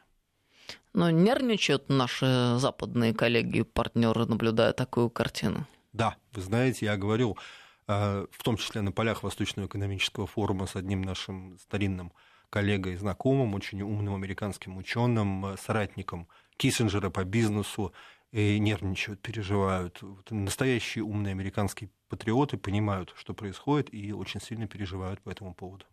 Но 0.92 1.10
нервничают 1.10 1.88
наши 1.88 2.56
западные 2.56 3.14
коллеги 3.14 3.58
и 3.58 3.62
партнеры, 3.62 4.26
наблюдая 4.26 4.72
такую 4.72 5.10
картину? 5.10 5.66
Да, 5.92 6.16
вы 6.32 6.42
знаете, 6.42 6.86
я 6.86 6.96
говорил, 6.96 7.38
э, 7.86 8.26
в 8.30 8.42
том 8.42 8.56
числе 8.56 8.80
на 8.80 8.90
полях 8.90 9.22
Восточного 9.22 9.66
экономического 9.66 10.26
форума 10.26 10.66
с 10.66 10.74
одним 10.74 11.02
нашим 11.02 11.58
старинным 11.58 12.12
коллегой, 12.50 12.96
знакомым, 12.96 13.54
очень 13.54 13.82
умным 13.82 14.14
американским 14.14 14.76
ученым, 14.76 15.46
э, 15.46 15.56
соратником 15.58 16.26
Киссинджера 16.56 17.10
по 17.10 17.24
бизнесу, 17.24 17.92
и 18.32 18.58
нервничают, 18.58 19.20
переживают. 19.20 20.02
Вот 20.02 20.30
настоящие 20.30 21.04
умные 21.04 21.32
американские 21.32 21.90
патриоты 22.08 22.56
понимают, 22.56 23.14
что 23.16 23.34
происходит, 23.34 23.92
и 23.92 24.12
очень 24.12 24.40
сильно 24.40 24.66
переживают 24.66 25.20
по 25.20 25.30
этому 25.30 25.54
поводу. 25.54 25.84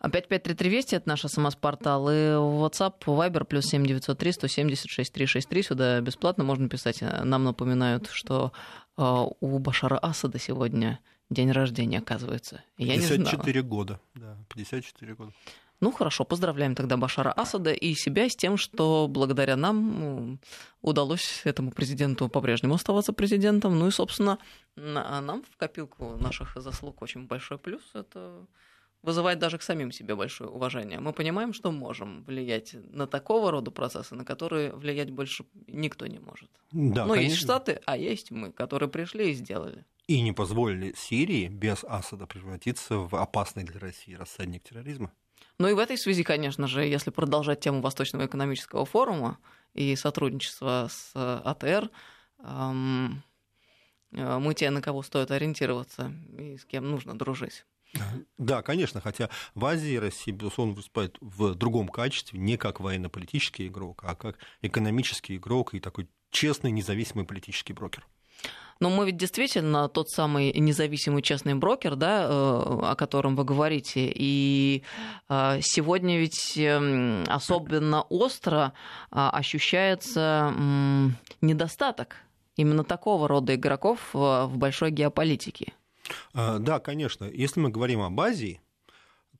5533 0.00 0.70
Вести, 0.70 0.96
это 0.96 1.08
наш 1.08 1.22
СМС-портал, 1.22 2.08
и 2.08 2.14
WhatsApp, 2.14 3.00
Viber, 3.04 3.44
плюс 3.44 3.66
7903 3.66 4.32
176 4.32 5.12
363, 5.12 5.62
сюда 5.62 6.00
бесплатно 6.00 6.44
можно 6.44 6.68
писать. 6.68 7.02
Нам 7.02 7.44
напоминают, 7.44 8.08
что 8.08 8.52
э, 8.96 9.02
у 9.40 9.58
Башара 9.58 9.98
Асада 9.98 10.38
сегодня 10.38 11.00
день 11.30 11.50
рождения, 11.50 11.98
оказывается. 11.98 12.62
Я 12.76 12.94
54 12.94 13.62
года, 13.62 14.00
да, 14.14 14.36
54 14.54 15.14
года. 15.14 15.32
Ну 15.80 15.92
хорошо, 15.92 16.24
поздравляем 16.24 16.74
тогда 16.74 16.96
Башара 16.96 17.30
Асада 17.30 17.72
и 17.72 17.94
себя 17.94 18.28
с 18.28 18.34
тем, 18.34 18.56
что 18.56 19.06
благодаря 19.08 19.56
нам 19.56 20.00
ну, 20.00 20.38
удалось 20.82 21.42
этому 21.44 21.70
президенту 21.70 22.28
по-прежнему 22.28 22.74
оставаться 22.74 23.12
президентом. 23.12 23.78
Ну 23.78 23.86
и, 23.86 23.90
собственно, 23.92 24.38
нам 24.76 25.44
в 25.48 25.56
копилку 25.56 26.16
наших 26.16 26.56
заслуг 26.56 27.00
очень 27.02 27.26
большой 27.26 27.58
плюс. 27.58 27.82
Это 27.94 28.46
вызывает 29.02 29.38
даже 29.38 29.58
к 29.58 29.62
самим 29.62 29.92
себе 29.92 30.16
большое 30.16 30.50
уважение. 30.50 30.98
Мы 30.98 31.12
понимаем, 31.12 31.52
что 31.52 31.70
можем 31.70 32.24
влиять 32.24 32.74
на 32.74 33.06
такого 33.06 33.50
рода 33.50 33.70
процессы, 33.70 34.14
на 34.14 34.24
которые 34.24 34.72
влиять 34.72 35.10
больше 35.10 35.44
никто 35.68 36.06
не 36.06 36.18
может. 36.18 36.50
Да, 36.72 37.06
Но 37.06 37.14
конечно. 37.14 37.30
есть 37.30 37.36
Штаты, 37.36 37.80
а 37.86 37.96
есть 37.96 38.32
мы, 38.32 38.50
которые 38.50 38.88
пришли 38.88 39.30
и 39.30 39.34
сделали. 39.34 39.84
И 40.08 40.22
не 40.22 40.32
позволили 40.32 40.94
Сирии 40.96 41.48
без 41.48 41.84
Асада 41.84 42.26
превратиться 42.26 42.96
в 42.96 43.14
опасный 43.14 43.62
для 43.62 43.78
России 43.78 44.14
рассадник 44.14 44.64
терроризма. 44.64 45.12
Ну 45.58 45.68
и 45.68 45.74
в 45.74 45.78
этой 45.78 45.98
связи, 45.98 46.22
конечно 46.22 46.66
же, 46.66 46.84
если 46.84 47.10
продолжать 47.10 47.60
тему 47.60 47.82
Восточного 47.82 48.24
экономического 48.26 48.86
форума 48.86 49.38
и 49.74 49.94
сотрудничества 49.96 50.88
с 50.90 51.12
АТР, 51.14 51.90
эм, 52.42 53.22
э, 54.12 54.38
мы 54.38 54.54
те, 54.54 54.70
на 54.70 54.80
кого 54.80 55.02
стоит 55.02 55.30
ориентироваться 55.30 56.12
и 56.38 56.56
с 56.56 56.64
кем 56.64 56.90
нужно 56.90 57.18
дружить. 57.18 57.66
Да, 58.38 58.62
конечно, 58.62 59.00
хотя 59.00 59.28
в 59.54 59.64
Азии 59.64 59.96
Россия, 59.96 60.34
безусловно, 60.34 60.74
выступает 60.74 61.16
в 61.20 61.54
другом 61.54 61.88
качестве, 61.88 62.38
не 62.38 62.56
как 62.56 62.80
военно-политический 62.80 63.66
игрок, 63.66 64.04
а 64.06 64.14
как 64.14 64.38
экономический 64.62 65.36
игрок 65.36 65.74
и 65.74 65.80
такой 65.80 66.08
честный, 66.30 66.70
независимый 66.70 67.26
политический 67.26 67.72
брокер. 67.72 68.06
Но 68.80 68.90
мы 68.90 69.06
ведь 69.06 69.16
действительно 69.16 69.88
тот 69.88 70.08
самый 70.08 70.52
независимый 70.52 71.22
честный 71.22 71.54
брокер, 71.54 71.96
да, 71.96 72.22
э, 72.22 72.28
о 72.28 72.94
котором 72.96 73.34
вы 73.34 73.44
говорите. 73.44 74.10
И 74.14 74.84
э, 75.28 75.58
сегодня 75.62 76.18
ведь 76.20 76.56
эм, 76.56 77.24
особенно 77.26 78.02
остро 78.02 78.72
а, 79.10 79.30
ощущается 79.30 80.54
недостаток 81.40 82.16
именно 82.56 82.84
такого 82.84 83.26
рода 83.26 83.54
игроков 83.54 84.00
в 84.12 84.52
большой 84.54 84.90
геополитике. 84.90 85.72
А, 86.34 86.58
да, 86.58 86.78
конечно. 86.78 87.24
Если 87.24 87.60
мы 87.60 87.70
говорим 87.70 88.00
об 88.00 88.20
Азии, 88.20 88.60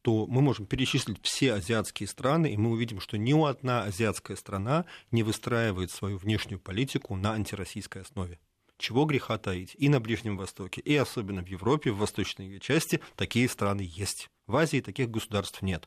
то 0.02 0.26
мы 0.26 0.42
можем 0.42 0.66
перечислить 0.66 1.18
все 1.22 1.54
азиатские 1.54 2.08
страны, 2.08 2.52
и 2.52 2.56
мы 2.56 2.70
увидим, 2.70 3.00
что 3.00 3.18
ни 3.18 3.32
одна 3.48 3.84
азиатская 3.84 4.36
страна 4.36 4.84
не 5.10 5.22
выстраивает 5.22 5.90
свою 5.90 6.18
внешнюю 6.18 6.60
политику 6.60 7.16
на 7.16 7.32
антироссийской 7.32 8.02
основе. 8.02 8.38
Чего 8.78 9.04
греха 9.04 9.36
таить? 9.38 9.74
И 9.76 9.88
на 9.88 10.00
Ближнем 10.00 10.36
Востоке, 10.36 10.80
и 10.80 10.94
особенно 10.94 11.42
в 11.42 11.48
Европе, 11.48 11.90
в 11.90 11.98
восточной 11.98 12.46
ее 12.46 12.60
части, 12.60 13.00
такие 13.16 13.48
страны 13.48 13.82
есть. 13.84 14.30
В 14.46 14.56
Азии 14.56 14.80
таких 14.80 15.10
государств 15.10 15.62
нет. 15.62 15.86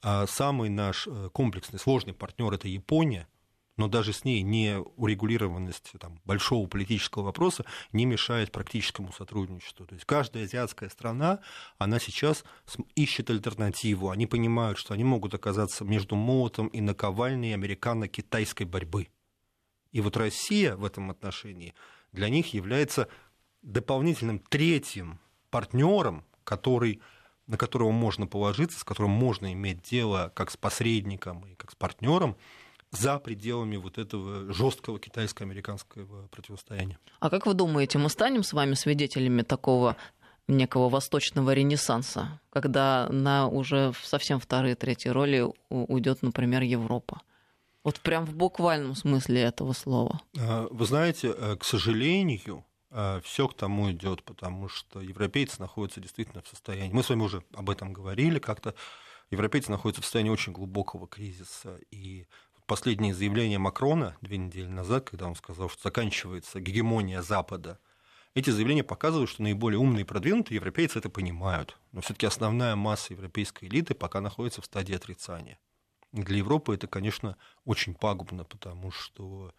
А 0.00 0.26
самый 0.26 0.70
наш 0.70 1.08
э, 1.08 1.28
комплексный, 1.32 1.80
сложный 1.80 2.14
партнер 2.14 2.52
это 2.52 2.68
Япония, 2.68 3.26
но 3.76 3.88
даже 3.88 4.12
с 4.12 4.24
ней 4.24 4.42
не 4.42 4.78
урегулированность 4.78 5.92
там, 5.98 6.20
большого 6.24 6.68
политического 6.68 7.24
вопроса 7.24 7.64
не 7.92 8.04
мешает 8.04 8.52
практическому 8.52 9.10
сотрудничеству. 9.12 9.86
То 9.86 9.94
есть 9.94 10.04
каждая 10.04 10.44
азиатская 10.44 10.88
страна, 10.90 11.40
она 11.78 11.98
сейчас 11.98 12.44
ищет 12.94 13.30
альтернативу. 13.30 14.10
Они 14.10 14.26
понимают, 14.26 14.78
что 14.78 14.94
они 14.94 15.02
могут 15.02 15.34
оказаться 15.34 15.84
между 15.84 16.14
молотом 16.14 16.68
и 16.68 16.80
наковальней 16.80 17.54
американо-китайской 17.54 18.64
борьбы. 18.64 19.08
И 19.92 20.00
вот 20.00 20.16
Россия 20.16 20.76
в 20.76 20.84
этом 20.84 21.10
отношении 21.10 21.74
для 22.12 22.28
них 22.28 22.54
является 22.54 23.08
дополнительным 23.62 24.38
третьим 24.38 25.20
партнером, 25.50 26.24
который 26.44 27.00
на 27.46 27.56
которого 27.56 27.90
можно 27.90 28.28
положиться, 28.28 28.78
с 28.78 28.84
которым 28.84 29.10
можно 29.10 29.52
иметь 29.52 29.82
дело 29.82 30.30
как 30.34 30.52
с 30.52 30.56
посредником 30.56 31.44
и 31.46 31.56
как 31.56 31.72
с 31.72 31.74
партнером, 31.74 32.36
за 32.92 33.18
пределами 33.18 33.76
вот 33.76 33.98
этого 33.98 34.52
жесткого 34.52 35.00
китайско-американского 35.00 36.28
противостояния. 36.28 36.98
А 37.18 37.28
как 37.28 37.46
вы 37.46 37.54
думаете, 37.54 37.98
мы 37.98 38.08
станем 38.08 38.44
с 38.44 38.52
вами 38.52 38.74
свидетелями 38.74 39.42
такого 39.42 39.96
некого 40.46 40.88
восточного 40.88 41.52
ренессанса, 41.52 42.40
когда 42.50 43.08
на 43.08 43.48
уже 43.48 43.92
совсем 44.02 44.38
вторые, 44.38 44.76
третьи 44.76 45.08
роли 45.08 45.46
уйдет, 45.68 46.22
например, 46.22 46.62
Европа? 46.62 47.20
Вот 47.84 48.00
прям 48.00 48.26
в 48.26 48.34
буквальном 48.34 48.94
смысле 48.94 49.42
этого 49.42 49.72
слова. 49.72 50.20
А, 50.38 50.68
вы 50.70 50.84
знаете, 50.84 51.34
э, 51.36 51.56
к 51.56 51.64
сожалению, 51.64 52.64
э, 52.90 53.20
все 53.24 53.48
к 53.48 53.54
тому 53.54 53.90
идет, 53.90 54.22
потому 54.22 54.68
что 54.68 55.00
европейцы 55.00 55.60
находятся 55.60 56.00
действительно 56.00 56.42
в 56.42 56.48
состоянии. 56.48 56.92
Мы 56.92 57.02
с 57.02 57.08
вами 57.08 57.22
уже 57.22 57.42
об 57.54 57.70
этом 57.70 57.92
говорили 57.92 58.38
как-то. 58.38 58.74
Европейцы 59.30 59.70
находятся 59.70 60.02
в 60.02 60.04
состоянии 60.04 60.30
очень 60.30 60.52
глубокого 60.52 61.06
кризиса, 61.06 61.78
и 61.90 62.26
последнее 62.70 63.14
заявление 63.14 63.58
Макрона 63.58 64.16
две 64.20 64.38
недели 64.38 64.68
назад, 64.68 65.10
когда 65.10 65.26
он 65.26 65.34
сказал, 65.34 65.68
что 65.68 65.82
заканчивается 65.82 66.60
гегемония 66.60 67.20
Запада, 67.20 67.80
эти 68.34 68.50
заявления 68.50 68.84
показывают, 68.84 69.28
что 69.28 69.42
наиболее 69.42 69.80
умные 69.80 70.02
и 70.02 70.04
продвинутые 70.04 70.54
европейцы 70.54 71.00
это 71.00 71.10
понимают. 71.10 71.76
Но 71.90 72.00
все-таки 72.00 72.26
основная 72.26 72.76
масса 72.76 73.12
европейской 73.12 73.64
элиты 73.64 73.94
пока 73.94 74.20
находится 74.20 74.62
в 74.62 74.66
стадии 74.66 74.94
отрицания. 74.94 75.58
Для 76.12 76.38
Европы 76.38 76.74
это, 76.74 76.86
конечно, 76.86 77.36
очень 77.64 77.94
пагубно, 77.94 78.44
потому 78.44 78.90
что 78.90 79.52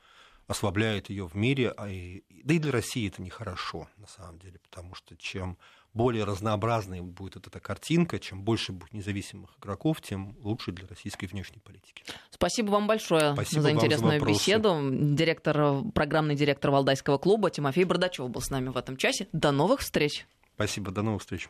ослабляет 0.48 1.10
ее 1.10 1.28
в 1.28 1.36
мире, 1.36 1.74
а 1.78 1.90
и, 1.90 2.24
да 2.44 2.54
и 2.54 2.60
для 2.60 2.72
России 2.72 3.08
это 3.08 3.22
нехорошо, 3.22 3.88
на 3.98 4.08
самом 4.08 4.38
деле, 4.40 4.60
потому 4.60 4.96
что 4.96 5.16
чем 5.16 5.58
более 5.94 6.24
разнообразной 6.24 7.02
будет 7.02 7.48
эта 7.48 7.60
картинка, 7.60 8.20
чем 8.20 8.44
больше 8.44 8.72
будет 8.72 8.94
независимых 8.94 9.52
игроков, 9.60 10.02
тем 10.02 10.36
лучше 10.42 10.72
для 10.72 10.88
российской 10.88 11.26
внешней 11.26 11.60
политики. 11.60 12.04
Спасибо 12.30 12.72
вам 12.72 12.88
большое 12.88 13.34
Спасибо 13.34 13.62
за 13.62 13.72
интересную 13.72 14.20
за 14.20 14.26
беседу. 14.26 14.80
Директор, 14.92 15.84
программный 15.94 16.36
директор 16.36 16.72
Валдайского 16.72 17.18
клуба 17.18 17.50
Тимофей 17.50 17.84
Бардачев 17.84 18.30
был 18.30 18.42
с 18.42 18.50
нами 18.50 18.70
в 18.70 18.78
этом 18.78 18.98
часе. 18.98 19.28
До 19.34 19.52
новых 19.52 19.82
встреч. 19.82 20.26
Спасибо, 20.56 20.92
до 20.92 21.02
новых 21.02 21.22
встреч. 21.22 21.50